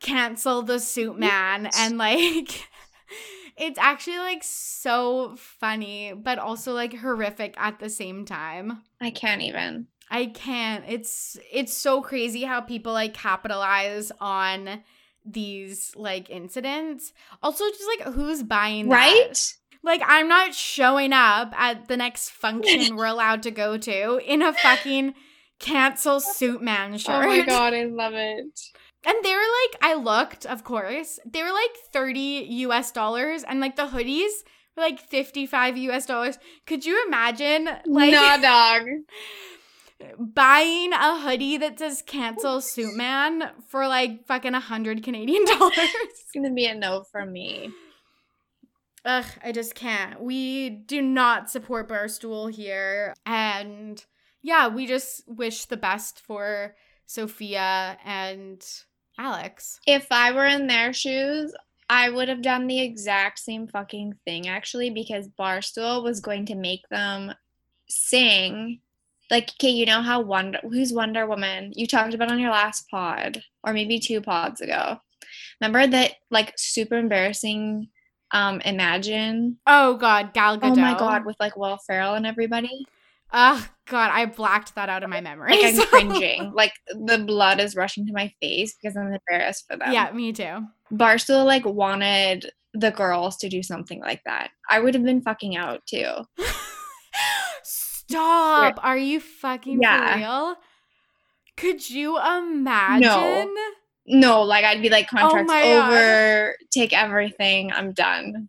cancel 0.00 0.62
the 0.62 0.78
suit 0.78 1.18
man 1.18 1.68
and 1.78 1.96
like 1.98 2.68
it's 3.56 3.78
actually 3.78 4.18
like 4.18 4.42
so 4.42 5.34
funny 5.36 6.12
but 6.14 6.38
also 6.38 6.72
like 6.72 6.94
horrific 6.94 7.54
at 7.58 7.78
the 7.78 7.88
same 7.88 8.24
time 8.24 8.82
I 9.00 9.10
can't 9.10 9.42
even. 9.42 9.86
I 10.10 10.26
can't. 10.26 10.84
It's 10.88 11.38
it's 11.50 11.72
so 11.72 12.02
crazy 12.02 12.42
how 12.42 12.60
people 12.60 12.92
like 12.92 13.14
capitalize 13.14 14.10
on 14.20 14.82
these 15.24 15.92
like 15.96 16.28
incidents. 16.28 17.12
Also 17.42 17.64
just 17.68 17.88
like 17.98 18.14
who's 18.14 18.42
buying 18.42 18.88
that? 18.88 18.96
Right? 18.96 19.54
Like 19.82 20.02
I'm 20.06 20.28
not 20.28 20.54
showing 20.54 21.12
up 21.12 21.52
at 21.58 21.88
the 21.88 21.96
next 21.96 22.30
function 22.30 22.96
we're 22.96 23.06
allowed 23.06 23.42
to 23.44 23.50
go 23.50 23.78
to 23.78 24.20
in 24.24 24.42
a 24.42 24.52
fucking 24.52 25.14
cancel 25.58 26.20
suit 26.20 26.62
man 26.62 26.98
shirt. 26.98 27.24
Oh 27.24 27.28
my 27.28 27.42
god, 27.42 27.74
I 27.74 27.84
love 27.84 28.14
it. 28.14 28.60
And 29.06 29.16
they 29.22 29.32
were 29.32 29.38
like 29.38 29.82
I 29.82 29.94
looked, 29.94 30.44
of 30.44 30.64
course. 30.64 31.18
They 31.24 31.42
were 31.42 31.52
like 31.52 31.70
30 31.92 32.20
US 32.50 32.90
dollars 32.92 33.42
and 33.42 33.60
like 33.60 33.76
the 33.76 33.86
hoodies 33.86 34.30
were 34.76 34.82
like 34.82 35.00
55 35.00 35.76
US 35.78 36.06
dollars. 36.06 36.38
Could 36.66 36.84
you 36.84 37.02
imagine 37.06 37.68
like 37.86 38.12
nah, 38.12 38.36
dog. 38.38 38.82
buying 40.18 40.92
a 40.92 41.20
hoodie 41.20 41.56
that 41.56 41.78
says 41.78 42.02
cancel 42.06 42.60
suit 42.60 42.94
man 42.94 43.50
for 43.68 43.88
like 43.88 44.26
fucking 44.26 44.54
a 44.54 44.60
hundred 44.60 45.02
Canadian 45.02 45.44
dollars. 45.58 45.72
It's 45.76 46.30
gonna 46.34 46.52
be 46.52 46.66
a 46.66 46.74
no 46.74 47.04
for 47.10 47.24
me. 47.24 47.70
Ugh, 49.04 49.24
I 49.42 49.52
just 49.52 49.74
can't. 49.74 50.20
We 50.20 50.70
do 50.70 51.00
not 51.00 51.50
support 51.50 51.88
Barstool 51.88 52.52
here. 52.52 53.14
And 53.24 54.04
yeah, 54.42 54.68
we 54.68 54.86
just 54.86 55.22
wish 55.26 55.64
the 55.64 55.76
best 55.76 56.20
for 56.20 56.76
Sofia 57.06 57.98
and 58.04 58.64
Alex. 59.18 59.80
If 59.86 60.08
I 60.10 60.32
were 60.32 60.46
in 60.46 60.66
their 60.66 60.92
shoes, 60.92 61.52
I 61.88 62.08
would 62.08 62.28
have 62.28 62.42
done 62.42 62.66
the 62.66 62.80
exact 62.80 63.38
same 63.40 63.66
fucking 63.66 64.14
thing 64.24 64.48
actually 64.48 64.90
because 64.90 65.28
Barstool 65.28 66.04
was 66.04 66.20
going 66.20 66.46
to 66.46 66.54
make 66.54 66.88
them 66.88 67.32
sing. 67.88 68.80
Like, 69.30 69.50
okay, 69.50 69.70
you 69.70 69.86
know 69.86 70.02
how 70.02 70.20
Wonder 70.20 70.60
who's 70.62 70.92
Wonder 70.92 71.26
Woman? 71.26 71.72
You 71.74 71.86
talked 71.86 72.14
about 72.14 72.30
on 72.30 72.38
your 72.38 72.50
last 72.50 72.88
pod, 72.90 73.42
or 73.64 73.72
maybe 73.72 73.98
two 73.98 74.20
pods 74.20 74.60
ago. 74.60 74.98
Remember 75.60 75.86
that 75.86 76.14
like 76.30 76.52
super 76.56 76.96
embarrassing 76.96 77.88
um 78.32 78.60
Imagine? 78.62 79.58
Oh 79.66 79.96
god, 79.96 80.32
Gal 80.34 80.58
Gadot. 80.58 80.72
Oh 80.72 80.76
my 80.76 80.98
god, 80.98 81.24
with 81.24 81.36
like 81.40 81.56
Will 81.56 81.78
Ferrell 81.86 82.14
and 82.14 82.26
everybody. 82.26 82.84
Oh 83.32 83.64
god, 83.86 84.10
I 84.12 84.26
blacked 84.26 84.74
that 84.74 84.88
out 84.88 85.02
of 85.04 85.10
my 85.10 85.20
memory. 85.20 85.52
Like 85.52 85.64
I'm 85.64 85.74
so- 85.76 85.86
cringing. 85.86 86.52
Like 86.52 86.72
the 86.88 87.18
blood 87.18 87.60
is 87.60 87.76
rushing 87.76 88.06
to 88.06 88.12
my 88.12 88.32
face 88.40 88.74
because 88.80 88.96
I'm 88.96 89.12
embarrassed 89.12 89.66
for 89.70 89.76
them. 89.76 89.92
Yeah, 89.92 90.10
me 90.12 90.32
too. 90.32 90.66
Barstool 90.92 91.44
like 91.44 91.64
wanted 91.64 92.50
the 92.74 92.90
girls 92.90 93.36
to 93.38 93.48
do 93.48 93.62
something 93.62 94.00
like 94.00 94.22
that. 94.24 94.50
I 94.68 94.80
would 94.80 94.94
have 94.94 95.04
been 95.04 95.22
fucking 95.22 95.56
out 95.56 95.80
too. 95.86 96.06
Stop. 97.62 98.78
Are 98.82 98.96
you 98.98 99.20
fucking 99.20 99.80
Yeah. 99.82 100.16
real? 100.16 100.56
Could 101.56 101.88
you 101.90 102.18
imagine? 102.18 103.02
No, 103.02 103.52
like 104.06 104.64
I'd 104.64 104.82
be 104.82 104.88
like 104.88 105.08
oh 105.12 105.18
contracts 105.18 105.48
my 105.48 105.62
God. 105.62 105.92
over, 105.92 106.56
take 106.70 106.92
everything, 106.92 107.72
I'm 107.72 107.92
done. 107.92 108.48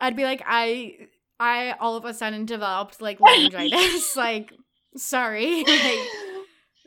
I'd 0.00 0.16
be 0.16 0.24
like, 0.24 0.42
I 0.46 1.08
I 1.40 1.72
all 1.80 1.96
of 1.96 2.04
a 2.04 2.14
sudden 2.14 2.46
developed 2.46 3.00
like 3.00 3.20
laryngitis. 3.20 4.16
like, 4.16 4.52
sorry. 4.96 5.64
like, 5.66 5.98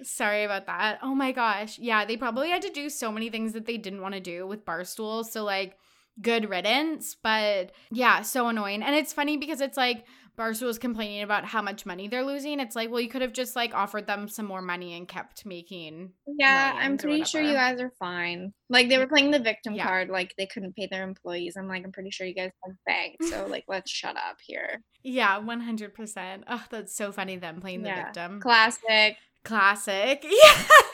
sorry 0.04 0.44
about 0.44 0.68
that. 0.68 1.00
Oh 1.02 1.16
my 1.16 1.32
gosh. 1.32 1.78
Yeah, 1.80 2.06
they 2.06 2.18
probably 2.18 2.50
had 2.50 2.62
to 2.62 2.70
do 2.70 2.90
so 2.90 3.12
many 3.12 3.30
things 3.30 3.54
that 3.54 3.66
they 3.66 3.78
didn't 3.78 4.02
want 4.02 4.14
to 4.14 4.20
do 4.20 4.48
with 4.48 4.66
Barstool. 4.66 5.26
So, 5.26 5.44
like, 5.44 5.78
good 6.22 6.50
riddance. 6.50 7.16
But 7.22 7.72
yeah, 7.92 8.22
so 8.22 8.48
annoying. 8.48 8.84
And 8.84 8.96
it's 8.96 9.14
funny 9.14 9.38
because 9.38 9.62
it's 9.62 9.78
like, 9.78 10.06
Barstool 10.38 10.70
is 10.70 10.78
complaining 10.78 11.24
about 11.24 11.46
how 11.46 11.64
much 11.64 11.84
money 11.86 12.08
they're 12.08 12.24
losing. 12.24 12.60
It's 12.60 12.76
like, 12.76 12.92
well, 12.92 13.02
you 13.02 13.10
could 13.10 13.24
have 13.24 13.34
just 13.34 13.56
like 13.56 13.74
offered 13.74 14.06
them 14.06 14.28
some 14.28 14.46
more 14.46 14.62
money 14.62 14.94
and 14.96 15.08
kept 15.08 15.46
making. 15.48 16.12
Yeah, 16.28 16.74
I'm 16.76 16.98
pretty 17.00 17.24
sure 17.24 17.42
you 17.42 17.54
guys 17.54 17.82
are 17.82 17.92
fine. 17.98 18.54
Like 18.70 18.88
they 18.88 19.00
were 19.00 19.08
playing 19.08 19.32
the 19.32 19.40
victim 19.40 19.74
Yeah. 19.74 19.86
card, 19.88 20.10
like 20.10 20.36
they 20.38 20.46
couldn't 20.46 20.76
pay 20.76 20.88
their 20.92 21.04
employees. 21.04 21.56
I'm 21.58 21.68
like, 21.68 21.84
I'm 21.84 21.92
pretty 21.92 22.12
sure 22.12 22.28
you 22.28 22.36
guys 22.36 22.52
have 22.64 22.76
banked. 22.86 23.24
So 23.24 23.48
like, 23.50 23.64
let's 23.68 23.90
shut 23.90 24.16
up 24.16 24.38
here. 24.46 24.84
Yeah, 25.04 25.40
one 25.40 25.62
hundred 25.62 25.96
percent. 25.96 26.44
Oh, 26.48 26.64
that's 26.70 26.96
so 26.96 27.12
funny. 27.12 27.38
Them 27.38 27.60
playing 27.60 27.82
the 27.82 27.90
Yeah. 27.90 28.04
victim. 28.06 28.40
Classic. 28.40 29.18
Classic. 29.44 30.24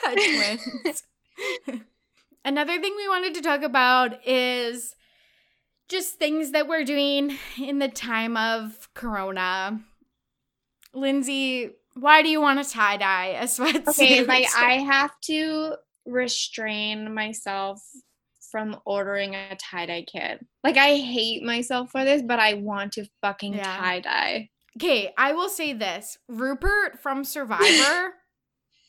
Yeah, 0.06 0.14
twins. 0.14 1.02
Another 2.44 2.78
thing 2.80 2.94
we 2.96 3.08
wanted 3.08 3.34
to 3.34 3.40
talk 3.40 3.62
about 3.62 4.26
is 4.26 4.94
just 5.88 6.14
things 6.18 6.52
that 6.52 6.66
we're 6.68 6.84
doing 6.84 7.36
in 7.60 7.78
the 7.78 7.88
time 7.88 8.36
of 8.36 8.88
Corona. 8.94 9.80
Lindsay, 10.92 11.70
why 11.94 12.22
do 12.22 12.28
you 12.28 12.40
want 12.40 12.64
to 12.64 12.70
tie 12.70 12.96
dye 12.96 13.36
a 13.40 13.44
sweatsuit? 13.44 13.88
Okay, 13.88 14.24
like 14.24 14.46
I 14.56 14.74
have 14.78 15.12
to 15.26 15.74
restrain 16.06 17.14
myself 17.14 17.82
from 18.50 18.76
ordering 18.86 19.34
a 19.34 19.56
tie 19.56 19.86
dye 19.86 20.04
kit. 20.10 20.44
Like 20.62 20.76
I 20.76 20.96
hate 20.96 21.42
myself 21.42 21.90
for 21.90 22.04
this, 22.04 22.22
but 22.22 22.38
I 22.38 22.54
want 22.54 22.92
to 22.92 23.06
fucking 23.20 23.54
Yeah. 23.54 23.76
tie 23.76 24.00
dye. 24.00 24.50
Okay, 24.78 25.12
I 25.18 25.32
will 25.32 25.48
say 25.48 25.72
this. 25.72 26.18
Rupert 26.28 27.00
from 27.00 27.24
Survivor 27.24 28.14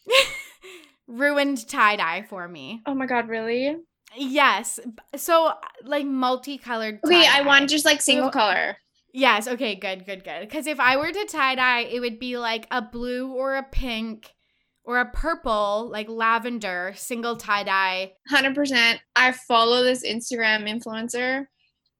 ruined 1.08 1.68
tie 1.68 1.96
dye 1.96 2.26
for 2.30 2.48
me. 2.48 2.82
Oh 2.86 2.93
my 2.93 3.06
god, 3.06 3.28
really? 3.28 3.76
Yes. 4.18 4.80
So 5.16 5.47
uh, 5.47 5.55
like 5.84 6.05
multicolored 6.05 6.99
Okay, 7.05 7.22
I 7.22 7.38
tie-dye. 7.38 7.45
want 7.47 7.70
just 7.70 7.86
like 7.86 8.01
single 8.01 8.28
So- 8.30 8.39
color. 8.39 8.78
Yes, 9.18 9.47
okay, 9.47 9.76
good, 9.76 10.05
good, 10.05 10.26
good. 10.26 10.41
Because 10.41 10.68
if 10.68 10.78
I 10.78 10.97
were 10.97 11.09
to 11.09 11.26
tie 11.26 11.55
dye, 11.55 11.82
it 11.84 12.01
would 12.01 12.20
be 12.20 12.38
like 12.38 12.68
a 12.70 12.82
blue 12.82 13.32
or 13.32 13.55
a 13.55 13.63
pink 13.63 14.30
or 14.84 14.99
a 14.99 15.09
purple, 15.09 15.88
like 15.89 16.09
lavender, 16.09 16.91
single 16.97 17.38
tie 17.38 17.63
dye. 17.63 18.11
Hundred 18.30 18.55
percent. 18.55 18.99
I 19.16 19.32
follow 19.32 19.84
this 19.84 20.05
Instagram 20.05 20.70
influencer. 20.70 21.45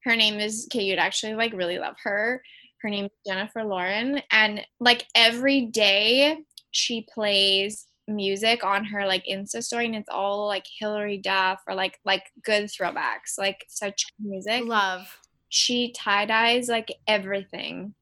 Her 0.04 0.16
name 0.18 0.42
is 0.42 0.68
okay. 0.70 0.84
You'd 0.84 1.00
actually 1.00 1.36
like 1.36 1.54
really 1.54 1.80
love 1.80 1.96
her. 2.04 2.42
Her 2.82 2.90
name 2.90 3.06
is 3.06 3.12
Jennifer 3.26 3.64
Lauren, 3.64 4.22
and 4.30 4.60
like 4.82 5.06
every 5.16 5.68
day 5.68 6.38
she 6.72 7.08
plays 7.14 7.86
music 8.08 8.64
on 8.64 8.86
her 8.86 9.06
like 9.06 9.26
Insta 9.26 9.64
story, 9.64 9.86
and 9.86 9.96
it's 9.96 10.10
all 10.10 10.48
like 10.48 10.66
Hilary 10.80 11.18
Duff 11.18 11.62
or 11.68 11.76
like 11.76 12.00
like 12.06 12.24
good 12.44 12.66
throwbacks, 12.66 13.38
like 13.38 13.66
such 13.68 14.06
music. 14.20 14.64
Love. 14.66 15.20
She 15.50 15.92
tie 15.92 16.26
dyes 16.26 16.68
like 16.68 16.92
everything, 17.08 17.94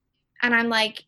and 0.41 0.53
I'm 0.55 0.69
like, 0.69 1.03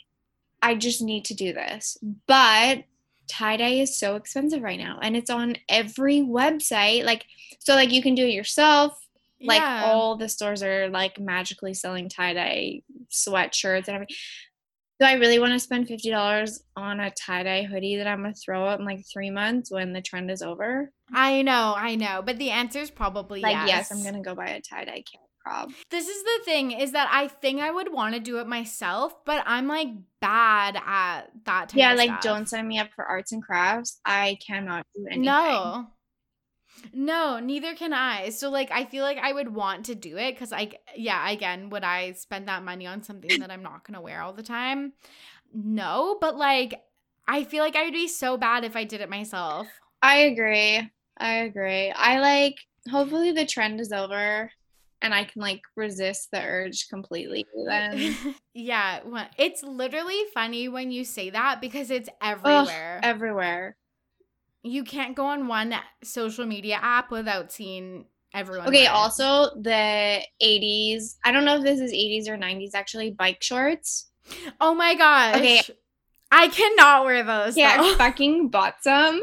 I 0.61 0.75
just 0.75 1.01
need 1.01 1.25
to 1.25 1.33
do 1.33 1.53
this, 1.53 1.97
but 2.27 2.83
tie 3.27 3.57
dye 3.57 3.69
is 3.69 3.97
so 3.97 4.15
expensive 4.15 4.61
right 4.61 4.77
now 4.77 4.99
and 5.01 5.17
it's 5.17 5.31
on 5.31 5.55
every 5.67 6.19
website 6.19 7.03
like 7.03 7.25
so 7.57 7.73
like 7.73 7.91
you 7.91 7.99
can 7.99 8.13
do 8.13 8.23
it 8.23 8.29
yourself 8.33 8.95
like 9.41 9.61
Yeah. 9.61 9.81
all 9.85 10.15
the 10.15 10.29
stores 10.29 10.61
are 10.61 10.89
like 10.89 11.19
magically 11.19 11.73
selling 11.73 12.07
tie-dye 12.07 12.83
sweatshirts 13.09 13.87
and 13.87 13.95
everything 13.95 14.15
do 14.99 15.05
i 15.05 15.13
really 15.13 15.39
want 15.39 15.53
to 15.53 15.59
spend 15.59 15.87
$50 15.87 16.59
on 16.75 16.99
a 16.99 17.11
tie-dye 17.11 17.63
hoodie 17.63 17.97
that 17.97 18.07
i'm 18.07 18.21
going 18.21 18.33
to 18.33 18.39
throw 18.39 18.67
out 18.67 18.79
in 18.79 18.85
like 18.85 19.03
three 19.11 19.29
months 19.31 19.71
when 19.71 19.93
the 19.93 20.01
trend 20.01 20.29
is 20.31 20.41
over 20.41 20.91
I 21.13 21.43
know, 21.43 21.75
I 21.77 21.93
know. 21.93 22.23
But 22.25 22.39
the 22.39 22.49
answer 22.49 22.79
is 22.79 22.89
probably 22.89 23.41
like 23.41 23.53
yes. 23.53 23.67
yes, 23.67 23.91
i'm 23.91 24.01
going 24.01 24.15
to 24.15 24.27
go 24.27 24.33
buy 24.35 24.47
a 24.47 24.61
tie-dye 24.61 25.03
kit 25.05 25.21
prob 25.39 25.71
This 25.91 26.07
is 26.07 26.23
the 26.23 26.39
thing 26.45 26.71
is 26.71 26.93
that 26.93 27.07
I 27.11 27.27
think 27.27 27.61
I 27.61 27.69
would 27.69 27.93
want 27.93 28.15
to 28.15 28.19
do 28.19 28.39
it 28.39 28.47
myself, 28.47 29.13
but 29.25 29.43
I'm 29.45 29.67
like 29.67 29.89
bad 30.19 30.75
at 30.83 31.25
that 31.45 31.69
type 31.69 31.77
yeah 31.77 31.93
like 31.93 32.09
stuff. 32.09 32.21
don't 32.21 32.49
sign 32.49 32.67
me 32.67 32.79
up 32.79 32.87
for 32.95 33.05
arts 33.05 33.31
and 33.31 33.43
crafts 33.43 33.99
i 34.05 34.35
cannot 34.45 34.83
do 34.95 35.05
anything 35.05 35.21
No. 35.25 35.85
No, 36.93 37.39
neither 37.39 37.75
can 37.75 37.93
I. 37.93 38.29
So 38.29 38.49
like 38.49 38.71
I 38.71 38.85
feel 38.85 39.03
like 39.03 39.17
I 39.17 39.31
would 39.33 39.53
want 39.53 39.85
to 39.85 39.95
do 39.95 40.17
it 40.17 40.37
cuz 40.37 40.51
like 40.51 40.81
yeah, 40.95 41.29
again, 41.29 41.69
would 41.69 41.83
I 41.83 42.13
spend 42.13 42.47
that 42.47 42.63
money 42.63 42.87
on 42.87 43.03
something 43.03 43.39
that 43.39 43.51
I'm 43.51 43.63
not 43.63 43.85
going 43.85 43.95
to 43.95 44.01
wear 44.01 44.21
all 44.21 44.33
the 44.33 44.43
time? 44.43 44.93
No, 45.53 46.17
but 46.19 46.35
like 46.35 46.83
I 47.27 47.43
feel 47.43 47.63
like 47.63 47.75
I 47.75 47.85
would 47.85 47.93
be 47.93 48.07
so 48.07 48.37
bad 48.37 48.63
if 48.63 48.75
I 48.75 48.83
did 48.83 49.01
it 49.01 49.09
myself. 49.09 49.67
I 50.01 50.17
agree. 50.17 50.89
I 51.17 51.33
agree. 51.37 51.91
I 51.91 52.19
like 52.19 52.57
hopefully 52.89 53.31
the 53.31 53.45
trend 53.45 53.79
is 53.79 53.91
over 53.91 54.51
and 55.01 55.13
I 55.13 55.23
can 55.23 55.41
like 55.41 55.61
resist 55.75 56.29
the 56.31 56.41
urge 56.41 56.89
completely 56.89 57.45
then. 57.67 58.15
yeah, 58.53 58.99
it's 59.37 59.63
literally 59.63 60.21
funny 60.33 60.67
when 60.67 60.91
you 60.91 61.05
say 61.05 61.29
that 61.29 61.61
because 61.61 61.91
it's 61.91 62.09
everywhere. 62.21 62.99
Everywhere. 63.03 63.77
You 64.65 64.83
can't 64.83 65.15
go 65.15 65.25
on 65.27 65.47
one 65.47 65.75
social 66.03 66.45
media 66.45 66.79
app 66.81 67.11
without 67.11 67.51
seeing 67.51 68.05
everyone. 68.33 68.67
Okay, 68.67 68.87
also 68.87 69.51
the 69.61 70.21
80s. 70.41 71.15
I 71.23 71.31
don't 71.31 71.45
know 71.45 71.57
if 71.57 71.63
this 71.63 71.79
is 71.79 71.93
80s 71.93 72.27
or 72.27 72.37
90s 72.37 72.71
actually, 72.73 73.11
bike 73.11 73.41
shorts. 73.41 74.07
Oh 74.59 74.73
my 74.73 74.95
gosh. 74.95 75.35
Okay. 75.35 75.61
I 76.31 76.47
cannot 76.47 77.05
wear 77.05 77.23
those. 77.23 77.55
Yeah, 77.55 77.77
though. 77.77 77.93
I 77.93 77.95
fucking 77.97 78.49
bought 78.49 78.77
some. 78.81 79.21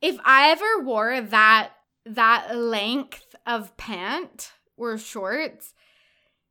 if 0.00 0.18
I 0.24 0.50
ever 0.50 0.82
wore 0.82 1.20
that 1.20 1.70
that 2.06 2.56
length 2.56 3.36
of 3.46 3.76
pant 3.76 4.52
or 4.76 4.96
shorts, 4.98 5.74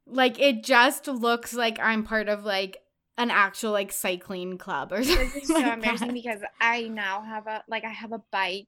like 0.06 0.40
it 0.40 0.64
just 0.64 1.08
looks 1.08 1.54
like 1.54 1.80
I'm 1.80 2.04
part 2.04 2.30
of 2.30 2.46
like 2.46 2.78
an 3.18 3.30
actual 3.32 3.72
like 3.72 3.92
cycling 3.92 4.58
club 4.58 4.92
or 4.92 5.04
something. 5.04 5.30
This 5.34 5.44
is 5.44 5.48
so 5.48 5.54
like 5.56 5.74
embarrassing 5.74 6.08
that. 6.08 6.14
because 6.14 6.40
I 6.60 6.84
now 6.84 7.22
have 7.22 7.48
a 7.48 7.64
like 7.68 7.84
I 7.86 7.90
have 7.90 8.12
a 8.12 8.22
bike 8.32 8.68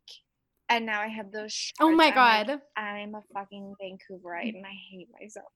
and 0.69 0.85
now 0.85 1.01
I 1.01 1.07
have 1.07 1.31
those 1.31 1.51
shorts. 1.53 1.77
Oh 1.79 1.91
my 1.91 2.11
I'm 2.11 2.15
like, 2.15 2.47
god. 2.47 2.61
I'm 2.75 3.15
a 3.15 3.21
fucking 3.33 3.75
Vancouverite 3.81 4.55
and 4.55 4.65
I 4.65 4.73
hate 4.91 5.07
myself. 5.19 5.47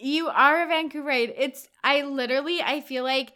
You 0.00 0.28
are 0.28 0.62
a 0.62 0.66
Vancouverite. 0.66 1.34
It's 1.36 1.68
I 1.84 2.02
literally 2.02 2.62
I 2.62 2.80
feel 2.80 3.04
like 3.04 3.34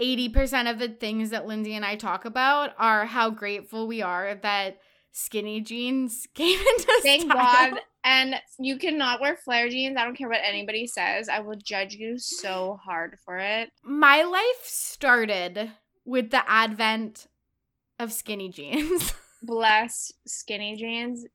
80% 0.00 0.70
of 0.70 0.78
the 0.78 0.88
things 0.88 1.30
that 1.30 1.46
Lindsay 1.46 1.74
and 1.74 1.84
I 1.84 1.96
talk 1.96 2.24
about 2.24 2.70
are 2.78 3.04
how 3.06 3.30
grateful 3.30 3.86
we 3.88 4.00
are 4.00 4.34
that 4.42 4.78
skinny 5.10 5.60
jeans 5.60 6.26
came 6.34 6.58
into 6.58 7.00
Thank 7.02 7.22
style. 7.30 7.70
God. 7.72 7.80
And 8.04 8.36
you 8.58 8.78
cannot 8.78 9.20
wear 9.20 9.36
flare 9.36 9.68
jeans. 9.68 9.96
I 9.98 10.04
don't 10.04 10.16
care 10.16 10.28
what 10.28 10.40
anybody 10.42 10.86
says. 10.86 11.28
I 11.28 11.40
will 11.40 11.56
judge 11.56 11.94
you 11.94 12.18
so 12.18 12.78
hard 12.84 13.18
for 13.24 13.38
it. 13.38 13.70
My 13.82 14.22
life 14.22 14.64
started 14.64 15.72
with 16.04 16.30
the 16.30 16.48
advent 16.48 17.26
of 17.98 18.12
skinny 18.12 18.48
jeans. 18.48 19.12
Bless 19.42 20.12
skinny 20.26 20.76
jeans. 20.76 21.26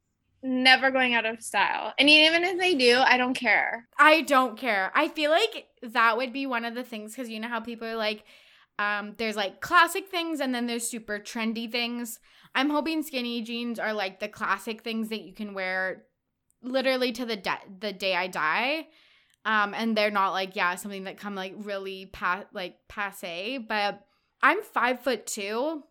Never 0.42 0.92
going 0.92 1.14
out 1.14 1.26
of 1.26 1.42
style. 1.42 1.94
And 1.98 2.10
even 2.10 2.44
if 2.44 2.58
they 2.58 2.76
do, 2.76 2.98
I 2.98 3.18
don't 3.18 3.34
care. 3.34 3.88
I 3.98 4.22
don't 4.22 4.58
care. 4.58 4.92
I 4.94 5.08
feel 5.08 5.32
like 5.32 5.68
that 5.82 6.18
would 6.18 6.34
be 6.34 6.46
one 6.46 6.66
of 6.66 6.76
the 6.76 6.84
things 6.84 7.14
because 7.14 7.30
you 7.30 7.40
know 7.40 7.48
how 7.48 7.62
people 7.62 7.88
are 7.88 7.96
like, 7.96 8.26
um, 8.80 9.14
there's 9.18 9.36
like 9.36 9.62
classic 9.62 10.10
things 10.10 10.40
and 10.40 10.54
then 10.54 10.68
there's 10.68 10.88
super 10.88 11.20
trendy 11.20 11.72
things. 11.72 12.20
I'm 12.56 12.70
hoping 12.70 13.04
skinny 13.04 13.42
jeans 13.42 13.80
are 13.80 13.94
like 13.94 14.20
the 14.20 14.28
classic 14.28 14.82
things 14.82 15.10
that 15.10 15.22
you 15.22 15.34
can 15.34 15.54
wear 15.54 16.04
literally 16.64 17.12
to 17.14 17.26
the 17.26 17.36
de- 17.36 17.60
the 17.80 17.94
day 17.94 18.16
I 18.16 18.28
die. 18.28 18.88
Um, 19.46 19.74
and 19.74 19.96
they're 19.98 20.10
not 20.12 20.32
like 20.32 20.56
yeah 20.56 20.76
something 20.76 21.04
that 21.04 21.18
come 21.18 21.36
like 21.36 21.54
really 21.58 22.06
pa- 22.08 22.46
like 22.54 22.78
passe. 22.88 23.58
But 23.60 24.02
I'm 24.42 24.62
five 24.64 25.02
foot 25.02 25.26
two. 25.28 25.84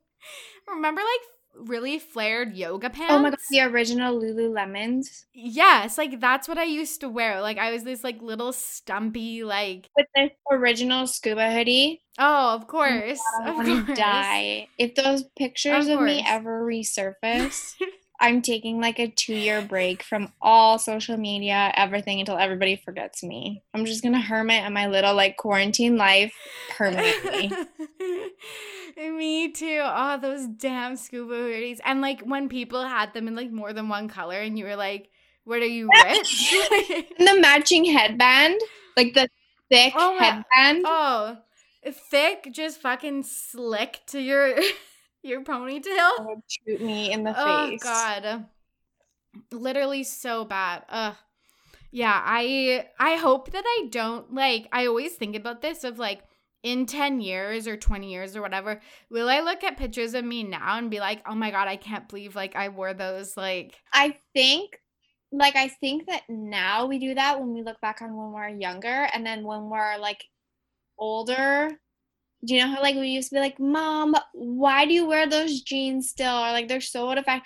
Remember 0.69 1.01
like 1.03 1.69
really 1.69 1.99
flared 1.99 2.55
yoga 2.57 2.89
pants? 2.89 3.13
Oh 3.13 3.19
my 3.19 3.29
god, 3.31 3.39
the 3.51 3.61
original 3.61 4.19
Lululemons 4.19 5.25
Yes, 5.35 5.99
like 5.99 6.19
that's 6.21 6.49
what 6.49 6.57
I 6.59 6.65
used 6.65 7.01
to 7.01 7.09
wear. 7.11 7.43
Like 7.43 7.59
I 7.59 7.73
was 7.73 7.85
this 7.85 8.03
like 8.03 8.23
little 8.23 8.53
stumpy 8.53 9.45
like 9.45 9.91
with 9.97 10.07
this 10.15 10.31
original 10.51 11.07
scuba 11.07 11.51
hoodie. 11.53 12.01
oh, 12.19 12.55
of 12.55 12.67
course. 12.69 13.21
I 13.45 13.51
of 13.51 13.57
want 13.57 13.69
to 13.69 13.85
course. 13.85 13.99
die. 13.99 14.69
If 14.79 14.95
those 14.95 15.25
pictures 15.37 15.89
Of 15.89 15.99
of, 15.99 16.05
me 16.05 16.25
ever 16.27 16.65
resurface, 16.65 17.75
I'm 18.23 18.41
taking 18.41 18.81
like 18.81 18.99
a 19.01 19.09
two 19.09 19.35
year 19.35 19.61
break 19.63 20.03
from 20.05 20.33
all 20.41 20.79
social 20.79 21.17
media, 21.17 21.73
everything 21.75 22.21
until 22.21 22.39
everybody 22.39 22.77
forgets 22.77 23.23
me. 23.23 23.63
I'm 23.75 23.85
just 23.85 24.03
gonna 24.03 24.21
hermit 24.21 24.65
in 24.65 24.73
my 24.73 24.87
little 24.87 25.15
like 25.15 25.37
quarantine 25.37 25.97
life 25.97 26.33
permanently. 26.71 27.51
Me 28.97 29.51
too. 29.51 29.81
Oh, 29.83 30.19
those 30.21 30.47
damn 30.47 30.97
scuba 30.97 31.35
hoodies. 31.35 31.81
And 31.85 32.01
like 32.01 32.21
when 32.23 32.49
people 32.49 32.85
had 32.87 33.13
them 33.13 33.27
in 33.29 33.35
like 33.35 33.51
more 33.51 33.73
than 33.73 33.89
one 33.89 34.09
color 34.09 34.39
and 34.39 34.59
you 34.59 34.67
were 34.67 34.77
like, 34.77 35.11
what 35.45 35.61
are 35.61 35.67
you 35.67 35.89
rich? 36.07 36.55
and 37.19 37.29
the 37.29 37.41
matching 37.41 37.85
headband, 37.85 38.61
like 38.97 39.15
the 39.15 39.29
thick 39.71 39.95
Oh 39.97 40.17
my- 40.19 40.25
headband. 40.25 40.85
Oh, 40.87 41.39
thick, 42.11 42.49
just 42.53 42.81
fucking 42.81 43.25
slick 43.25 44.01
to 44.09 44.21
your 44.21 44.55
your 45.23 45.43
ponytail. 45.43 46.27
Would 46.27 46.43
shoot 46.49 46.81
me 46.81 47.13
in 47.13 47.25
the 47.25 47.35
Oh 47.37 47.69
face. 47.69 47.81
Oh 47.85 47.85
god. 47.85 48.47
Literally 49.51 50.05
so 50.05 50.45
bad. 50.45 50.85
Ugh. 50.89 51.15
Yeah, 51.91 52.21
I 52.25 52.87
I 52.99 53.17
hope 53.17 53.51
that 53.53 53.65
I 53.67 53.89
don't 53.91 54.33
like 54.35 54.69
I 54.73 54.87
always 54.87 55.15
think 55.15 55.37
about 55.37 55.61
this 55.61 55.85
of 55.85 55.99
like 55.99 56.23
in 56.63 56.87
10 56.87 57.21
years 57.21 57.67
or 57.67 57.77
20 57.77 58.11
years 58.11 58.37
or 58.37 58.41
whatever, 58.41 58.81
will 59.11 59.29
I 59.29 59.41
look 59.41 59.65
at 59.65 59.77
pictures 59.77 60.15
of 60.15 60.25
me 60.25 60.45
now 60.45 60.79
and 60.79 60.91
be 60.91 61.01
like, 61.01 61.23
"Oh 61.27 61.35
my 61.35 61.51
god, 61.51 61.67
I 61.69 61.77
can't 61.77 62.09
believe 62.09 62.37
like 62.37 62.57
I 62.57 62.69
wore 62.69 62.95
those 62.95 63.37
like 63.37 63.75
I 63.93 64.17
think 64.33 64.79
like 65.33 65.57
I 65.57 65.69
think 65.69 66.07
that 66.07 66.23
now 66.29 66.87
we 66.87 66.99
do 66.99 67.15
that 67.15 67.41
when 67.41 67.53
we 67.53 67.63
look 67.63 67.81
back 67.81 68.01
on 68.03 68.17
when 68.17 68.33
we're 68.33 68.49
younger 68.49 69.09
and 69.13 69.27
then 69.27 69.45
when 69.45 69.69
we're 69.71 69.99
like 69.99 70.25
older. 70.99 71.69
Do 72.45 72.55
you 72.55 72.61
know 72.63 72.69
how 72.75 72.83
like 72.83 72.97
we 72.97 73.09
used 73.09 73.29
to 73.31 73.37
be 73.37 73.41
like, 73.41 73.61
Mom, 73.61 74.15
why 74.33 74.85
do 74.87 74.93
you 74.93 75.07
wear 75.07 75.29
those 75.29 75.61
jeans 75.63 76.09
still? 76.11 76.35
Or 76.35 76.51
like 76.53 76.69
they're 76.69 76.81
so 76.81 77.09
out 77.11 77.19
of 77.19 77.25
fashion. 77.25 77.45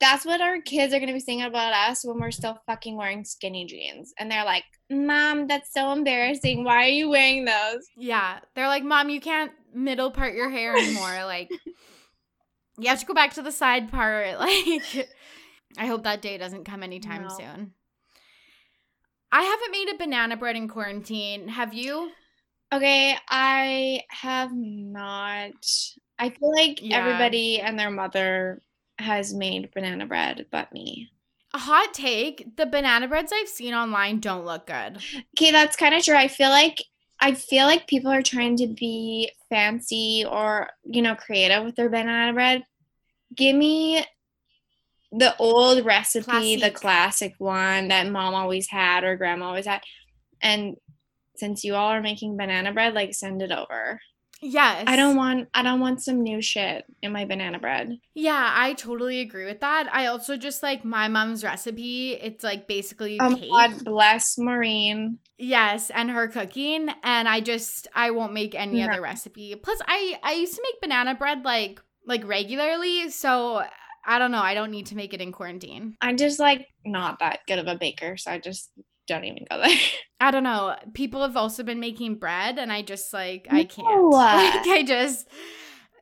That's 0.00 0.24
what 0.24 0.40
our 0.40 0.62
kids 0.62 0.94
are 0.94 0.98
gonna 1.00 1.12
be 1.12 1.20
saying 1.20 1.42
about 1.42 1.74
us 1.74 2.04
when 2.06 2.18
we're 2.18 2.30
still 2.30 2.58
fucking 2.66 2.96
wearing 2.96 3.22
skinny 3.24 3.66
jeans. 3.66 4.14
And 4.18 4.30
they're 4.30 4.46
like, 4.46 4.64
Mom, 4.90 5.46
that's 5.46 5.72
so 5.74 5.92
embarrassing. 5.92 6.64
Why 6.64 6.84
are 6.86 6.88
you 6.88 7.10
wearing 7.10 7.44
those? 7.44 7.86
Yeah, 7.96 8.38
they're 8.54 8.66
like, 8.68 8.82
"Mom, 8.82 9.10
you 9.10 9.20
can't 9.20 9.52
middle 9.74 10.10
part 10.10 10.34
your 10.34 10.48
hair 10.48 10.74
anymore." 10.74 11.24
like 11.26 11.50
you 12.78 12.88
have 12.88 13.00
to 13.00 13.06
go 13.06 13.12
back 13.14 13.34
to 13.34 13.42
the 13.42 13.52
side 13.52 13.90
part. 13.90 14.38
Like 14.38 15.08
I 15.78 15.86
hope 15.86 16.02
that 16.04 16.22
day 16.22 16.38
doesn't 16.38 16.64
come 16.64 16.82
anytime 16.82 17.22
No. 17.22 17.28
soon. 17.28 17.72
I 19.30 19.42
haven't 19.42 19.70
made 19.70 19.88
a 19.94 19.98
banana 19.98 20.36
bread 20.36 20.56
in 20.56 20.66
quarantine. 20.66 21.48
Have 21.48 21.72
you? 21.74 22.10
Okay, 22.72 23.16
I 23.28 24.02
have 24.10 24.52
not. 24.54 25.52
I 26.18 26.30
feel 26.30 26.54
like 26.54 26.80
Yeah. 26.82 26.98
everybody 26.98 27.60
and 27.60 27.78
their 27.78 27.90
mother 27.90 28.62
has 28.98 29.34
made 29.34 29.72
banana 29.72 30.06
bread 30.06 30.46
but 30.50 30.72
me. 30.72 31.10
A 31.52 31.58
hot 31.58 31.92
take, 31.94 32.56
the 32.56 32.66
banana 32.66 33.08
breads 33.08 33.32
I've 33.32 33.48
seen 33.48 33.74
online 33.74 34.20
don't 34.20 34.44
look 34.44 34.66
good. 34.66 34.98
Okay, 35.36 35.50
that's 35.50 35.76
kind 35.76 35.94
of 35.94 36.04
true. 36.04 36.16
I 36.16 36.28
feel 36.28 36.50
like 36.50 36.84
I 37.18 37.34
feel 37.34 37.66
like 37.66 37.86
people 37.86 38.10
are 38.10 38.22
trying 38.22 38.56
to 38.58 38.66
be 38.66 39.30
fancy 39.50 40.24
or, 40.26 40.70
you 40.84 41.02
know, 41.02 41.14
creative 41.14 41.64
with 41.64 41.76
their 41.76 41.90
banana 41.90 42.32
bread. 42.32 42.64
Give 43.34 43.54
me 43.54 44.04
the 45.12 45.36
old 45.38 45.84
recipe, 45.84 46.56
the 46.56 46.70
classic 46.70 47.34
one 47.38 47.88
that 47.88 48.08
mom 48.08 48.34
always 48.34 48.68
had 48.68 49.04
or 49.04 49.16
grandma 49.16 49.46
always 49.48 49.66
had. 49.66 49.82
And 50.40 50.76
since 51.40 51.64
you 51.64 51.74
all 51.74 51.88
are 51.88 52.00
making 52.02 52.36
banana 52.36 52.72
bread, 52.72 52.94
like 52.94 53.12
send 53.14 53.42
it 53.42 53.50
over. 53.50 53.98
Yes. 54.42 54.84
I 54.86 54.96
don't 54.96 55.16
want 55.16 55.48
I 55.52 55.62
don't 55.62 55.80
want 55.80 56.02
some 56.02 56.22
new 56.22 56.40
shit 56.40 56.84
in 57.02 57.12
my 57.12 57.26
banana 57.26 57.58
bread. 57.58 57.98
Yeah, 58.14 58.50
I 58.54 58.72
totally 58.72 59.20
agree 59.20 59.44
with 59.44 59.60
that. 59.60 59.88
I 59.92 60.06
also 60.06 60.36
just 60.38 60.62
like 60.62 60.82
my 60.84 61.08
mom's 61.08 61.44
recipe. 61.44 62.12
It's 62.14 62.42
like 62.42 62.66
basically 62.66 63.18
Oh 63.20 63.34
cake. 63.36 63.50
God, 63.50 63.84
bless 63.84 64.38
Maureen. 64.38 65.18
Yes, 65.36 65.90
and 65.90 66.10
her 66.10 66.28
cooking, 66.28 66.88
and 67.02 67.28
I 67.28 67.40
just 67.40 67.88
I 67.94 68.12
won't 68.12 68.32
make 68.32 68.54
any 68.54 68.78
No. 68.80 68.86
other 68.86 69.02
recipe. 69.02 69.54
Plus, 69.56 69.80
I 69.86 70.18
I 70.22 70.32
used 70.34 70.54
to 70.56 70.62
make 70.62 70.80
banana 70.80 71.14
bread 71.14 71.44
like 71.44 71.82
like 72.06 72.26
regularly, 72.26 73.10
so 73.10 73.62
I 74.06 74.18
don't 74.18 74.30
know. 74.30 74.40
I 74.40 74.54
don't 74.54 74.70
need 74.70 74.86
to 74.86 74.96
make 74.96 75.12
it 75.12 75.20
in 75.20 75.32
quarantine. 75.32 75.96
I'm 76.00 76.16
just 76.16 76.40
like 76.40 76.66
not 76.86 77.18
that 77.18 77.40
good 77.46 77.58
of 77.58 77.66
a 77.66 77.76
baker, 77.76 78.16
so 78.16 78.30
I 78.30 78.38
just 78.38 78.70
don't 79.10 79.24
even 79.24 79.44
go 79.50 79.58
there. 79.58 79.76
I 80.20 80.30
don't 80.30 80.44
know. 80.44 80.76
People 80.94 81.22
have 81.22 81.36
also 81.36 81.62
been 81.62 81.80
making 81.80 82.16
bread, 82.16 82.58
and 82.58 82.72
I 82.72 82.82
just 82.82 83.12
like 83.12 83.46
I 83.50 83.64
can't. 83.64 83.88
No. 83.88 84.10
Like 84.20 84.66
I 84.66 84.84
just, 84.86 85.28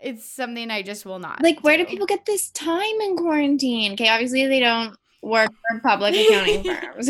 it's 0.01 0.31
something 0.31 0.71
I 0.71 0.83
just 0.83 1.07
will 1.07 1.19
not. 1.19 1.43
like, 1.43 1.65
where 1.65 1.77
do 1.77 1.85
do. 1.85 1.91
people 1.91 2.07
get 2.07 2.27
this 2.27 2.51
time 2.51 3.01
in 3.01 3.17
quarantine? 3.17 3.93
Okay, 3.93 4.09
obviously 4.09 4.47
they 4.47 4.61
don't 4.61 4.97
work 5.23 5.51
for 5.71 5.81
public 5.81 6.15
accounting 6.29 6.63
firms. 6.63 7.09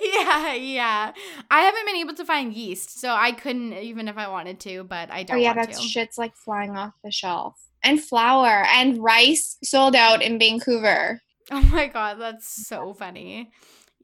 yeah, 0.00 0.54
yeah. 0.54 1.12
I 1.50 1.60
haven't 1.60 1.86
been 1.86 1.96
able 1.96 2.14
to 2.14 2.24
find 2.24 2.52
yeast, 2.52 3.00
so 3.00 3.10
I 3.10 3.32
couldn't 3.32 3.74
even 3.74 4.08
if 4.08 4.16
I 4.16 4.28
wanted 4.28 4.60
to, 4.60 4.84
but 4.84 5.10
I 5.10 5.22
don't 5.22 5.36
Oh 5.36 5.40
yeah, 5.40 5.54
that 5.54 5.78
shit's 5.78 6.18
like 6.18 6.36
flying 6.36 6.76
off 6.76 6.94
the 7.02 7.10
shelf. 7.10 7.60
And 7.82 8.02
flour 8.02 8.64
and 8.68 9.02
rice 9.02 9.58
sold 9.62 9.94
out 9.94 10.22
in 10.22 10.38
Vancouver. 10.38 11.20
Oh 11.50 11.60
my 11.60 11.88
god, 11.88 12.18
that's 12.18 12.66
so 12.66 12.94
funny. 12.94 13.50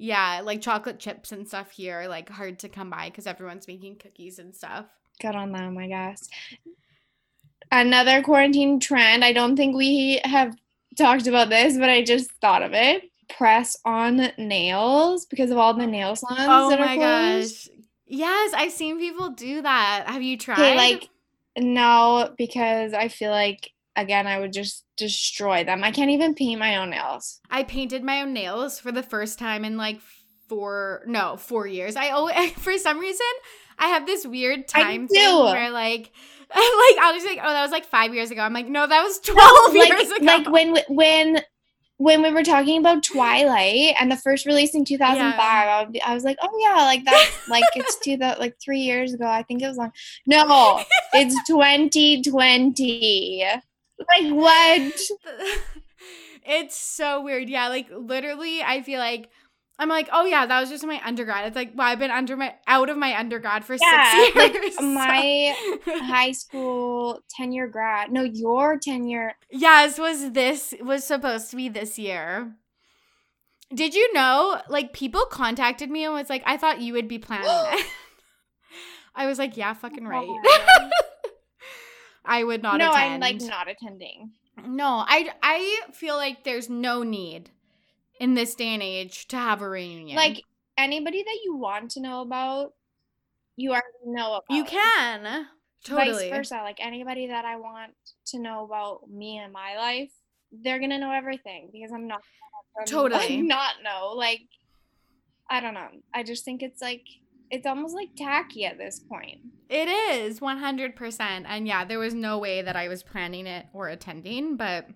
Yeah, 0.02 0.40
like 0.42 0.62
chocolate 0.62 0.98
chips 0.98 1.30
and 1.30 1.46
stuff 1.46 1.72
here 1.72 2.00
are 2.00 2.08
like 2.08 2.30
hard 2.30 2.58
to 2.60 2.70
come 2.70 2.88
by 2.88 3.10
because 3.10 3.26
everyone's 3.26 3.68
making 3.68 3.96
cookies 3.96 4.38
and 4.38 4.56
stuff. 4.56 4.86
Good 5.20 5.34
on 5.34 5.52
them, 5.52 5.76
I 5.76 5.88
guess. 5.88 6.26
Another 7.70 8.22
quarantine 8.22 8.80
trend. 8.80 9.22
I 9.22 9.34
don't 9.34 9.56
think 9.56 9.76
we 9.76 10.18
have 10.24 10.56
talked 10.96 11.26
about 11.26 11.50
this, 11.50 11.76
but 11.76 11.90
I 11.90 12.02
just 12.02 12.30
thought 12.40 12.62
of 12.62 12.72
it. 12.72 13.10
Press 13.28 13.76
on 13.84 14.32
nails 14.38 15.26
because 15.26 15.50
of 15.50 15.58
all 15.58 15.74
the 15.74 15.86
nail 15.86 16.16
salons 16.16 16.46
Oh 16.48 16.70
that 16.70 16.80
are 16.80 16.86
my 16.86 16.96
closed. 16.96 17.68
gosh. 17.68 17.76
Yes, 18.06 18.54
I've 18.54 18.72
seen 18.72 18.98
people 18.98 19.28
do 19.30 19.60
that. 19.60 20.04
Have 20.06 20.22
you 20.22 20.38
tried? 20.38 20.76
Like 20.76 21.10
no, 21.58 22.34
because 22.38 22.94
I 22.94 23.08
feel 23.08 23.30
like 23.32 23.70
again 23.96 24.26
I 24.26 24.38
would 24.38 24.52
just 24.52 24.84
destroy 24.96 25.64
them. 25.64 25.84
I 25.84 25.90
can't 25.90 26.10
even 26.10 26.34
paint 26.34 26.60
my 26.60 26.76
own 26.76 26.90
nails. 26.90 27.40
I 27.50 27.62
painted 27.64 28.02
my 28.02 28.22
own 28.22 28.32
nails 28.32 28.78
for 28.78 28.92
the 28.92 29.02
first 29.02 29.38
time 29.38 29.64
in 29.64 29.76
like 29.76 30.00
four 30.48 31.02
no, 31.06 31.36
4 31.36 31.66
years. 31.66 31.96
I 31.96 32.10
always 32.10 32.52
for 32.58 32.76
some 32.78 32.98
reason 32.98 33.26
I 33.78 33.88
have 33.88 34.06
this 34.06 34.26
weird 34.26 34.68
time 34.68 35.08
thing 35.08 35.36
where 35.44 35.70
like 35.70 36.12
like 36.54 36.98
I'll 37.00 37.14
just 37.14 37.26
like, 37.26 37.38
oh, 37.40 37.50
that 37.50 37.62
was 37.62 37.70
like 37.70 37.84
five 37.86 38.12
years 38.12 38.32
ago. 38.32 38.40
I'm 38.40 38.52
like, 38.52 38.66
no, 38.66 38.86
that 38.86 39.02
was 39.02 39.20
12 39.24 39.74
like 39.74 39.88
years 39.88 40.10
ago. 40.10 40.24
like 40.24 40.48
when 40.50 40.76
when 40.88 41.40
when 42.00 42.22
we 42.22 42.32
were 42.32 42.42
talking 42.42 42.78
about 42.78 43.02
Twilight 43.04 43.94
and 44.00 44.10
the 44.10 44.16
first 44.16 44.46
release 44.46 44.74
in 44.74 44.86
2005, 44.86 45.38
I, 45.38 45.84
be, 45.84 46.00
I 46.00 46.14
was 46.14 46.24
like, 46.24 46.38
oh 46.40 46.58
yeah, 46.58 46.82
like 46.84 47.04
that's 47.04 47.48
like 47.48 47.62
it's 47.74 47.98
two 47.98 48.16
the 48.16 48.36
like 48.40 48.56
three 48.58 48.80
years 48.80 49.12
ago. 49.12 49.26
I 49.26 49.42
think 49.42 49.62
it 49.62 49.68
was 49.68 49.76
long. 49.76 49.92
No, 50.26 50.82
it's 51.12 51.36
2020. 51.46 53.44
Like 54.08 54.32
what? 54.32 55.00
it's 56.46 56.76
so 56.76 57.22
weird. 57.22 57.48
Yeah, 57.48 57.68
like 57.68 57.88
literally, 57.90 58.62
I 58.62 58.82
feel 58.82 58.98
like 58.98 59.28
I'm 59.78 59.88
like, 59.88 60.08
oh 60.12 60.24
yeah, 60.26 60.44
that 60.46 60.60
was 60.60 60.68
just 60.68 60.84
my 60.86 61.00
undergrad. 61.04 61.46
It's 61.46 61.56
like, 61.56 61.72
well, 61.74 61.86
I've 61.86 61.98
been 61.98 62.10
under 62.10 62.36
my 62.36 62.54
out 62.66 62.90
of 62.90 62.96
my 62.98 63.18
undergrad 63.18 63.64
for 63.64 63.76
Yeah, 63.80 64.12
six 64.12 64.36
like, 64.36 64.52
years. 64.54 64.74
so- 64.76 64.82
my 64.82 65.54
High 65.86 66.32
school 66.32 67.20
10 67.36 67.52
year 67.52 67.66
grad. 67.66 68.12
No, 68.12 68.22
your 68.22 68.78
10 68.78 69.06
year. 69.06 69.34
yes, 69.50 69.98
was 69.98 70.32
this 70.32 70.74
was 70.82 71.04
supposed 71.04 71.50
to 71.50 71.56
be 71.56 71.68
this 71.68 71.98
year. 71.98 72.54
Did 73.72 73.94
you 73.94 74.12
know? 74.12 74.60
Like 74.68 74.92
people 74.92 75.24
contacted 75.30 75.90
me 75.90 76.04
and 76.04 76.12
was 76.12 76.28
like, 76.28 76.42
I 76.44 76.56
thought 76.56 76.80
you 76.80 76.92
would 76.94 77.08
be 77.08 77.18
planning 77.18 77.46
it. 77.78 77.86
I 79.14 79.26
was 79.26 79.38
like, 79.38 79.56
yeah, 79.56 79.72
fucking 79.74 80.06
right. 80.06 80.28
I 82.24 82.44
would 82.44 82.62
not 82.62 82.76
attend. 82.76 82.90
no, 82.90 82.96
attend. 82.96 83.14
I'm 83.14 83.20
like 83.20 83.40
not 83.42 83.68
attending. 83.68 84.32
No, 84.66 85.04
I 85.06 85.30
I 85.42 85.92
feel 85.92 86.16
like 86.16 86.44
there's 86.44 86.68
no 86.68 87.02
need 87.02 87.50
in 88.18 88.34
this 88.34 88.54
day 88.54 88.68
and 88.68 88.82
age 88.82 89.26
to 89.28 89.36
have 89.36 89.62
a 89.62 89.68
reunion. 89.68 90.16
Like 90.16 90.42
anybody 90.76 91.22
that 91.22 91.38
you 91.44 91.56
want 91.56 91.92
to 91.92 92.00
know 92.00 92.20
about, 92.20 92.74
you 93.56 93.70
already 93.70 93.86
know 94.04 94.34
about. 94.34 94.56
you 94.56 94.64
can 94.64 95.46
totally. 95.84 96.28
Vice 96.28 96.30
versa. 96.30 96.60
Like 96.62 96.78
anybody 96.80 97.28
that 97.28 97.44
I 97.44 97.56
want 97.56 97.92
to 98.26 98.38
know 98.38 98.64
about 98.64 99.10
me 99.10 99.38
and 99.38 99.52
my 99.52 99.76
life, 99.76 100.10
they're 100.52 100.78
gonna 100.78 100.98
know 100.98 101.12
everything 101.12 101.70
because 101.72 101.92
I'm 101.92 102.06
not 102.06 102.20
gonna 102.20 102.86
let 103.02 103.12
like, 103.12 103.20
Totally. 103.20 103.42
not 103.42 103.76
know. 103.82 104.12
Like 104.14 104.42
I 105.48 105.60
don't 105.60 105.74
know. 105.74 105.88
I 106.14 106.22
just 106.22 106.44
think 106.44 106.62
it's 106.62 106.82
like 106.82 107.04
it's 107.50 107.66
almost 107.66 107.94
like 107.94 108.14
tacky 108.16 108.64
at 108.64 108.78
this 108.78 108.98
point. 108.98 109.38
It 109.68 109.88
is 109.88 110.40
100%. 110.40 111.20
And 111.20 111.66
yeah, 111.66 111.84
there 111.84 111.98
was 111.98 112.14
no 112.14 112.38
way 112.38 112.62
that 112.62 112.76
I 112.76 112.88
was 112.88 113.02
planning 113.02 113.46
it 113.46 113.66
or 113.72 113.88
attending, 113.88 114.56
but 114.56 114.88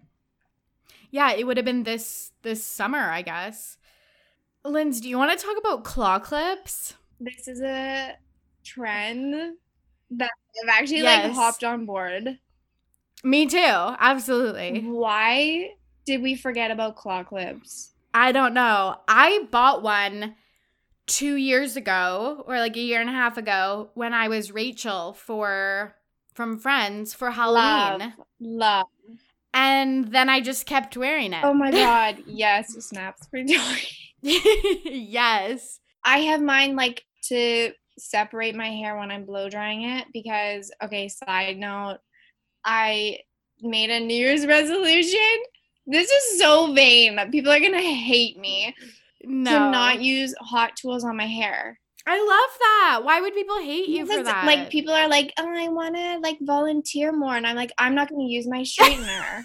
yeah, 1.11 1.33
it 1.33 1.47
would 1.47 1.57
have 1.57 1.67
been 1.67 1.85
this 1.85 2.33
this 2.43 2.65
summer, 2.65 2.99
I 2.99 3.23
guess. 3.23 3.77
Linz, 4.65 5.01
do 5.01 5.09
you 5.09 5.19
want 5.19 5.39
to 5.39 5.45
talk 5.45 5.57
about 5.59 5.85
claw 5.85 6.19
clips? 6.19 6.95
This 7.21 7.47
is 7.47 7.61
a 7.61 8.17
trend 8.65 9.57
that 10.11 10.31
I've 10.63 10.69
actually 10.69 11.03
like 11.03 11.31
hopped 11.33 11.63
on 11.63 11.87
board. 11.87 12.39
Me 13.23 13.47
too. 13.47 13.59
Absolutely. 13.59 14.81
Why 14.81 15.71
did 16.05 16.23
we 16.23 16.35
forget 16.35 16.71
about 16.71 16.97
claw 16.97 17.23
clips? 17.23 17.93
I 18.13 18.33
don't 18.33 18.55
know. 18.55 18.97
I 19.09 19.47
bought 19.51 19.83
one 19.83 20.35
two 21.07 21.37
years 21.37 21.77
ago, 21.77 22.45
or 22.47 22.59
like 22.59 22.77
a 22.77 22.81
year 22.81 23.01
and 23.01 23.11
a 23.11 23.13
half 23.13 23.37
ago, 23.37 23.91
when 23.95 24.15
I 24.15 24.29
was 24.29 24.53
Rachel 24.53 25.13
for 25.15 25.95
from 26.35 26.59
Friends 26.59 27.15
for 27.15 27.31
Halloween, 27.31 27.99
Love, 28.01 28.13
love. 28.41 28.87
and 29.53 30.11
then 30.13 30.29
I 30.29 30.41
just 30.41 30.67
kept 30.67 30.97
wearing 30.97 31.33
it. 31.33 31.45
Oh 31.45 31.55
my 31.55 31.71
god, 31.73 32.23
yes, 32.27 32.75
snaps 32.85 33.27
for 33.29 33.43
joy. 33.43 33.79
yes. 34.23 35.79
I 36.05 36.19
have 36.19 36.43
mine 36.43 36.77
like 36.77 37.05
to 37.29 37.73
separate 37.99 38.55
my 38.55 38.69
hair 38.69 38.97
when 38.99 39.11
I'm 39.11 39.25
blow 39.25 39.49
drying 39.49 39.83
it 39.83 40.07
because 40.13 40.71
okay, 40.83 41.09
side 41.09 41.57
note, 41.59 41.99
I 42.65 43.19
made 43.63 43.91
a 43.91 44.01
New 44.01 44.15
Year's 44.17 44.47
resolution. 44.47 45.21
This 45.87 46.11
is 46.11 46.39
so 46.41 46.73
vain 46.73 47.17
that 47.17 47.31
people 47.31 47.53
are 47.53 47.61
gonna 47.61 47.81
hate 47.81 48.39
me 48.39 48.75
No. 49.27 49.51
to 49.51 49.71
not 49.71 50.01
use 50.03 50.35
hot 50.41 50.77
tools 50.77 51.05
on 51.05 51.17
my 51.17 51.27
hair. 51.27 51.79
I 52.07 52.19
love 52.19 52.59
that. 52.59 53.01
Why 53.05 53.21
would 53.21 53.35
people 53.35 53.59
hate 53.61 53.89
you 53.89 54.05
for 54.05 54.23
that? 54.23 54.45
Like 54.45 54.71
people 54.71 54.93
are 54.93 55.09
like, 55.09 55.33
oh, 55.39 55.49
I 55.49 55.69
want 55.69 55.97
to 55.97 56.19
like 56.19 56.39
volunteer 56.43 57.13
more, 57.13 57.35
and 57.37 57.47
I'm 57.47 57.57
like, 57.57 57.73
I'm 57.79 57.95
not 57.95 58.11
gonna 58.11 58.25
use 58.25 58.47
my 58.47 58.61
straightener. 58.63 59.45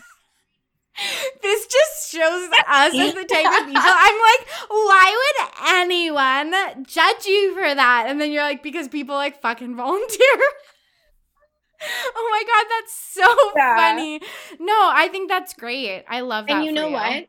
this 1.42 1.66
just 1.68 2.12
shows 2.12 2.50
us 2.68 2.94
as 2.98 3.14
the 3.14 3.24
type 3.26 3.62
of 3.62 3.66
people. 3.68 3.82
I'm 3.86 4.20
like, 4.20 4.48
why 4.70 5.32
would 5.38 5.70
anyone 5.80 6.86
judge 6.86 7.26
you 7.26 7.54
for 7.56 7.74
that? 7.74 8.06
And 8.10 8.20
then 8.20 8.32
you're 8.32 8.44
like, 8.44 8.62
because 8.62 8.90
people 8.90 9.16
like 9.16 9.42
fucking 9.42 9.78
volunteer. 9.78 10.28
oh 12.16 12.28
my 12.32 12.44
god, 12.46 12.66
that's 12.70 12.94
so 12.94 13.26
Yeah. 13.56 13.76
funny. 13.78 14.20
No, 14.60 14.90
I 14.94 15.08
think 15.10 15.30
that's 15.30 15.54
great. 15.54 16.04
I 16.10 16.20
love 16.22 16.48
that. 16.48 16.58
and 16.58 16.66
you 16.66 16.74
know 16.74 16.90
what? 16.90 17.28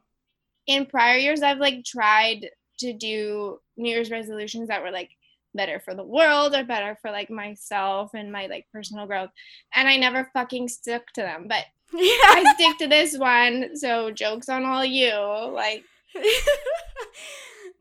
In 0.70 0.86
prior 0.86 1.16
years, 1.18 1.42
I've 1.42 1.58
like 1.58 1.84
tried 1.84 2.48
to 2.78 2.92
do 2.92 3.58
New 3.76 3.90
Year's 3.90 4.10
resolutions 4.10 4.68
that 4.68 4.82
were 4.82 4.90
like 4.92 5.10
better 5.54 5.80
for 5.80 5.94
the 5.94 6.04
world 6.04 6.54
or 6.54 6.62
better 6.64 6.96
for 7.02 7.10
like 7.10 7.28
myself 7.28 8.12
and 8.14 8.30
my 8.30 8.46
like 8.46 8.66
personal 8.72 9.06
growth, 9.06 9.30
and 9.74 9.88
I 9.88 9.96
never 9.96 10.30
fucking 10.32 10.68
stuck 10.68 11.06
to 11.14 11.22
them. 11.22 11.46
But 11.48 11.64
Yeah. 11.92 12.00
I 12.02 12.54
stick 12.54 12.78
to 12.78 12.86
this 12.86 13.18
one, 13.18 13.76
so 13.76 14.10
jokes 14.12 14.48
on 14.48 14.64
all 14.64 14.84
you. 14.84 15.12
Like, 15.52 15.82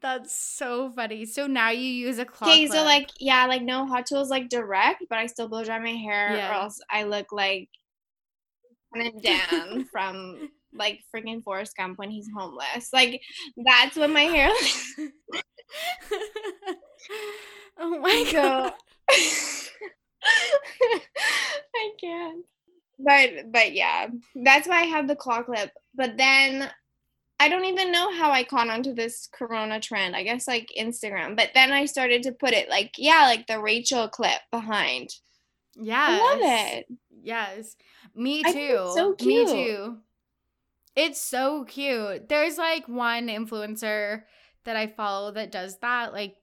That's 0.01 0.33
so 0.33 0.89
funny. 0.91 1.25
So 1.25 1.45
now 1.45 1.71
you 1.71 1.81
use 1.85 2.19
a 2.19 2.25
clock. 2.25 2.49
okay, 2.49 2.67
so 2.67 2.83
like, 2.83 3.09
yeah, 3.19 3.45
like 3.45 3.61
no 3.61 3.85
hot 3.85 4.05
tools 4.05 4.29
like 4.29 4.47
direct, 4.49 5.03
but 5.09 5.17
I 5.19 5.25
still 5.27 5.49
blow 5.49 5.63
dry 5.63 5.77
my 5.79 5.89
hair, 5.91 6.35
Yeah. 6.35 6.49
or 6.49 6.53
else 6.53 6.79
I 6.89 7.03
look 7.03 7.31
like 7.33 7.69
kind 8.93 9.07
of 9.13 9.21
Dan 9.21 9.85
from 9.91 10.49
like 10.73 11.01
freaking 11.13 11.43
Forrest 11.43 11.75
Gump 11.77 11.97
when 11.97 12.09
he's 12.09 12.29
homeless. 12.35 12.89
Like, 12.93 13.21
that's 13.65 13.95
what 13.95 14.09
my 14.09 14.23
hair 14.23 14.49
looks. 14.49 14.95
oh 17.79 17.99
my 17.99 18.29
god. 18.31 18.73
I 21.75 21.89
can't. 21.99 22.45
But 22.99 23.51
but 23.51 23.73
yeah, 23.73 24.07
that's 24.35 24.67
why 24.67 24.81
I 24.81 24.85
have 24.85 25.07
the 25.07 25.15
claw 25.15 25.43
clip. 25.43 25.71
But 25.95 26.17
then 26.17 26.69
I 27.39 27.47
don't 27.47 27.65
even 27.65 27.91
know 27.91 28.13
how 28.13 28.31
I 28.31 28.43
caught 28.43 28.67
onto 28.69 28.93
this 28.93 29.29
corona 29.31 29.79
trend. 29.79 30.15
I 30.15 30.23
guess 30.23 30.47
like 30.47 30.67
Instagram. 30.77 31.37
But 31.37 31.51
then 31.53 31.71
I 31.71 31.85
started 31.85 32.23
to 32.23 32.33
put 32.33 32.51
it 32.53 32.69
like, 32.69 32.91
yeah, 32.97 33.23
like 33.23 33.47
the 33.47 33.61
Rachel 33.61 34.09
clip 34.09 34.41
behind. 34.51 35.09
Yeah. 35.75 36.05
I 36.09 36.17
love 36.19 36.39
it. 36.41 36.85
Yes. 37.23 37.77
Me 38.13 38.43
too. 38.43 38.91
so 38.93 39.11
Me 39.11 39.15
cute. 39.17 39.47
too. 39.47 39.97
It's 40.95 41.21
so 41.21 41.65
cute. 41.65 42.29
There's 42.29 42.57
like 42.57 42.87
one 42.87 43.27
influencer 43.27 44.23
that 44.65 44.75
I 44.75 44.87
follow 44.87 45.31
that 45.31 45.51
does 45.51 45.77
that, 45.79 46.13
like 46.13 46.35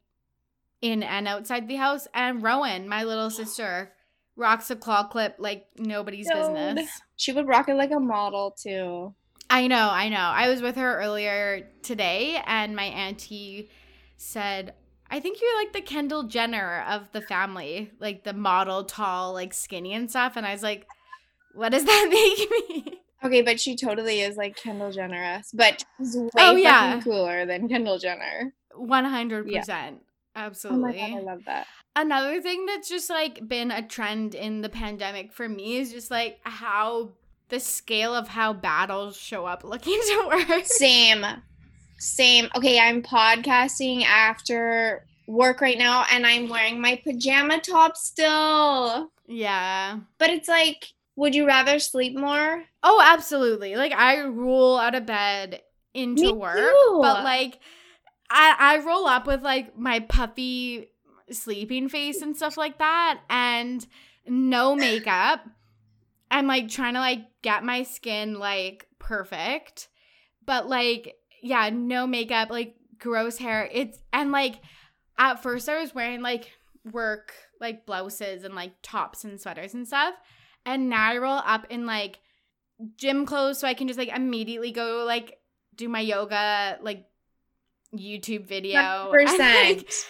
in 0.80 1.02
and 1.02 1.28
outside 1.28 1.68
the 1.68 1.76
house. 1.76 2.06
And 2.14 2.42
Rowan, 2.42 2.88
my 2.88 3.04
little 3.04 3.30
sister, 3.30 3.92
rocks 4.36 4.70
a 4.70 4.76
claw 4.76 5.08
clip 5.08 5.36
like 5.38 5.66
nobody's 5.76 6.28
Dude. 6.28 6.36
business. 6.36 6.90
She 7.16 7.32
would 7.32 7.48
rock 7.48 7.68
it 7.68 7.74
like 7.74 7.90
a 7.90 8.00
model 8.00 8.56
too. 8.58 9.14
I 9.48 9.68
know, 9.68 9.88
I 9.90 10.08
know. 10.08 10.16
I 10.16 10.48
was 10.48 10.60
with 10.60 10.76
her 10.76 10.98
earlier 10.98 11.68
today, 11.82 12.42
and 12.46 12.74
my 12.74 12.84
auntie 12.84 13.70
said, 14.16 14.74
I 15.08 15.20
think 15.20 15.40
you're 15.40 15.56
like 15.58 15.72
the 15.72 15.80
Kendall 15.82 16.24
Jenner 16.24 16.84
of 16.88 17.12
the 17.12 17.20
family, 17.20 17.92
like 18.00 18.24
the 18.24 18.32
model, 18.32 18.84
tall, 18.84 19.32
like 19.32 19.54
skinny 19.54 19.94
and 19.94 20.10
stuff. 20.10 20.36
And 20.36 20.44
I 20.44 20.52
was 20.52 20.64
like, 20.64 20.86
what 21.54 21.70
does 21.70 21.84
that 21.84 22.08
make 22.10 22.50
me? 22.84 22.95
Okay, 23.24 23.42
but 23.42 23.58
she 23.58 23.76
totally 23.76 24.20
is 24.20 24.36
like 24.36 24.56
Kendall 24.56 24.92
Jenner, 24.92 25.42
but 25.54 25.84
she's 25.98 26.16
oh, 26.16 26.24
way 26.24 26.30
Oh, 26.38 26.56
yeah. 26.56 26.90
fucking 26.96 27.02
cooler 27.10 27.46
than 27.46 27.68
Kendall 27.68 27.98
Jenner. 27.98 28.52
100%. 28.74 28.78
Oh 28.78 30.40
my 30.40 30.44
Absolutely. 30.44 30.92
god, 30.98 31.10
I 31.10 31.20
love 31.20 31.40
that. 31.46 31.66
Another 31.94 32.42
thing 32.42 32.66
that's 32.66 32.88
just 32.90 33.08
like 33.08 33.48
been 33.48 33.70
a 33.70 33.86
trend 33.86 34.34
in 34.34 34.60
the 34.60 34.68
pandemic 34.68 35.32
for 35.32 35.48
me 35.48 35.78
is 35.78 35.92
just 35.92 36.10
like 36.10 36.38
how 36.42 37.12
the 37.48 37.58
scale 37.58 38.14
of 38.14 38.28
how 38.28 38.52
battles 38.52 39.16
show 39.16 39.46
up 39.46 39.64
looking 39.64 39.98
to 40.06 40.26
work. 40.48 40.66
Same. 40.66 41.24
Same. 41.98 42.48
Okay, 42.54 42.78
I'm 42.78 43.02
podcasting 43.02 44.04
after 44.04 45.06
work 45.26 45.60
right 45.62 45.78
now 45.78 46.04
and 46.12 46.26
I'm 46.26 46.48
wearing 46.48 46.80
my 46.80 47.00
pajama 47.02 47.60
top 47.60 47.96
still. 47.96 49.10
Yeah. 49.26 50.00
But 50.18 50.30
it's 50.30 50.48
like, 50.48 50.92
would 51.16 51.34
you 51.34 51.46
rather 51.46 51.78
sleep 51.78 52.16
more? 52.16 52.64
Oh, 52.82 53.02
absolutely. 53.04 53.74
Like 53.76 53.92
I 53.92 54.22
roll 54.22 54.78
out 54.78 54.94
of 54.94 55.06
bed 55.06 55.62
into 55.94 56.26
Me 56.26 56.32
work, 56.32 56.58
too. 56.58 56.98
but 57.00 57.24
like 57.24 57.58
I 58.30 58.54
I 58.58 58.84
roll 58.84 59.06
up 59.06 59.26
with 59.26 59.42
like 59.42 59.76
my 59.78 60.00
puffy 60.00 60.90
sleeping 61.30 61.88
face 61.88 62.22
and 62.22 62.36
stuff 62.36 62.56
like 62.56 62.78
that 62.78 63.20
and 63.28 63.84
no 64.26 64.74
makeup. 64.74 65.40
I'm 66.30 66.46
like 66.46 66.68
trying 66.68 66.94
to 66.94 67.00
like 67.00 67.20
get 67.42 67.64
my 67.64 67.82
skin 67.82 68.38
like 68.38 68.86
perfect. 68.98 69.88
But 70.44 70.68
like 70.68 71.16
yeah, 71.42 71.70
no 71.72 72.06
makeup, 72.06 72.50
like 72.50 72.76
gross 72.98 73.38
hair. 73.38 73.68
It's 73.72 73.98
and 74.12 74.32
like 74.32 74.56
at 75.18 75.42
first 75.42 75.68
I 75.68 75.80
was 75.80 75.94
wearing 75.94 76.20
like 76.20 76.50
work 76.92 77.32
like 77.60 77.86
blouses 77.86 78.44
and 78.44 78.54
like 78.54 78.72
tops 78.82 79.24
and 79.24 79.40
sweaters 79.40 79.72
and 79.72 79.86
stuff. 79.86 80.14
And 80.66 80.90
now 80.90 81.10
I 81.10 81.18
roll 81.18 81.40
up 81.44 81.66
in 81.70 81.86
like 81.86 82.18
gym 82.96 83.24
clothes 83.24 83.58
so 83.58 83.66
I 83.66 83.74
can 83.74 83.86
just 83.86 83.98
like 83.98 84.14
immediately 84.14 84.72
go 84.72 85.04
like 85.06 85.38
do 85.74 85.88
my 85.88 86.00
yoga 86.00 86.78
like 86.82 87.06
YouTube 87.94 88.46
video. 88.46 89.12
And, 89.12 89.38
like, 89.38 89.78
100%. 89.78 90.04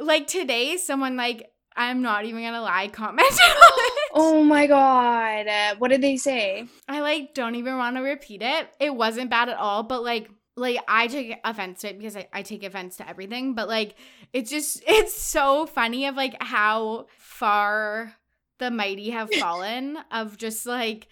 like 0.00 0.26
today, 0.26 0.76
someone 0.76 1.16
like 1.16 1.50
I'm 1.76 2.02
not 2.02 2.24
even 2.24 2.42
gonna 2.42 2.60
lie, 2.62 2.88
commented 2.88 3.38
on 3.40 3.72
it. 3.78 4.10
Oh 4.14 4.44
my 4.44 4.66
god. 4.66 5.46
Uh, 5.46 5.76
what 5.78 5.88
did 5.88 6.00
they 6.00 6.16
say? 6.16 6.66
I 6.88 7.00
like 7.00 7.34
don't 7.34 7.54
even 7.54 7.76
want 7.76 7.96
to 7.96 8.02
repeat 8.02 8.42
it. 8.42 8.68
It 8.80 8.94
wasn't 8.94 9.30
bad 9.30 9.48
at 9.48 9.56
all, 9.56 9.82
but 9.82 10.02
like 10.02 10.28
like 10.56 10.78
I 10.88 11.06
take 11.06 11.38
offense 11.44 11.82
to 11.82 11.90
it 11.90 11.98
because 11.98 12.16
I, 12.16 12.28
I 12.32 12.42
take 12.42 12.64
offense 12.64 12.96
to 12.96 13.08
everything. 13.08 13.54
But 13.54 13.68
like 13.68 13.94
it's 14.32 14.50
just 14.50 14.82
it's 14.86 15.14
so 15.14 15.66
funny 15.66 16.06
of 16.06 16.16
like 16.16 16.36
how 16.42 17.06
far 17.16 18.12
the 18.58 18.70
mighty 18.70 19.10
have 19.10 19.32
fallen 19.34 19.98
of 20.10 20.36
just 20.36 20.66
like 20.66 21.08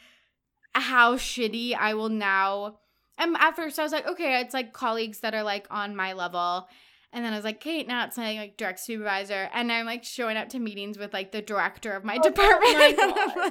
how 0.74 1.16
shitty 1.16 1.74
I 1.74 1.94
will 1.94 2.08
now 2.08 2.78
and 3.18 3.36
at 3.38 3.56
first 3.56 3.78
I 3.78 3.82
was 3.82 3.92
like, 3.92 4.06
okay, 4.06 4.40
it's 4.40 4.54
like 4.54 4.72
colleagues 4.72 5.20
that 5.20 5.34
are 5.34 5.42
like 5.42 5.66
on 5.70 5.96
my 5.96 6.12
level. 6.12 6.68
And 7.12 7.24
then 7.24 7.32
I 7.32 7.36
was 7.36 7.44
like, 7.44 7.60
Kate, 7.60 7.88
now 7.88 8.04
it's 8.04 8.18
like, 8.18 8.36
like 8.36 8.56
direct 8.56 8.80
supervisor. 8.80 9.48
And 9.54 9.72
I'm 9.72 9.86
like 9.86 10.04
showing 10.04 10.36
up 10.36 10.50
to 10.50 10.58
meetings 10.58 10.98
with 10.98 11.14
like 11.14 11.32
the 11.32 11.40
director 11.40 11.92
of 11.92 12.04
my 12.04 12.18
Oh 12.18 12.22
department. 12.22 12.98
my 12.98 13.50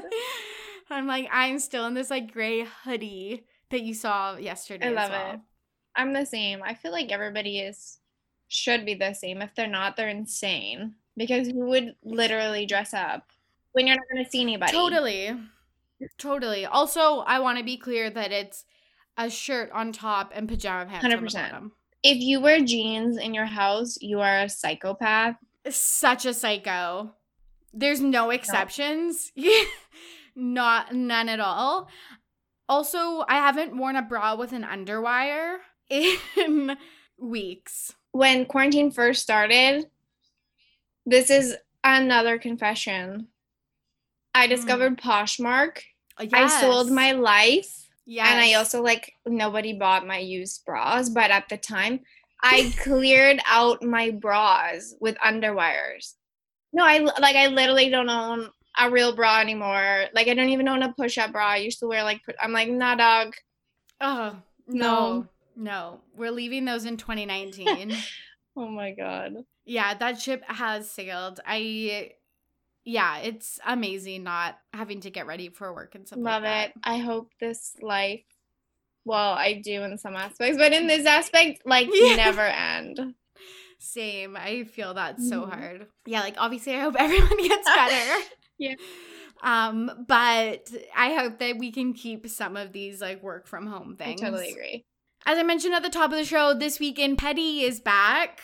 I'm 0.92 1.08
like- 1.08 1.30
I'm 1.32 1.60
still 1.60 1.88
in 1.88 1.96
this 1.96 2.12
like 2.12 2.32
gray 2.32 2.68
hoodie 2.84 3.46
that 3.72 3.82
you 3.82 3.96
saw 3.96 4.38
yesterday. 4.38 4.88
I 4.88 4.92
love 4.92 5.10
well. 5.10 5.32
it. 5.34 5.40
I'm 5.96 6.14
the 6.14 6.26
same. 6.26 6.62
I 6.62 6.76
feel 6.76 6.92
like 6.92 7.12
everybody 7.12 7.60
is 7.60 7.98
should 8.48 8.86
be 8.86 8.94
the 8.94 9.14
same. 9.14 9.42
If 9.42 9.56
they're 9.56 9.68
not, 9.68 9.98
they're 9.98 10.10
insane. 10.10 10.96
Because 11.18 11.48
who 11.48 11.66
would 11.70 11.96
literally 12.04 12.66
dress 12.68 12.94
up 12.94 13.32
when 13.76 13.88
you're 13.88 13.98
not 13.98 14.06
gonna 14.10 14.30
see 14.30 14.42
anybody? 14.42 14.72
Totally. 14.72 15.38
Totally. 16.18 16.66
Also, 16.66 17.20
I 17.20 17.40
want 17.40 17.58
to 17.58 17.64
be 17.64 17.76
clear 17.78 18.10
that 18.10 18.32
it's 18.32 18.64
a 19.18 19.30
shirt 19.30 19.70
on 19.72 19.92
top 19.92 20.32
and 20.34 20.48
pajama 20.48 20.86
pants 20.86 21.06
on 21.06 21.12
the 21.12 21.18
bottom. 21.18 21.74
If 22.02 22.20
you 22.20 22.40
wear 22.40 22.62
jeans 22.62 23.18
in 23.18 23.34
your 23.34 23.46
house, 23.46 23.98
you 24.02 24.22
are 24.22 24.40
a 24.40 24.50
psychopath. 24.50 25.36
Such 25.70 26.26
a 26.26 26.34
psycho. 26.34 27.16
There's 27.74 28.00
no 28.00 28.30
exceptions. 28.30 29.34
Not 30.36 30.94
none 30.94 31.28
at 31.28 31.40
all. 31.42 31.90
Also, 32.70 33.26
I 33.28 33.36
haven't 33.36 33.78
worn 33.78 33.98
a 33.98 34.02
bra 34.02 34.36
with 34.36 34.54
an 34.54 34.64
underwire 34.64 35.58
in 35.90 36.78
weeks. 37.18 37.94
When 38.12 38.46
quarantine 38.46 38.92
first 38.92 39.22
started, 39.22 39.90
this 41.06 41.30
is 41.30 41.56
another 41.84 42.38
confession. 42.38 43.28
I 44.36 44.48
discovered 44.48 44.98
Poshmark. 45.02 45.82
I 46.18 46.48
sold 46.62 46.88
Mm. 46.88 46.94
My 46.94 47.12
life. 47.14 47.88
yes. 48.06 48.30
And 48.30 48.40
I 48.40 48.54
also 48.54 48.82
like 48.82 49.14
nobody 49.26 49.74
bought 49.74 50.06
my 50.06 50.18
used 50.20 50.64
bras, 50.66 51.10
but 51.10 51.32
at 51.32 51.50
the 51.50 51.58
time 51.58 52.02
I 52.44 52.72
cleared 52.78 53.40
out 53.48 53.82
my 53.82 54.12
bras 54.12 54.94
with 55.00 55.18
underwires. 55.18 56.14
No, 56.74 56.84
I 56.86 57.00
like 57.00 57.36
I 57.36 57.48
literally 57.48 57.90
don't 57.90 58.10
own 58.10 58.50
a 58.78 58.92
real 58.92 59.16
bra 59.16 59.40
anymore. 59.40 60.06
Like 60.14 60.28
I 60.28 60.34
don't 60.34 60.50
even 60.50 60.68
own 60.68 60.84
a 60.84 60.94
push-up 60.94 61.32
bra. 61.32 61.48
I 61.48 61.58
used 61.58 61.80
to 61.80 61.88
wear 61.88 62.04
like 62.04 62.22
I'm 62.42 62.52
like, 62.52 62.70
nah 62.70 62.96
dog. 62.96 63.34
Oh, 64.02 64.36
no. 64.68 65.28
No. 65.56 66.02
We're 66.18 66.32
leaving 66.32 66.66
those 66.66 66.86
in 66.86 66.98
2019. 66.98 67.96
Oh 68.58 68.70
my 68.70 68.92
god. 68.92 69.44
Yeah, 69.66 69.96
that 69.96 70.22
ship 70.22 70.42
has 70.48 70.90
sailed. 70.90 71.42
I 71.46 72.12
yeah, 72.86 73.18
it's 73.18 73.60
amazing 73.66 74.24
not 74.24 74.58
having 74.74 75.02
to 75.02 75.10
get 75.10 75.28
ready 75.28 75.50
for 75.50 75.74
work 75.74 75.96
and 75.96 76.08
stuff 76.08 76.20
Love 76.22 76.44
like 76.44 76.68
it. 76.68 76.74
I 76.84 76.98
hope 77.00 77.32
this 77.40 77.76
life 77.82 78.22
well, 79.08 79.34
I 79.34 79.62
do 79.64 79.84
in 79.84 79.98
some 80.00 80.16
aspects, 80.16 80.58
but 80.58 80.74
in 80.74 80.88
this 80.88 81.06
aspect, 81.06 81.62
like 81.66 81.90
Yeah. 81.94 82.16
never 82.16 82.42
end. 82.42 83.14
Same. 83.78 84.36
I 84.36 84.64
feel 84.64 84.94
that 84.96 85.22
so 85.22 85.42
Mhm. 85.42 85.50
hard. 85.50 85.88
Yeah, 86.06 86.22
like 86.22 86.36
obviously 86.38 86.76
I 86.76 86.80
hope 86.80 86.96
everyone 87.00 87.38
gets 87.38 87.68
better. 87.70 88.24
Yeah. 88.58 88.76
Um, 89.44 90.06
but 90.08 90.72
I 90.96 91.14
hope 91.16 91.40
that 91.40 91.58
we 91.58 91.74
can 91.74 91.92
keep 91.94 92.26
some 92.30 92.56
of 92.56 92.72
these 92.72 93.02
like 93.02 93.22
work 93.22 93.48
from 93.48 93.68
home 93.68 93.98
I 94.00 94.06
things. 94.06 94.22
totally 94.22 94.50
agree. 94.50 94.86
As 95.26 95.38
I 95.38 95.44
mentioned 95.44 95.74
at 95.74 95.84
the 95.84 95.90
top 95.90 96.12
of 96.14 96.18
the 96.18 96.24
show, 96.24 96.54
this 96.54 96.80
weekend 96.80 97.18
Petty 97.18 97.64
is 97.64 97.82
back. 97.82 98.40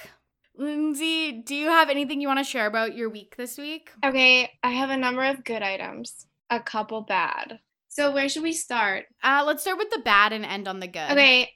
Lindsay, 0.62 1.32
do 1.32 1.56
you 1.56 1.70
have 1.70 1.90
anything 1.90 2.22
you 2.22 2.28
want 2.28 2.38
to 2.38 2.44
share 2.44 2.68
about 2.68 2.96
your 2.96 3.10
week 3.10 3.36
this 3.36 3.58
week? 3.58 3.90
Okay, 4.06 4.52
I 4.62 4.70
have 4.70 4.92
a 4.92 4.98
number 4.98 5.24
of 5.24 5.44
good 5.44 5.64
items, 5.64 6.28
a 6.52 6.60
couple 6.60 7.02
bad. 7.02 7.60
So 7.88 8.12
where 8.12 8.30
should 8.30 8.44
we 8.44 8.54
start? 8.54 9.06
Uh, 9.24 9.44
let's 9.46 9.64
start 9.64 9.80
with 9.80 9.90
the 9.90 10.02
bad 10.06 10.34
and 10.34 10.46
end 10.46 10.68
on 10.68 10.80
the 10.80 10.88
good. 10.88 11.10
Okay, 11.12 11.50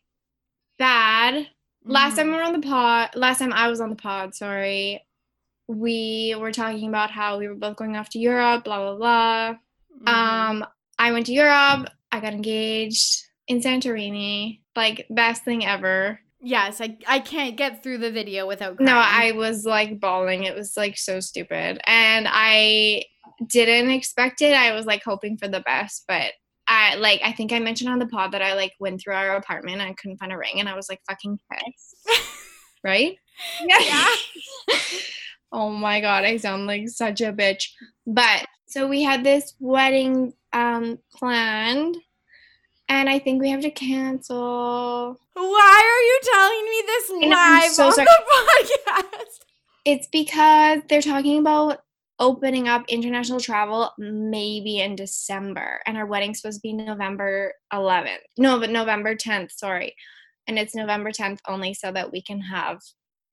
bad. 0.79 1.47
Last 1.83 2.15
time 2.15 2.27
Mhm. 2.27 2.31
we 2.31 2.35
were 2.37 2.41
on 2.43 2.59
the 2.59 2.67
pod, 2.67 3.11
last 3.15 3.37
time 3.37 3.53
I 3.53 3.67
was 3.67 3.79
on 3.79 3.91
the 3.91 3.95
pod, 3.95 4.33
sorry, 4.33 5.05
we 5.67 6.35
were 6.39 6.51
talking 6.51 6.89
about 6.89 7.11
how 7.11 7.37
we 7.37 7.47
were 7.47 7.53
both 7.53 7.75
going 7.77 7.95
off 7.95 8.09
to 8.09 8.19
Europe, 8.19 8.63
blah 8.63 8.79
blah 8.79 8.95
blah. 8.95 9.55
Mhm. 10.01 10.09
Um, 10.09 10.65
I 10.97 11.11
went 11.11 11.27
to 11.27 11.31
Europe. 11.33 11.89
I 12.11 12.19
got 12.21 12.33
engaged 12.33 13.21
in 13.47 13.59
Santorini. 13.59 14.61
Like 14.75 15.05
best 15.11 15.43
thing 15.43 15.63
ever. 15.63 16.21
Yes, 16.45 16.79
I 16.79 16.97
I 17.07 17.19
can't 17.19 17.57
get 17.57 17.83
through 17.83 17.97
the 17.97 18.11
video 18.11 18.47
without 18.47 18.79
No. 18.79 18.95
I 18.95 19.33
was 19.33 19.65
like 19.65 19.99
bawling. 19.99 20.43
It 20.43 20.55
was 20.55 20.77
like 20.77 20.97
so 20.97 21.19
stupid, 21.19 21.81
and 21.85 22.27
I 22.29 23.03
didn't 23.49 23.91
expect 23.91 24.41
it. 24.41 24.53
I 24.53 24.73
was 24.73 24.85
like 24.85 25.03
hoping 25.03 25.37
for 25.37 25.47
the 25.47 25.61
best, 25.61 26.05
but 26.07 26.31
I 26.67 26.95
like 26.95 27.21
I 27.23 27.31
think 27.31 27.51
I 27.51 27.59
mentioned 27.59 27.89
on 27.89 27.99
the 27.99 28.07
pod 28.07 28.31
that 28.31 28.41
I 28.41 28.53
like 28.53 28.73
went 28.79 29.01
through 29.01 29.15
our 29.15 29.35
apartment 29.35 29.81
and 29.81 29.89
I 29.89 29.95
couldn't 29.95 30.17
find 30.17 30.31
a 30.31 30.37
ring, 30.37 30.59
and 30.59 30.69
I 30.69 30.75
was 30.75 30.87
like 30.89 31.01
fucking 31.09 31.39
pissed. 31.51 32.31
right? 32.83 33.17
Yeah. 33.65 34.05
oh 35.51 35.69
my 35.71 35.99
god, 35.99 36.23
I 36.23 36.37
sound 36.37 36.67
like 36.67 36.87
such 36.87 37.21
a 37.21 37.33
bitch. 37.33 37.69
But 38.05 38.45
so 38.67 38.87
we 38.87 39.03
had 39.03 39.23
this 39.23 39.55
wedding 39.59 40.33
um 40.53 40.99
planned 41.13 41.97
and 42.89 43.09
I 43.09 43.19
think 43.19 43.41
we 43.41 43.49
have 43.51 43.61
to 43.61 43.71
cancel. 43.71 45.19
Why 45.33 45.81
are 45.95 46.03
you 46.05 46.19
telling 46.33 46.65
me 46.65 46.83
this 46.87 47.29
live 47.29 47.71
so 47.71 47.85
on 47.87 47.91
sorry. 47.93 48.07
the 48.07 48.91
podcast? 48.91 49.39
It's 49.85 50.07
because 50.07 50.81
they're 50.89 51.01
talking 51.01 51.39
about 51.39 51.79
opening 52.17 52.67
up 52.67 52.83
international 52.87 53.39
travel 53.41 53.91
maybe 53.97 54.79
in 54.79 54.95
December 54.95 55.81
and 55.85 55.97
our 55.97 56.05
wedding's 56.05 56.39
supposed 56.41 56.57
to 56.59 56.61
be 56.61 56.73
November 56.73 57.53
11th. 57.73 58.19
No, 58.37 58.57
but 58.59 58.69
November 58.69 59.15
10th, 59.15 59.51
sorry. 59.51 59.93
And 60.47 60.57
it's 60.57 60.73
November 60.75 61.11
10th 61.11 61.39
only 61.47 61.73
so 61.73 61.91
that 61.91 62.11
we 62.11 62.21
can 62.21 62.39
have 62.39 62.79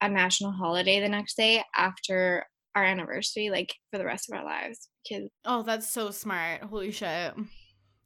a 0.00 0.08
national 0.08 0.50
holiday 0.50 0.98
the 0.98 1.08
next 1.08 1.36
day 1.36 1.62
after 1.76 2.44
our 2.74 2.82
anniversary 2.84 3.50
like 3.50 3.72
for 3.90 3.98
the 3.98 4.04
rest 4.04 4.28
of 4.28 4.36
our 4.36 4.44
lives 4.44 4.88
because 5.08 5.28
Oh, 5.44 5.62
that's 5.62 5.88
so 5.88 6.10
smart. 6.10 6.62
Holy 6.62 6.90
shit. 6.90 7.34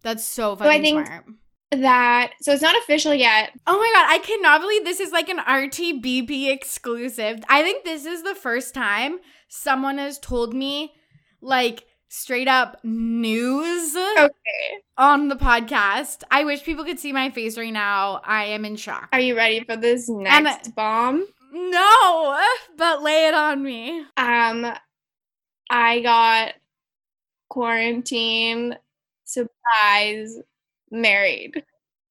That's 0.07 0.25
so 0.25 0.57
I 0.61 0.81
think- 0.81 1.05
smart. 1.07 1.25
that 1.73 2.31
so 2.41 2.53
it's 2.53 2.63
not 2.63 2.79
official 2.79 3.13
yet 3.13 3.51
Oh 3.67 3.77
my 3.77 3.91
god, 3.93 4.07
I 4.15 4.19
cannot 4.25 4.61
believe 4.61 4.85
this 4.85 5.01
is 5.01 5.11
like 5.11 5.29
an 5.29 5.39
RTBP 5.39 6.49
exclusive. 6.53 7.41
I 7.49 7.63
think 7.65 7.85
this 7.85 8.07
is 8.07 8.23
the 8.23 8.37
first 8.37 8.73
time 8.73 9.19
someone 9.49 9.99
has 9.99 10.19
told 10.21 10.55
me 10.55 10.95
like 11.43 11.85
straight 12.09 12.47
up 12.47 12.79
news 12.85 13.97
okay 13.97 14.71
on 14.97 15.27
the 15.29 15.35
podcast. 15.37 16.23
I 16.31 16.45
wish 16.45 16.63
people 16.63 16.85
could 16.85 17.01
see 17.01 17.13
my 17.13 17.31
face 17.31 17.59
right 17.59 17.73
now. 17.73 18.21
I 18.25 18.45
am 18.45 18.65
in 18.65 18.77
shock. 18.77 19.09
are 19.13 19.21
you 19.21 19.37
ready 19.37 19.65
for 19.65 19.77
this 19.77 20.09
next 20.09 20.73
bomb 20.77 21.27
No, 21.53 22.41
but 22.79 23.03
lay 23.03 23.27
it 23.27 23.35
on 23.35 23.63
me. 23.63 24.05
um 24.17 24.73
i 25.69 26.01
got 26.01 26.53
quarantine 27.49 28.77
surprise 29.27 30.37
married 30.91 31.63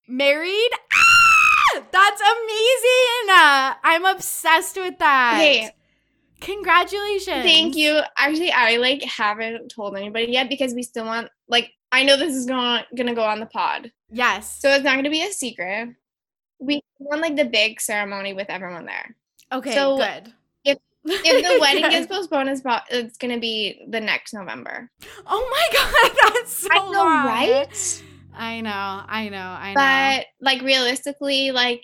Married? 0.08 0.70
Ah! 0.94 1.82
That's 1.92 2.22
amazing. 2.22 3.30
Uh, 3.32 3.74
I'm 3.84 4.06
obsessed 4.06 4.78
with 4.78 5.00
that. 5.00 5.38
Hey. 5.40 5.72
Congratulations. 6.42 7.44
thank 7.44 7.76
you 7.76 8.02
actually 8.18 8.52
i 8.52 8.76
like 8.76 9.02
haven't 9.02 9.70
told 9.70 9.96
anybody 9.96 10.32
yet 10.34 10.50
because 10.50 10.74
we 10.76 10.84
still 10.84 11.06
want 11.06 11.30
like 11.48 11.72
i 11.94 12.04
know 12.04 12.18
this 12.18 12.36
is 12.36 12.46
going 12.46 12.84
gonna 12.96 13.16
go 13.16 13.24
on 13.24 13.40
the 13.40 13.46
pod 13.48 13.90
Yes. 14.12 14.60
so 14.62 14.70
it's 14.70 14.84
not 14.84 14.96
gonna 14.96 15.10
be 15.10 15.24
a 15.24 15.32
secret 15.32 15.96
we 16.60 16.82
want 17.00 17.22
like 17.22 17.36
the 17.38 17.46
big 17.46 17.80
ceremony 17.82 18.34
with 18.34 18.50
everyone 18.50 18.86
there 18.86 19.16
okay, 19.54 19.74
so 19.74 19.98
good. 19.98 20.34
If- 21.06 21.46
the 21.46 21.58
wedding 21.62 21.84
Good. 21.84 21.92
gets 21.92 22.08
postponed 22.08 22.50
it's, 22.50 22.62
it's 22.90 23.18
gonna 23.18 23.40
be 23.40 23.86
the 23.90 24.00
next 24.02 24.34
november 24.34 24.90
Oh 25.28 25.48
my 25.52 25.78
god, 26.24 26.34
that's 26.34 26.54
so 26.54 26.68
i 26.72 26.78
know 26.92 26.92
long. 26.92 27.26
right 27.26 28.04
I 28.38 28.60
know, 28.60 28.70
I 28.70 29.30
know, 29.30 29.38
I 29.38 29.70
know. 29.74 30.20
but 30.20 30.26
like 30.46 30.62
realistically 30.62 31.52
like 31.52 31.84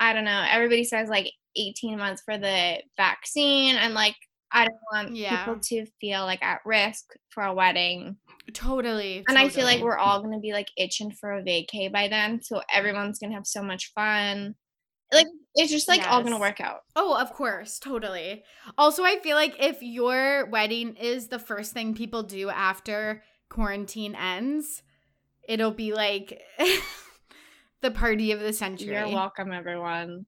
i 0.00 0.12
don't 0.12 0.24
know 0.24 0.44
everybody 0.50 0.82
says 0.82 1.08
like 1.08 1.30
18 1.54 1.96
months 1.96 2.22
for 2.24 2.36
the 2.36 2.78
vaccine 2.96 3.76
and 3.76 3.94
like 3.94 4.16
i 4.52 4.64
don't 4.66 4.80
want 4.92 5.14
Yeah. 5.16 5.44
people 5.44 5.60
to 5.60 5.86
feel 6.00 6.22
like 6.22 6.42
at 6.42 6.58
risk 6.64 7.04
for 7.30 7.44
a 7.44 7.54
wedding 7.54 8.16
totally. 8.52 9.24
and 9.28 9.38
i 9.38 9.48
feel 9.48 9.64
like 9.64 9.80
we're 9.80 9.96
all 9.98 10.20
gonna 10.22 10.40
be 10.40 10.52
like 10.52 10.68
itching 10.76 11.12
for 11.12 11.34
a 11.34 11.42
vacay 11.42 11.90
by 11.92 12.08
then 12.08 12.42
so 12.42 12.60
everyone's 12.72 13.18
gonna 13.20 13.34
have 13.34 13.46
so 13.46 13.62
much 13.62 13.92
fun 13.94 14.54
like 15.12 15.26
it's 15.54 15.70
just 15.72 15.88
like 15.88 16.06
all 16.10 16.22
gonna 16.22 16.38
work 16.38 16.60
out 16.60 16.80
Oh, 16.94 17.16
of 17.16 17.32
course, 17.32 17.78
totally. 17.78 18.42
Also, 18.76 19.04
I 19.04 19.18
feel 19.22 19.36
like 19.36 19.54
if 19.58 19.82
your 19.82 20.46
wedding 20.50 20.96
is 20.96 21.28
the 21.28 21.38
first 21.38 21.72
thing 21.72 21.94
people 21.94 22.22
do 22.22 22.48
after 22.50 23.22
quarantine 23.48 24.14
ends, 24.14 24.82
it'll 25.48 25.70
be 25.70 25.92
like 25.94 26.42
the 27.82 27.90
party 27.90 28.32
of 28.32 28.40
the 28.40 28.52
century. 28.52 28.88
you're 28.88 29.08
welcome 29.08 29.52
everyone 29.52 30.26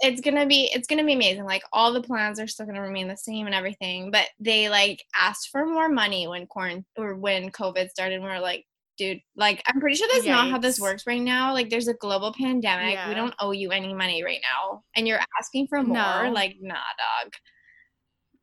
it's 0.00 0.20
gonna 0.20 0.46
be 0.46 0.68
it's 0.74 0.88
gonna 0.88 1.04
be 1.04 1.12
amazing 1.12 1.44
like 1.44 1.62
all 1.72 1.92
the 1.92 2.02
plans 2.02 2.40
are 2.40 2.48
still 2.48 2.66
gonna 2.66 2.82
remain 2.82 3.06
the 3.08 3.16
same 3.16 3.46
and 3.46 3.54
everything 3.54 4.10
but 4.10 4.26
they 4.40 4.68
like 4.68 5.02
asked 5.14 5.48
for 5.50 5.64
more 5.64 5.88
money 5.88 6.26
when 6.26 6.46
quarantine 6.46 6.84
or 6.96 7.14
when 7.14 7.50
covid 7.50 7.88
started 7.88 8.16
and 8.16 8.24
we 8.24 8.28
are 8.30 8.40
like 8.40 8.66
dude 8.98 9.20
like 9.36 9.62
i'm 9.66 9.80
pretty 9.80 9.96
sure 9.96 10.08
that's 10.12 10.26
not 10.26 10.50
how 10.50 10.58
this 10.58 10.78
works 10.80 11.06
right 11.06 11.20
now. 11.20 11.52
Like 11.52 11.70
there's 11.70 11.88
a 11.88 11.94
global 11.94 12.32
pandemic. 12.32 12.98
We 13.08 13.14
don't 13.14 13.34
owe 13.40 13.52
you 13.52 13.70
any 13.70 13.94
money 13.94 14.22
right 14.22 14.40
now. 14.42 14.82
And 14.94 15.08
you're 15.08 15.20
asking 15.40 15.68
for 15.68 15.82
more? 15.82 16.24
No. 16.24 16.30
like 16.32 16.56
nah 16.60 16.74
dog. 16.74 17.32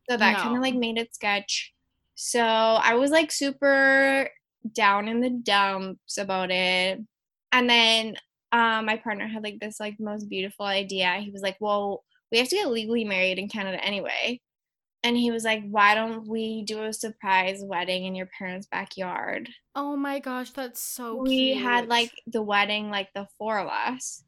So 0.08 0.16
that 0.16 0.38
kind 0.38 0.56
of 0.56 0.62
like 0.62 0.74
made 0.74 0.98
it 0.98 1.14
sketch. 1.14 1.72
So 2.14 2.40
i 2.40 2.94
was 2.94 3.10
like 3.10 3.32
super 3.32 4.28
down 4.74 5.08
in 5.08 5.20
the 5.20 5.30
dumps 5.30 6.18
about 6.18 6.50
it. 6.50 7.00
And 7.52 7.70
then 7.70 8.16
um 8.52 8.86
my 8.86 8.96
partner 8.96 9.26
had 9.28 9.42
like 9.42 9.58
this 9.60 9.80
like 9.80 9.96
most 9.98 10.28
beautiful 10.28 10.66
idea. 10.66 11.18
He 11.20 11.30
was 11.30 11.42
like 11.42 11.56
well 11.60 12.04
we 12.32 12.38
have 12.38 12.48
to 12.48 12.56
get 12.56 12.70
legally 12.70 13.04
married 13.04 13.38
in 13.38 13.48
canada 13.48 13.82
anyway 13.84 14.40
and 15.02 15.16
he 15.16 15.30
was 15.30 15.44
like 15.44 15.62
why 15.70 15.94
don't 15.94 16.26
we 16.28 16.62
do 16.62 16.82
a 16.84 16.92
surprise 16.92 17.60
wedding 17.64 18.04
in 18.04 18.14
your 18.14 18.28
parents 18.38 18.66
backyard 18.70 19.48
Oh 19.74 19.96
my 19.96 20.18
gosh, 20.18 20.50
that's 20.50 20.80
so 20.80 21.14
we 21.16 21.52
cute. 21.52 21.62
had 21.62 21.86
like 21.88 22.10
the 22.26 22.42
wedding 22.42 22.90
like 22.90 23.08
the 23.14 23.26
four 23.38 23.58
of 23.58 23.68
us 23.68 24.22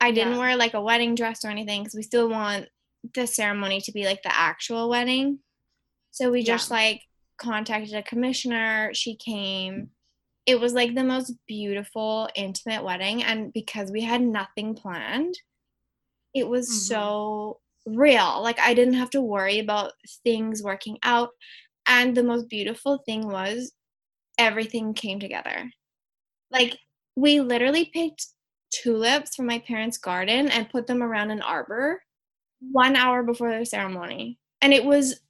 i 0.00 0.10
didn't 0.10 0.38
wear 0.38 0.56
like 0.56 0.74
a 0.74 0.82
wedding 0.82 1.14
dress 1.14 1.44
or 1.44 1.48
anything 1.48 1.82
because 1.82 1.94
we 1.94 2.02
still 2.02 2.28
want 2.28 2.66
the 3.14 3.26
ceremony 3.26 3.80
to 3.80 3.92
be 3.92 4.04
like 4.04 4.22
the 4.22 4.36
actual 4.36 4.88
wedding 4.88 5.38
so 6.10 6.30
we 6.30 6.42
just 6.42 6.70
Yeah. 6.70 6.76
like 6.76 7.02
contacted 7.38 7.94
a 7.94 8.02
commissioner 8.02 8.90
she 8.92 9.16
came 9.16 9.90
it 10.46 10.60
was 10.60 10.74
like 10.74 10.94
the 10.94 11.04
most 11.04 11.32
beautiful 11.46 12.28
intimate 12.34 12.84
wedding 12.84 13.22
and 13.22 13.52
because 13.52 13.90
we 13.90 14.02
had 14.02 14.20
nothing 14.20 14.74
planned 14.74 15.34
it 16.34 16.46
was 16.48 16.68
Mhm. 16.68 16.72
so 16.88 17.60
real 17.86 18.42
like 18.42 18.58
i 18.60 18.72
didn't 18.72 18.94
have 18.94 19.10
to 19.10 19.20
worry 19.20 19.58
about 19.58 19.92
things 20.22 20.62
working 20.62 20.98
out 21.02 21.30
and 21.86 22.16
the 22.16 22.22
most 22.22 22.48
beautiful 22.48 22.98
thing 23.04 23.26
was 23.28 23.72
everything 24.38 24.94
came 24.94 25.20
together 25.20 25.70
like 26.50 26.76
we 27.16 27.40
literally 27.40 27.90
picked 27.92 28.26
tulips 28.70 29.36
from 29.36 29.46
my 29.46 29.58
parents 29.60 29.98
garden 29.98 30.48
and 30.48 30.70
put 30.70 30.86
them 30.86 31.02
around 31.02 31.30
an 31.30 31.42
arbor 31.42 32.02
one 32.72 32.96
hour 32.96 33.22
before 33.22 33.56
the 33.56 33.66
ceremony 33.66 34.38
and 34.62 34.72
it 34.72 34.84
was 34.84 35.20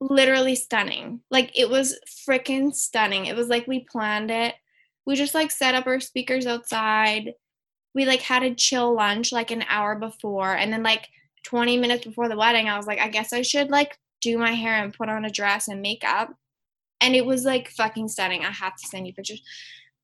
literally 0.00 0.54
stunning. 0.54 1.20
Like 1.30 1.56
it 1.58 1.68
was 1.68 1.98
freaking 2.28 2.74
stunning. 2.74 3.26
It 3.26 3.36
was 3.36 3.48
like 3.48 3.66
we 3.66 3.86
planned 3.90 4.30
it. 4.30 4.54
We 5.06 5.16
just 5.16 5.34
like 5.34 5.50
set 5.50 5.74
up 5.74 5.86
our 5.86 6.00
speakers 6.00 6.46
outside. 6.46 7.32
We 7.94 8.04
like 8.04 8.20
had 8.20 8.42
a 8.42 8.54
chill 8.54 8.94
lunch 8.94 9.32
like 9.32 9.50
an 9.50 9.64
hour 9.68 9.96
before 9.96 10.54
and 10.54 10.72
then 10.72 10.82
like 10.82 11.08
20 11.48 11.78
minutes 11.78 12.04
before 12.04 12.28
the 12.28 12.36
wedding, 12.36 12.68
I 12.68 12.76
was 12.76 12.86
like, 12.86 12.98
I 12.98 13.08
guess 13.08 13.32
I 13.32 13.40
should 13.40 13.70
like 13.70 13.96
do 14.20 14.36
my 14.36 14.52
hair 14.52 14.74
and 14.74 14.92
put 14.92 15.08
on 15.08 15.24
a 15.24 15.30
dress 15.30 15.68
and 15.68 15.80
makeup. 15.80 16.30
And 17.00 17.14
it 17.16 17.24
was 17.24 17.44
like 17.44 17.70
fucking 17.70 18.08
stunning. 18.08 18.44
I 18.44 18.50
have 18.50 18.76
to 18.76 18.86
send 18.86 19.06
you 19.06 19.14
pictures 19.14 19.40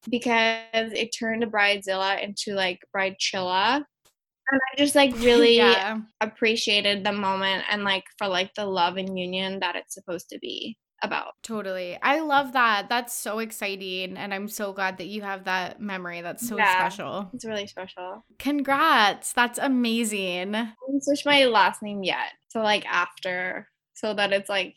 because 0.09 0.93
it 0.93 1.15
turned 1.19 1.45
a 1.45 1.47
bridezilla 1.47 2.23
into 2.23 2.55
like 2.55 2.81
bridechilla. 2.97 3.77
And 3.77 4.61
I 4.73 4.77
just 4.79 4.95
like 4.95 5.13
really 5.19 5.57
yeah. 5.57 5.99
appreciated 6.23 7.05
the 7.05 7.13
moment 7.13 7.65
and 7.71 7.85
like 7.85 8.05
for 8.17 8.27
like 8.27 8.55
the 8.55 8.65
love 8.65 8.97
and 8.97 9.19
union 9.19 9.61
that 9.61 9.77
it's 9.77 9.95
supposed 9.95 10.31
to 10.31 10.39
be 10.39 10.79
about. 11.03 11.35
Totally. 11.43 11.99
I 12.03 12.21
love 12.21 12.53
that. 12.55 12.89
That's 12.89 13.13
so 13.15 13.39
exciting. 13.41 14.17
And 14.17 14.33
I'm 14.33 14.49
so 14.49 14.73
glad 14.73 14.99
that 14.99 15.07
you 15.07 15.23
have 15.23 15.45
that 15.45 15.81
memory. 15.81 16.21
That's 16.23 16.47
so 16.49 16.57
Yeah. 16.57 16.73
special. 16.79 17.31
It's 17.35 17.45
really 17.45 17.67
special. 17.67 18.25
Congrats. 18.39 19.33
That's 19.33 19.59
amazing. 19.59 20.55
I 20.55 20.73
switched 21.01 21.27
my 21.27 21.45
last 21.45 21.83
name 21.83 22.03
yet. 22.03 22.33
So 22.49 22.61
like 22.63 22.87
after 22.87 23.69
so 23.95 24.15
that 24.15 24.33
it's 24.33 24.49
like, 24.49 24.75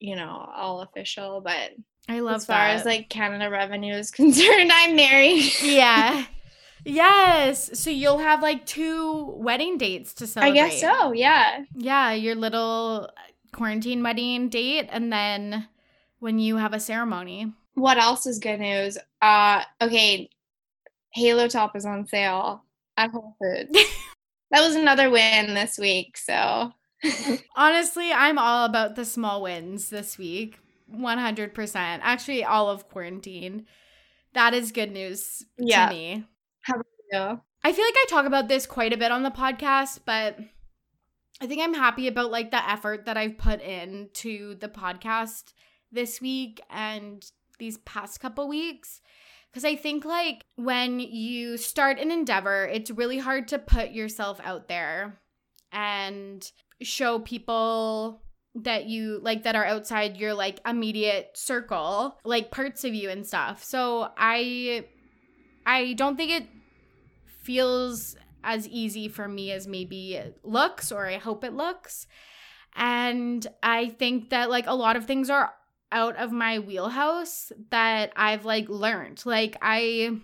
you 0.00 0.16
know, 0.16 0.50
all 0.54 0.80
official. 0.80 1.40
But 1.40 1.70
I 2.08 2.20
love 2.20 2.36
as 2.36 2.46
far 2.46 2.56
that. 2.56 2.76
as 2.80 2.84
like 2.84 3.08
Canada 3.08 3.48
revenue 3.50 3.94
is 3.94 4.10
concerned, 4.10 4.70
I'm 4.72 4.96
married. 4.96 5.44
yeah. 5.62 6.24
Yes. 6.82 7.78
So 7.78 7.90
you'll 7.90 8.18
have 8.18 8.40
like 8.40 8.64
two 8.64 9.34
wedding 9.36 9.76
dates 9.76 10.14
to 10.14 10.24
I 10.24 10.26
celebrate. 10.26 10.54
guess 10.54 10.80
so, 10.80 11.12
yeah. 11.12 11.64
Yeah, 11.74 12.12
your 12.12 12.34
little 12.34 13.10
quarantine 13.52 14.02
wedding 14.02 14.48
date 14.48 14.88
and 14.90 15.12
then 15.12 15.68
when 16.18 16.38
you 16.38 16.56
have 16.56 16.72
a 16.72 16.80
ceremony. 16.80 17.52
What 17.74 17.98
else 17.98 18.26
is 18.26 18.38
good 18.38 18.60
news? 18.60 18.98
Uh 19.22 19.62
okay, 19.80 20.28
Halo 21.12 21.48
Top 21.48 21.74
is 21.76 21.84
on 21.86 22.06
sale 22.06 22.64
at 22.96 23.10
Whole 23.10 23.36
Foods. 23.40 23.70
that 24.50 24.60
was 24.60 24.74
another 24.74 25.10
win 25.10 25.54
this 25.54 25.78
week, 25.78 26.16
so 26.16 26.72
Honestly, 27.56 28.12
I'm 28.12 28.38
all 28.38 28.66
about 28.66 28.94
the 28.94 29.04
small 29.06 29.40
wins 29.42 29.88
this 29.88 30.18
week. 30.18 30.58
100%. 30.94 31.74
Actually, 31.76 32.44
all 32.44 32.68
of 32.68 32.88
quarantine. 32.90 33.64
That 34.34 34.52
is 34.54 34.70
good 34.72 34.92
news 34.92 35.44
Yeah. 35.56 35.88
to 35.88 35.94
me. 35.94 36.24
yeah. 37.10 37.36
I 37.64 37.72
feel 37.72 37.84
like 37.84 37.94
I 37.96 38.06
talk 38.08 38.26
about 38.26 38.48
this 38.48 38.66
quite 38.66 38.92
a 38.92 38.96
bit 38.98 39.12
on 39.12 39.22
the 39.22 39.30
podcast, 39.30 40.00
but 40.04 40.38
I 41.40 41.46
think 41.46 41.62
I'm 41.62 41.74
happy 41.74 42.06
about 42.06 42.30
like 42.30 42.50
the 42.50 42.68
effort 42.68 43.06
that 43.06 43.16
I've 43.16 43.38
put 43.38 43.62
into 43.62 44.56
the 44.56 44.68
podcast 44.68 45.54
this 45.90 46.20
week 46.20 46.60
and 46.68 47.24
these 47.58 47.78
past 47.78 48.20
couple 48.20 48.46
weeks. 48.48 49.00
Because 49.50 49.64
I 49.64 49.74
think 49.74 50.04
like 50.04 50.44
when 50.56 51.00
you 51.00 51.56
start 51.56 51.98
an 51.98 52.10
endeavor, 52.10 52.66
it's 52.66 52.90
really 52.90 53.18
hard 53.18 53.48
to 53.48 53.58
put 53.58 53.90
yourself 53.90 54.40
out 54.44 54.68
there 54.68 55.18
and 55.72 56.48
show 56.82 57.18
people 57.18 58.22
that 58.54 58.86
you 58.86 59.20
like 59.22 59.44
that 59.44 59.56
are 59.56 59.64
outside 59.64 60.16
your 60.16 60.34
like 60.34 60.60
immediate 60.66 61.30
circle, 61.34 62.18
like 62.24 62.50
parts 62.50 62.84
of 62.84 62.94
you 62.94 63.08
and 63.08 63.26
stuff. 63.26 63.64
So 63.64 64.10
I 64.16 64.84
I 65.66 65.94
don't 65.94 66.16
think 66.16 66.32
it 66.32 66.46
feels 67.42 68.16
as 68.44 68.68
easy 68.68 69.08
for 69.08 69.28
me 69.28 69.52
as 69.52 69.66
maybe 69.66 70.14
it 70.14 70.38
looks 70.42 70.90
or 70.92 71.06
I 71.06 71.18
hope 71.18 71.44
it 71.44 71.52
looks. 71.52 72.06
And 72.74 73.46
I 73.62 73.88
think 73.88 74.30
that 74.30 74.50
like 74.50 74.66
a 74.66 74.74
lot 74.74 74.96
of 74.96 75.06
things 75.06 75.30
are 75.30 75.52
out 75.92 76.16
of 76.16 76.32
my 76.32 76.58
wheelhouse 76.58 77.52
that 77.70 78.12
I've 78.16 78.44
like 78.44 78.68
learned. 78.68 79.22
Like 79.24 79.56
I 79.60 80.18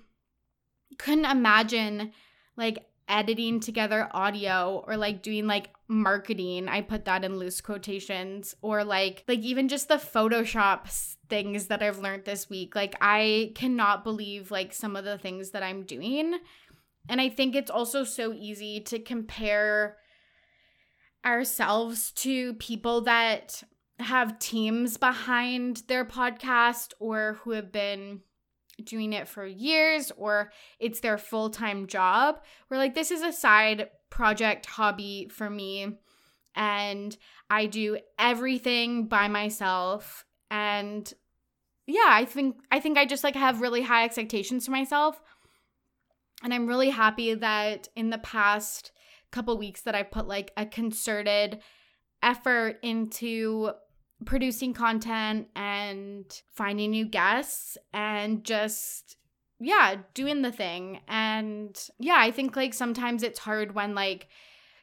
couldn't 0.99 1.25
imagine 1.25 2.13
like 2.57 2.87
editing 3.09 3.61
together 3.61 4.09
audio 4.13 4.85
or 4.87 4.97
like 4.97 5.23
doing 5.23 5.47
like 5.47 5.71
marketing. 5.89 6.69
I 6.69 6.81
put 6.81 7.05
that 7.05 7.25
in 7.25 7.37
loose 7.37 7.61
quotations 7.61 8.55
or 8.63 8.85
like 8.85 9.25
like 9.29 9.41
even 9.41 9.69
just 9.69 9.89
the 9.89 9.97
Photoshop 9.97 11.15
things 11.29 11.67
that 11.67 11.83
I've 11.83 11.99
learned 11.99 12.25
this 12.25 12.49
week. 12.49 12.75
Like 12.75 12.97
I 13.01 13.53
cannot 13.55 14.05
believe 14.05 14.51
like 14.51 14.73
some 14.73 14.97
of 14.97 15.05
the 15.05 15.19
things 15.19 15.51
that 15.51 15.63
I'm 15.63 15.85
doing. 15.85 16.39
And 17.09 17.21
I 17.21 17.29
think 17.29 17.55
it's 17.55 17.71
also 17.71 18.05
so 18.05 18.33
easy 18.33 18.81
to 18.81 18.99
compare 18.99 19.97
ourselves 21.25 22.13
to 22.13 22.55
people 22.55 23.03
that 23.03 23.63
have 23.99 24.39
teams 24.39 24.97
behind 24.97 25.83
their 25.89 26.05
podcast 26.05 26.93
or 27.01 27.39
who 27.43 27.53
have 27.53 27.73
been 27.73 28.21
doing 28.85 29.13
it 29.13 29.27
for 29.27 29.47
years 29.47 30.13
or 30.17 30.53
it's 30.79 31.01
their 31.01 31.17
full-time 31.17 31.87
job. 31.87 32.41
We're 32.69 32.77
like 32.77 32.95
this 32.95 33.11
is 33.11 33.23
a 33.23 33.33
side 33.33 33.89
project 34.11 34.67
hobby 34.67 35.29
for 35.33 35.49
me 35.49 35.99
and 36.55 37.17
I 37.49 37.67
do 37.67 37.99
everything 38.19 39.07
by 39.07 39.29
myself 39.29 40.25
and 40.51 41.13
yeah, 41.87 42.09
I 42.09 42.25
think 42.25 42.57
I 42.71 42.81
think 42.81 42.99
I 42.99 43.07
just 43.07 43.25
like 43.25 43.37
have 43.37 43.61
really 43.61 43.83
high 43.83 44.05
expectations 44.05 44.65
for 44.67 44.73
myself. 44.73 45.21
And 46.43 46.53
I'm 46.53 46.67
really 46.67 46.91
happy 46.91 47.35
that 47.35 47.89
in 47.97 48.11
the 48.11 48.19
past 48.19 48.93
couple 49.31 49.57
weeks 49.59 49.83
that 49.83 49.95
I 49.95 50.03
put 50.03 50.29
like 50.29 50.53
a 50.57 50.67
concerted 50.67 51.61
effort 52.23 52.79
into 52.83 53.73
producing 54.25 54.73
content 54.73 55.49
and 55.55 56.25
finding 56.53 56.91
new 56.91 57.07
guests 57.07 57.77
and 57.93 58.45
just 58.45 59.17
yeah, 59.59 59.97
doing 60.15 60.43
the 60.43 60.53
thing. 60.53 61.01
And 61.09 61.77
yeah, 61.99 62.19
I 62.19 62.31
think 62.31 62.57
like 62.57 62.75
sometimes 62.75 63.23
it's 63.23 63.39
hard 63.39 63.75
when 63.75 63.95
like 63.95 64.29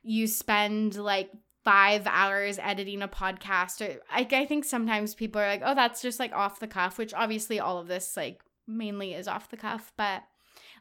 you 0.01 0.27
spend 0.27 0.95
like 0.95 1.30
five 1.63 2.05
hours 2.07 2.59
editing 2.59 3.01
a 3.01 3.07
podcast 3.07 3.81
or 3.81 4.01
I, 4.11 4.27
I 4.30 4.45
think 4.45 4.65
sometimes 4.65 5.15
people 5.15 5.39
are 5.39 5.47
like 5.47 5.61
oh 5.63 5.73
that's 5.73 6.01
just 6.01 6.19
like 6.19 6.34
off 6.34 6.59
the 6.59 6.67
cuff 6.67 6.97
which 6.97 7.13
obviously 7.13 7.57
all 7.57 7.77
of 7.77 7.88
this 7.88 8.17
like 8.17 8.41
mainly 8.67 9.13
is 9.13 9.30
off 9.30 9.49
the 9.49 9.55
cuff 9.55 9.93
but 9.95 10.23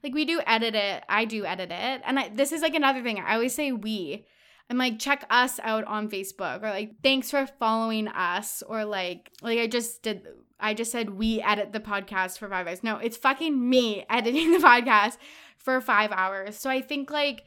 like 0.02 0.14
we 0.14 0.24
do 0.24 0.40
edit 0.46 0.74
it. 0.74 1.04
I 1.08 1.24
do 1.24 1.44
edit 1.44 1.70
it. 1.70 2.02
And 2.04 2.18
I, 2.18 2.28
this 2.28 2.52
is 2.52 2.62
like 2.62 2.74
another 2.74 3.02
thing. 3.02 3.20
I 3.20 3.34
always 3.34 3.54
say 3.54 3.72
we. 3.72 4.26
I'm 4.70 4.78
like 4.78 4.98
check 4.98 5.26
us 5.28 5.60
out 5.62 5.84
on 5.84 6.08
facebook 6.08 6.62
or 6.62 6.70
like 6.70 7.02
thanks 7.02 7.30
for 7.30 7.46
following 7.58 8.08
us 8.08 8.62
or 8.66 8.86
like 8.86 9.30
like 9.42 9.58
i 9.58 9.66
just 9.66 10.02
did 10.02 10.26
i 10.58 10.72
just 10.72 10.90
said 10.90 11.10
we 11.10 11.42
edit 11.42 11.74
the 11.74 11.80
podcast 11.80 12.38
for 12.38 12.48
five 12.48 12.66
hours. 12.66 12.82
No 12.82 12.96
it's 12.96 13.18
fucking 13.18 13.68
me 13.68 14.06
editing 14.10 14.52
the 14.52 14.66
podcast 14.66 15.18
for 15.58 15.78
five 15.82 16.10
hours. 16.10 16.56
So 16.56 16.70
i 16.70 16.80
think 16.80 17.10
like 17.10 17.44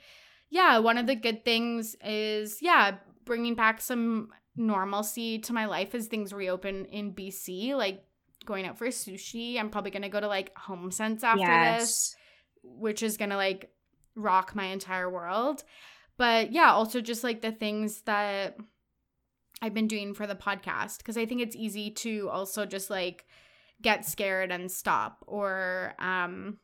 yeah 0.51 0.77
one 0.77 0.99
of 0.99 1.07
the 1.07 1.15
good 1.15 1.43
things 1.43 1.95
is 2.03 2.59
yeah 2.61 2.97
bringing 3.23 3.55
back 3.55 3.81
some 3.81 4.29
normalcy 4.55 5.39
to 5.39 5.53
my 5.53 5.65
life 5.65 5.95
as 5.95 6.05
things 6.05 6.31
reopen 6.31 6.85
in 6.85 7.11
bc 7.11 7.73
like 7.75 8.03
going 8.45 8.67
out 8.67 8.77
for 8.77 8.87
sushi. 8.87 9.59
I'm 9.59 9.71
probably 9.71 9.89
gonna 9.89 10.09
go 10.09 10.19
to 10.19 10.27
like 10.27 10.53
HomeSense 10.53 11.23
after 11.23 11.79
this 11.79 12.15
which 12.77 13.03
is 13.03 13.17
gonna 13.17 13.37
like 13.37 13.71
rock 14.15 14.55
my 14.55 14.65
entire 14.65 15.09
world. 15.09 15.63
But 16.17 16.51
yeah, 16.51 16.71
also 16.71 17.01
just 17.01 17.23
like 17.23 17.41
the 17.41 17.51
things 17.51 18.01
that 18.03 18.57
I've 19.61 19.73
been 19.73 19.87
doing 19.87 20.13
for 20.13 20.27
the 20.27 20.35
podcast 20.35 20.99
because 20.99 21.17
I 21.17 21.25
think 21.25 21.41
it's 21.41 21.55
easy 21.55 21.91
to 21.91 22.29
also 22.29 22.65
just 22.65 22.89
like 22.89 23.25
get 23.81 24.05
scared 24.05 24.51
and 24.51 24.71
stop 24.71 25.23
or 25.27 25.93
um 25.99 26.57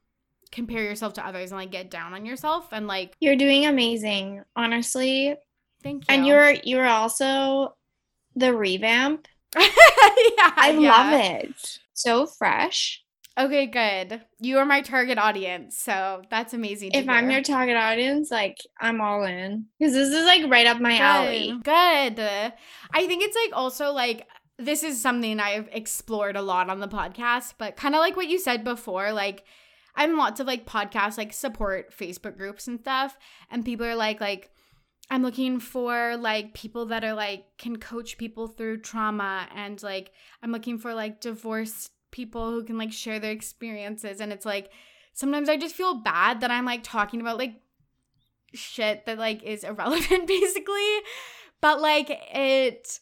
compare 0.52 0.84
yourself 0.84 1.14
to 1.14 1.26
others 1.26 1.52
and 1.52 1.60
like 1.60 1.72
get 1.72 1.90
down 1.90 2.14
on 2.14 2.26
yourself 2.26 2.68
and 2.72 2.88
like 2.88 3.15
You're 3.19 3.36
doing 3.38 3.65
amazing, 3.65 4.44
honestly. 4.56 5.36
thank 5.84 6.03
you. 6.03 6.15
And 6.15 6.26
you're 6.26 6.53
you're 6.64 6.88
also 6.88 7.76
the 8.36 8.53
revamp. 8.53 9.28
yeah, 9.57 9.64
I 9.68 10.78
yeah. 10.80 10.90
love 10.90 11.14
it. 11.44 11.80
So 11.94 12.26
fresh. 12.26 13.03
Okay, 13.37 13.65
good. 13.65 14.21
You 14.39 14.57
are 14.57 14.65
my 14.65 14.81
target 14.81 15.17
audience, 15.17 15.77
so 15.77 16.21
that's 16.29 16.53
amazing. 16.53 16.91
to 16.91 16.97
If 16.99 17.09
I'm 17.09 17.31
your 17.31 17.41
target 17.41 17.77
audience, 17.77 18.29
like 18.29 18.57
I'm 18.79 18.99
all 18.99 19.23
in. 19.23 19.67
Because 19.79 19.93
this 19.93 20.09
is 20.09 20.25
like 20.25 20.49
right 20.51 20.67
up 20.67 20.81
my 20.81 20.97
alley. 20.97 21.51
Good. 21.63 22.15
Good. 22.17 22.53
I 22.93 23.07
think 23.07 23.23
it's 23.23 23.37
like 23.45 23.57
also 23.57 23.91
like 23.93 24.27
this 24.57 24.83
is 24.83 25.01
something 25.01 25.39
I've 25.39 25.69
explored 25.71 26.35
a 26.35 26.41
lot 26.41 26.69
on 26.69 26.79
the 26.79 26.87
podcast, 26.87 27.53
but 27.57 27.77
kind 27.77 27.95
of 27.95 27.99
like 27.99 28.15
what 28.15 28.27
you 28.27 28.37
said 28.37 28.63
before, 28.63 29.11
like 29.13 29.43
I'm 29.95 30.17
lots 30.17 30.39
of 30.39 30.47
like 30.47 30.65
podcasts 30.65 31.17
like 31.17 31.33
support 31.33 31.95
Facebook 31.97 32.37
groups 32.37 32.67
and 32.67 32.79
stuff, 32.79 33.17
and 33.49 33.65
people 33.65 33.85
are 33.85 33.95
like 33.95 34.19
like 34.19 34.51
I'm 35.09 35.23
looking 35.23 35.59
for 35.59 36.17
like 36.17 36.53
people 36.53 36.87
that 36.87 37.03
are 37.03 37.13
like 37.13 37.45
can 37.57 37.77
coach 37.77 38.17
people 38.17 38.47
through 38.47 38.81
trauma 38.81 39.47
and 39.55 39.81
like 39.81 40.11
I'm 40.43 40.51
looking 40.51 40.77
for 40.77 40.93
like 40.93 41.21
divorced 41.21 41.91
people 42.11 42.51
who 42.51 42.63
can 42.63 42.77
like 42.77 42.91
share 42.91 43.19
their 43.19 43.31
experiences 43.31 44.19
and 44.19 44.31
it's 44.31 44.45
like 44.45 44.69
sometimes 45.13 45.49
I 45.49 45.57
just 45.57 45.75
feel 45.75 45.95
bad 45.95 46.41
that 46.41 46.51
I'm 46.51 46.65
like 46.65 46.83
talking 46.83 47.21
about 47.21 47.38
like 47.38 47.55
shit 48.53 49.05
that 49.05 49.17
like 49.17 49.43
is 49.43 49.63
irrelevant 49.63 50.27
basically 50.27 50.97
but 51.61 51.79
like 51.79 52.09
it 52.33 52.99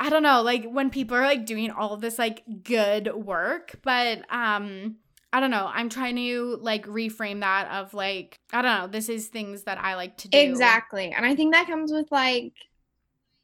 i 0.00 0.10
don't 0.10 0.24
know 0.24 0.42
like 0.42 0.64
when 0.64 0.90
people 0.90 1.16
are 1.16 1.22
like 1.22 1.46
doing 1.46 1.70
all 1.70 1.92
of 1.92 2.00
this 2.00 2.18
like 2.18 2.42
good 2.64 3.14
work 3.14 3.78
but 3.82 4.20
um 4.32 4.96
I 5.32 5.40
don't 5.40 5.50
know. 5.50 5.70
I'm 5.72 5.90
trying 5.90 6.16
to 6.16 6.58
like 6.62 6.86
reframe 6.86 7.40
that 7.40 7.68
of 7.70 7.92
like, 7.92 8.38
I 8.52 8.62
don't 8.62 8.80
know. 8.80 8.86
This 8.86 9.10
is 9.10 9.28
things 9.28 9.64
that 9.64 9.78
I 9.78 9.94
like 9.94 10.16
to 10.18 10.28
do. 10.28 10.38
Exactly. 10.38 11.12
And 11.12 11.26
I 11.26 11.34
think 11.34 11.52
that 11.52 11.66
comes 11.66 11.92
with 11.92 12.10
like, 12.10 12.54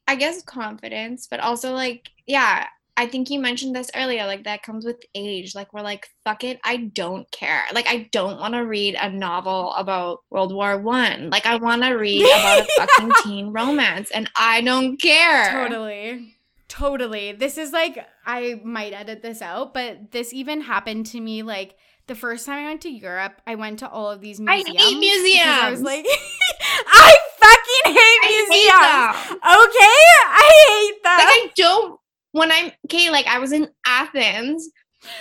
I 0.09 0.17
guess 0.17 0.43
confidence, 0.43 1.27
but 1.27 1.41
also 1.41 1.75
like, 1.75 2.09
yeah, 2.27 2.67
I 2.97 3.07
think 3.07 3.29
you 3.29 3.41
mentioned 3.41 3.75
this 3.75 3.91
earlier, 3.95 4.25
like 4.27 4.45
that 4.45 4.63
comes 4.63 4.85
with 4.85 5.03
age. 5.15 5.55
Like 5.55 5.73
we're 5.73 5.83
like, 5.83 6.09
fuck 6.25 6.45
it, 6.45 6.61
I 6.65 6.77
don't 6.77 7.29
care. 7.33 7.65
Like 7.73 7.89
I 7.89 8.09
don't 8.13 8.39
want 8.39 8.55
to 8.55 8.61
read 8.61 8.95
a 8.95 9.11
novel 9.11 9.73
about 9.75 10.21
World 10.31 10.55
War 10.55 10.79
One. 10.79 11.31
Like 11.31 11.47
I 11.47 11.57
want 11.57 11.83
to 11.83 11.91
read 11.91 12.23
about 12.25 12.61
a 12.61 12.67
fucking 12.77 13.13
teen 13.23 13.53
romance, 13.53 14.11
and 14.13 14.31
I 14.37 14.61
don't 14.61 15.01
care. 15.01 15.51
Totally. 15.51 16.37
Totally. 16.69 17.33
This 17.33 17.59
is 17.59 17.73
like 17.73 17.99
I 18.27 18.61
might 18.65 18.93
edit 18.93 19.23
this 19.23 19.43
out, 19.43 19.75
but 19.75 20.13
this 20.13 20.33
even 20.33 20.61
happened 20.61 21.07
to 21.07 21.21
me 21.21 21.43
like 21.43 21.77
the 22.07 22.15
first 22.15 22.47
time 22.47 22.65
I 22.65 22.69
went 22.69 22.83
to 22.83 22.91
Europe, 22.91 23.41
I 23.47 23.55
went 23.55 23.79
to 23.81 23.89
all 23.89 24.11
of 24.11 24.21
these 24.21 24.39
museums. 24.39 24.79
I 24.79 24.83
hate 24.83 24.99
museums. 24.99 25.47
I 25.47 25.71
was 25.71 25.81
like, 25.81 26.05
I 26.87 27.17
fucking 27.39 27.95
hate 27.95 28.21
I 28.23 28.29
museums. 28.31 29.29
hate 29.29 29.37
okay, 29.65 30.03
I 30.29 30.47
hate 30.69 31.03
them. 31.03 31.19
Like 31.19 31.29
I 31.29 31.51
don't 31.57 32.01
when 32.35 32.51
I'm 32.53 32.71
okay, 32.87 33.11
like 33.11 33.27
I 33.27 33.39
was 33.39 33.53
in 33.53 33.69
Athens 33.87 34.69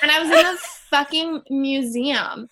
and 0.01 0.09
I 0.11 0.19
was 0.19 0.29
in 0.29 0.45
a 0.45 0.57
fucking 0.89 1.41
museum. 1.49 2.47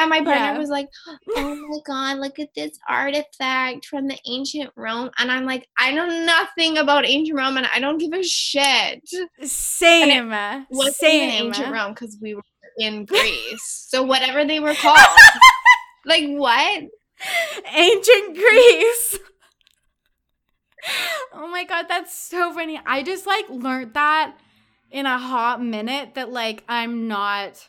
And 0.00 0.10
my 0.10 0.16
partner 0.18 0.34
Yeah. 0.52 0.58
was 0.58 0.68
like, 0.68 0.88
Oh 1.36 1.54
my 1.68 1.78
god, 1.86 2.18
look 2.18 2.40
at 2.40 2.48
this 2.56 2.76
artifact 2.88 3.86
from 3.86 4.08
the 4.08 4.18
ancient 4.26 4.70
Rome. 4.74 5.10
And 5.18 5.30
I'm 5.30 5.46
like, 5.46 5.68
I 5.78 5.92
know 5.92 6.06
nothing 6.06 6.78
about 6.78 7.06
ancient 7.06 7.38
Rome 7.38 7.56
and 7.56 7.68
I 7.72 7.78
don't 7.78 7.98
give 7.98 8.12
a 8.12 8.22
shit. 8.24 9.00
Same. 9.42 10.30
Wasn't 10.70 10.96
Same. 10.96 11.46
ancient 11.46 11.72
Rome 11.72 11.92
because 11.92 12.18
we 12.20 12.34
were 12.34 12.42
in 12.78 13.04
Greece. 13.06 13.86
so 13.88 14.02
whatever 14.02 14.44
they 14.44 14.58
were 14.58 14.74
called. 14.82 14.98
like 16.04 16.24
what? 16.28 16.82
Ancient 17.72 18.34
Greece. 18.36 19.18
Oh 21.32 21.48
my 21.48 21.64
god, 21.64 21.86
that's 21.88 22.14
so 22.14 22.52
funny. 22.52 22.80
I 22.84 23.02
just 23.02 23.26
like 23.26 23.48
learned 23.48 23.94
that 23.94 24.36
in 24.90 25.06
a 25.06 25.18
hot 25.18 25.62
minute 25.62 26.14
that 26.14 26.30
like 26.30 26.64
I'm 26.68 27.08
not 27.08 27.68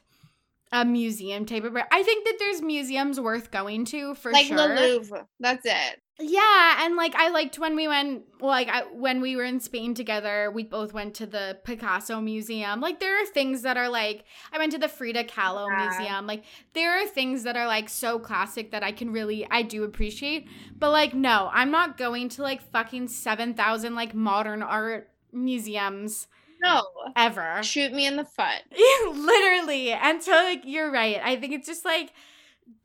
a 0.72 0.86
museum 0.86 1.46
type 1.46 1.64
of. 1.64 1.76
I 1.76 2.04
think 2.04 2.26
that 2.26 2.38
there's 2.40 2.62
museums 2.62 3.20
worth 3.20 3.52
going 3.52 3.86
to 3.86 4.16
for 4.16 4.32
like 4.32 4.48
sure. 4.48 4.58
the 4.58 4.68
Louvre. 4.68 5.28
That's 5.40 5.66
it. 5.66 6.02
Yeah, 6.24 6.86
and 6.86 6.96
like 6.96 7.16
I 7.16 7.30
liked 7.30 7.58
when 7.58 7.76
we 7.76 7.88
went 7.88 8.24
like 8.40 8.68
I, 8.70 8.84
when 8.94 9.22
we 9.22 9.36
were 9.36 9.44
in 9.44 9.60
Spain 9.60 9.94
together, 9.94 10.52
we 10.54 10.64
both 10.64 10.94
went 10.94 11.16
to 11.16 11.26
the 11.26 11.58
Picasso 11.64 12.22
Museum. 12.22 12.80
Like 12.80 13.00
there 13.00 13.22
are 13.22 13.26
things 13.26 13.64
that 13.64 13.76
are 13.76 13.90
like 13.90 14.24
I 14.54 14.60
went 14.60 14.72
to 14.74 14.78
the 14.78 14.88
Frida 14.88 15.26
Kahlo 15.26 15.68
Yeah. 15.68 15.90
Museum. 15.90 16.28
Like 16.28 16.44
there 16.74 17.02
are 17.02 17.08
things 17.08 17.44
that 17.44 17.58
are 17.58 17.66
like 17.68 17.90
so 17.90 18.20
classic 18.20 18.72
that 18.72 18.84
I 18.84 18.92
can 18.92 19.12
really 19.12 19.48
I 19.50 19.64
do 19.64 19.84
appreciate. 19.84 20.48
But 20.78 20.92
like 20.92 21.14
no, 21.14 21.50
I'm 21.52 21.72
not 21.72 21.98
going 21.98 22.30
to 22.30 22.44
like 22.44 22.62
fucking 22.62 23.08
7,000 23.08 23.96
like 23.96 24.14
modern 24.14 24.62
art 24.62 25.10
museums 25.34 26.28
No. 26.62 26.84
ever. 27.16 27.62
Shoot 27.64 27.92
me 27.94 28.06
in 28.06 28.16
the 28.16 28.26
foot. 28.26 28.62
Literally. 29.16 29.92
And 29.92 30.22
so 30.22 30.32
like 30.32 30.62
you're 30.66 30.92
right. 30.92 31.20
I 31.24 31.36
think 31.36 31.54
it's 31.54 31.68
just 31.68 31.86
like 31.86 32.14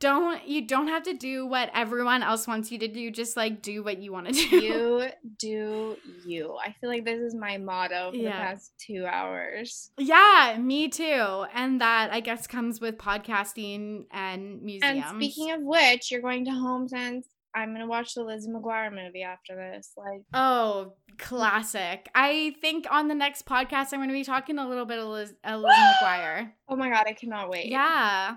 don't 0.01 0.47
you 0.49 0.67
don't 0.67 0.89
have 0.89 1.05
to 1.05 1.15
do 1.15 1.47
what 1.47 1.71
everyone 1.73 2.23
else 2.23 2.47
wants 2.47 2.73
you 2.73 2.79
to 2.79 2.89
do. 2.89 3.11
Just 3.11 3.37
like 3.37 3.63
do 3.63 3.85
what 3.85 3.99
you 3.99 4.13
want 4.13 4.27
to 4.27 4.33
do. 4.33 4.57
you 4.57 5.09
do 5.39 5.97
you. 6.27 6.57
I 6.65 6.75
feel 6.81 6.91
like 6.91 7.05
this 7.05 7.21
is 7.21 7.35
my 7.35 7.57
motto 7.59 8.11
for 8.11 8.17
Yeah. 8.17 8.25
the 8.25 8.31
past 8.33 8.73
two 8.79 9.07
hours. 9.07 9.91
Yeah, 9.99 10.57
me 10.61 10.89
too. 10.89 11.45
And 11.55 11.81
that 11.81 12.13
I 12.13 12.21
guess 12.21 12.47
comes 12.47 12.81
with 12.81 12.99
podcasting 12.99 14.07
and 14.11 14.61
museums. 14.63 15.05
And 15.07 15.17
speaking 15.23 15.53
of 15.53 15.61
which, 15.63 16.11
you're 16.11 16.23
going 16.23 16.45
to 16.47 16.51
HomeSense. 16.51 17.25
I'm 17.57 17.73
gonna 17.73 17.87
watch 17.87 18.15
the 18.15 18.23
Lizzie 18.23 18.51
McGuire 18.51 18.91
movie 18.93 19.23
after 19.23 19.57
this. 19.57 19.93
Like, 19.97 20.23
Oh, 20.35 20.93
classic. 21.19 22.09
I 22.15 22.55
think 22.61 22.87
on 22.91 23.09
the 23.09 23.15
next 23.15 23.47
podcast 23.47 23.93
I'm 23.93 24.01
going 24.01 24.09
to 24.09 24.13
be 24.15 24.25
talking 24.25 24.59
a 24.59 24.69
little 24.69 24.85
bit 24.85 24.99
of 24.99 25.09
Liz, 25.09 25.33
uh, 25.43 25.57
Lizzie 25.57 25.81
McGuire. 26.03 26.53
oh 26.69 26.77
my 26.77 26.91
god, 26.91 27.05
I 27.07 27.15
cannot 27.15 27.49
wait. 27.49 27.67
Yeah. 27.67 28.37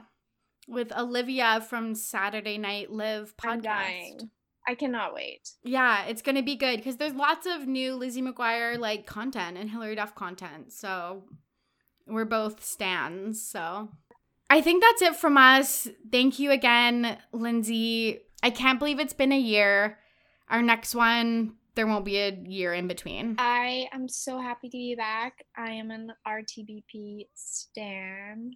With 0.68 0.96
Olivia 0.98 1.62
from 1.68 1.96
Saturday 1.96 2.58
Night 2.58 2.92
Live 2.92 3.34
I'm 3.44 3.60
podcast. 3.60 3.64
dying. 3.64 4.20
I 4.68 4.76
cannot 4.76 5.14
wait. 5.16 5.50
Yeah, 5.64 6.06
it's 6.06 6.22
going 6.22 6.36
to 6.36 6.44
be 6.44 6.56
good 6.56 6.78
because 6.78 6.98
there's 6.98 7.14
lots 7.16 7.48
of 7.48 7.68
new 7.68 7.96
Lizzie 7.96 8.22
McGuire 8.22 8.78
like 8.78 9.06
content 9.08 9.58
and 9.58 9.70
Hilary 9.70 9.96
Duff 9.96 10.14
content. 10.16 10.72
So 10.72 11.24
we're 12.08 12.26
both 12.26 12.64
stands. 12.64 13.42
So 13.50 13.90
I 14.50 14.62
think 14.62 14.84
that's 14.84 15.02
it 15.02 15.16
from 15.16 15.38
us. 15.38 15.88
Thank 16.12 16.38
you 16.40 16.52
again, 16.52 17.18
Lindsay. 17.34 18.20
I 18.44 18.50
can't 18.50 18.80
believe 18.80 19.00
it's 19.00 19.14
been 19.14 19.32
a 19.32 19.40
year. 19.40 19.98
Our 20.50 20.62
next 20.62 20.96
one, 20.96 21.54
there 21.76 21.86
won't 21.88 22.06
be 22.06 22.18
a 22.18 22.32
year 22.46 22.74
in 22.74 22.88
between. 22.88 23.36
I 23.38 23.88
am 23.94 24.08
so 24.10 24.40
happy 24.40 24.68
to 24.70 24.78
be 24.78 24.96
back. 24.96 25.46
I 25.56 25.72
am 25.72 25.92
an 25.92 26.12
RTBP 26.28 27.28
stan. 27.36 28.52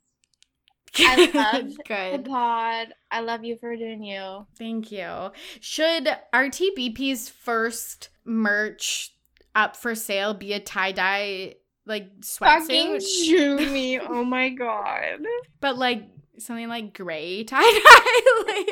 I 0.97 1.31
love 1.33 1.69
The 1.75 1.83
good. 1.87 2.25
pod. 2.25 2.87
I 3.11 3.21
love 3.21 3.43
you 3.43 3.57
for 3.57 3.75
doing 3.75 4.03
you. 4.03 4.45
Thank 4.57 4.91
you. 4.91 5.31
Should 5.59 6.07
RTBP's 6.33 7.29
first 7.29 8.09
merch 8.25 9.11
up 9.55 9.75
for 9.75 9.93
sale 9.95 10.33
be 10.33 10.53
a 10.53 10.59
tie 10.59 10.91
dye 10.91 11.55
like 11.85 12.09
Fucking 12.23 12.99
shoot 13.01 13.71
me. 13.71 13.99
Oh 14.07 14.23
my 14.23 14.49
god. 14.49 15.19
but 15.59 15.77
like 15.77 16.03
something 16.39 16.67
like 16.69 16.93
gray 16.93 17.43
tie 17.43 17.61
dye. 17.61 18.43
like, 18.47 18.67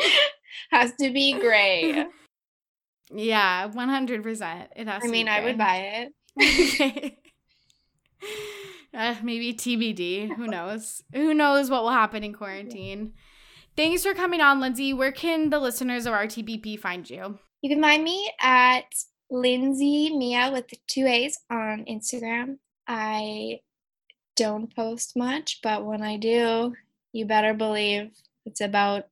Has 0.72 0.94
to 0.99 1.11
be 1.11 1.34
gray. 1.34 2.06
yeah, 3.14 3.65
one 3.65 3.90
hundred 3.90 4.23
percent. 4.23 4.69
It 4.76 4.88
has. 4.88 5.03
I 5.03 5.06
to 5.06 5.11
mean, 5.11 5.26
be 5.26 5.32
I 5.32 5.44
would 5.44 5.57
buy 5.57 6.10
it. 6.38 7.14
uh, 8.94 9.15
maybe 9.23 9.53
TBD. 9.53 10.36
Who 10.36 10.48
knows? 10.48 11.03
Who 11.14 11.34
knows 11.34 11.69
what 11.69 11.84
will 11.84 11.91
happen 11.91 12.23
in 12.23 12.34
quarantine? 12.34 13.14
Thanks 13.78 14.03
for 14.03 14.14
coming 14.14 14.41
on, 14.41 14.60
Lindsay. 14.60 14.94
Where 14.94 15.11
can 15.11 15.49
the 15.49 15.60
listeners 15.60 16.06
of 16.06 16.14
RTBP 16.14 16.80
find 16.80 17.10
you? 17.10 17.40
You 17.61 17.69
can 17.69 17.82
find 17.82 18.03
me 18.03 18.30
at 18.41 18.86
Lindsay 19.30 20.15
Mia 20.15 20.52
with 20.52 20.65
two 20.88 21.06
A's 21.06 21.40
on 21.49 21.86
Instagram. 21.86 22.57
I 22.88 23.61
don't 24.36 24.76
post 24.76 25.15
much, 25.15 25.60
but 25.64 25.86
when 25.86 26.02
I 26.02 26.18
do, 26.18 26.73
you 27.14 27.26
better 27.26 27.53
believe 27.53 28.11
it's 28.45 28.61
about 28.61 29.06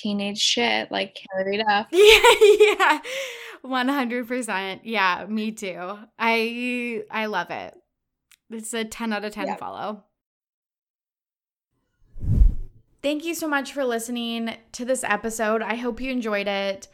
teenage 0.00 0.38
shit 0.38 0.90
like 0.90 1.16
Hilary 1.32 1.58
Duff. 1.66 1.86
Yeah, 1.92 2.20
yeah. 2.78 3.00
100%. 3.64 4.80
Yeah, 4.84 5.26
me 5.28 5.52
too. 5.52 5.98
I 6.18 7.02
I 7.10 7.26
love 7.26 7.50
it. 7.50 7.74
It's 8.50 8.72
a 8.72 8.84
10 8.84 9.12
out 9.12 9.24
of 9.24 9.32
10 9.32 9.46
Yeah. 9.46 9.56
follow. 9.56 10.04
Thank 13.02 13.24
you 13.24 13.34
so 13.34 13.46
much 13.48 13.72
for 13.72 13.84
listening 13.84 14.56
to 14.72 14.84
this 14.84 15.04
episode. 15.04 15.62
I 15.62 15.76
hope 15.76 16.00
you 16.00 16.10
enjoyed 16.10 16.48
it. 16.48 16.88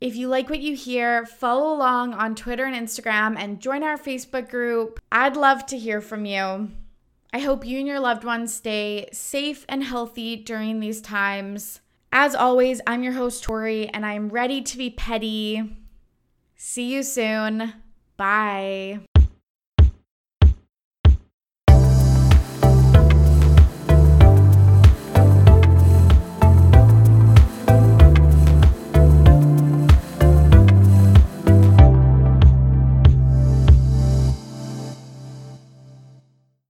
If 0.00 0.14
you 0.14 0.28
like 0.28 0.48
what 0.50 0.60
you 0.60 0.76
hear, 0.76 1.26
follow 1.26 1.74
along 1.74 2.14
on 2.14 2.34
Twitter 2.34 2.64
and 2.64 2.76
Instagram 2.76 3.36
and 3.38 3.60
join 3.60 3.82
our 3.82 3.96
Facebook 3.98 4.48
group. 4.48 5.00
I'd 5.10 5.36
love 5.36 5.66
to 5.66 5.78
hear 5.78 6.00
from 6.00 6.24
you. 6.24 6.70
I 7.32 7.40
hope 7.40 7.66
you 7.66 7.78
and 7.78 7.86
your 7.86 7.98
loved 8.00 8.24
ones 8.24 8.54
stay 8.54 9.08
safe 9.12 9.64
and 9.68 9.82
healthy 9.84 10.36
during 10.36 10.80
these 10.80 11.00
times. 11.00 11.80
As 12.12 12.34
always, 12.34 12.80
I'm 12.86 13.02
your 13.02 13.12
host, 13.12 13.44
Tori, 13.44 13.88
and 13.88 14.04
I'm 14.04 14.28
ready 14.28 14.62
to 14.62 14.78
be 14.78 14.90
petty. 14.90 15.76
See 16.56 16.92
you 16.92 17.02
soon. 17.02 17.74
Bye. 18.16 19.00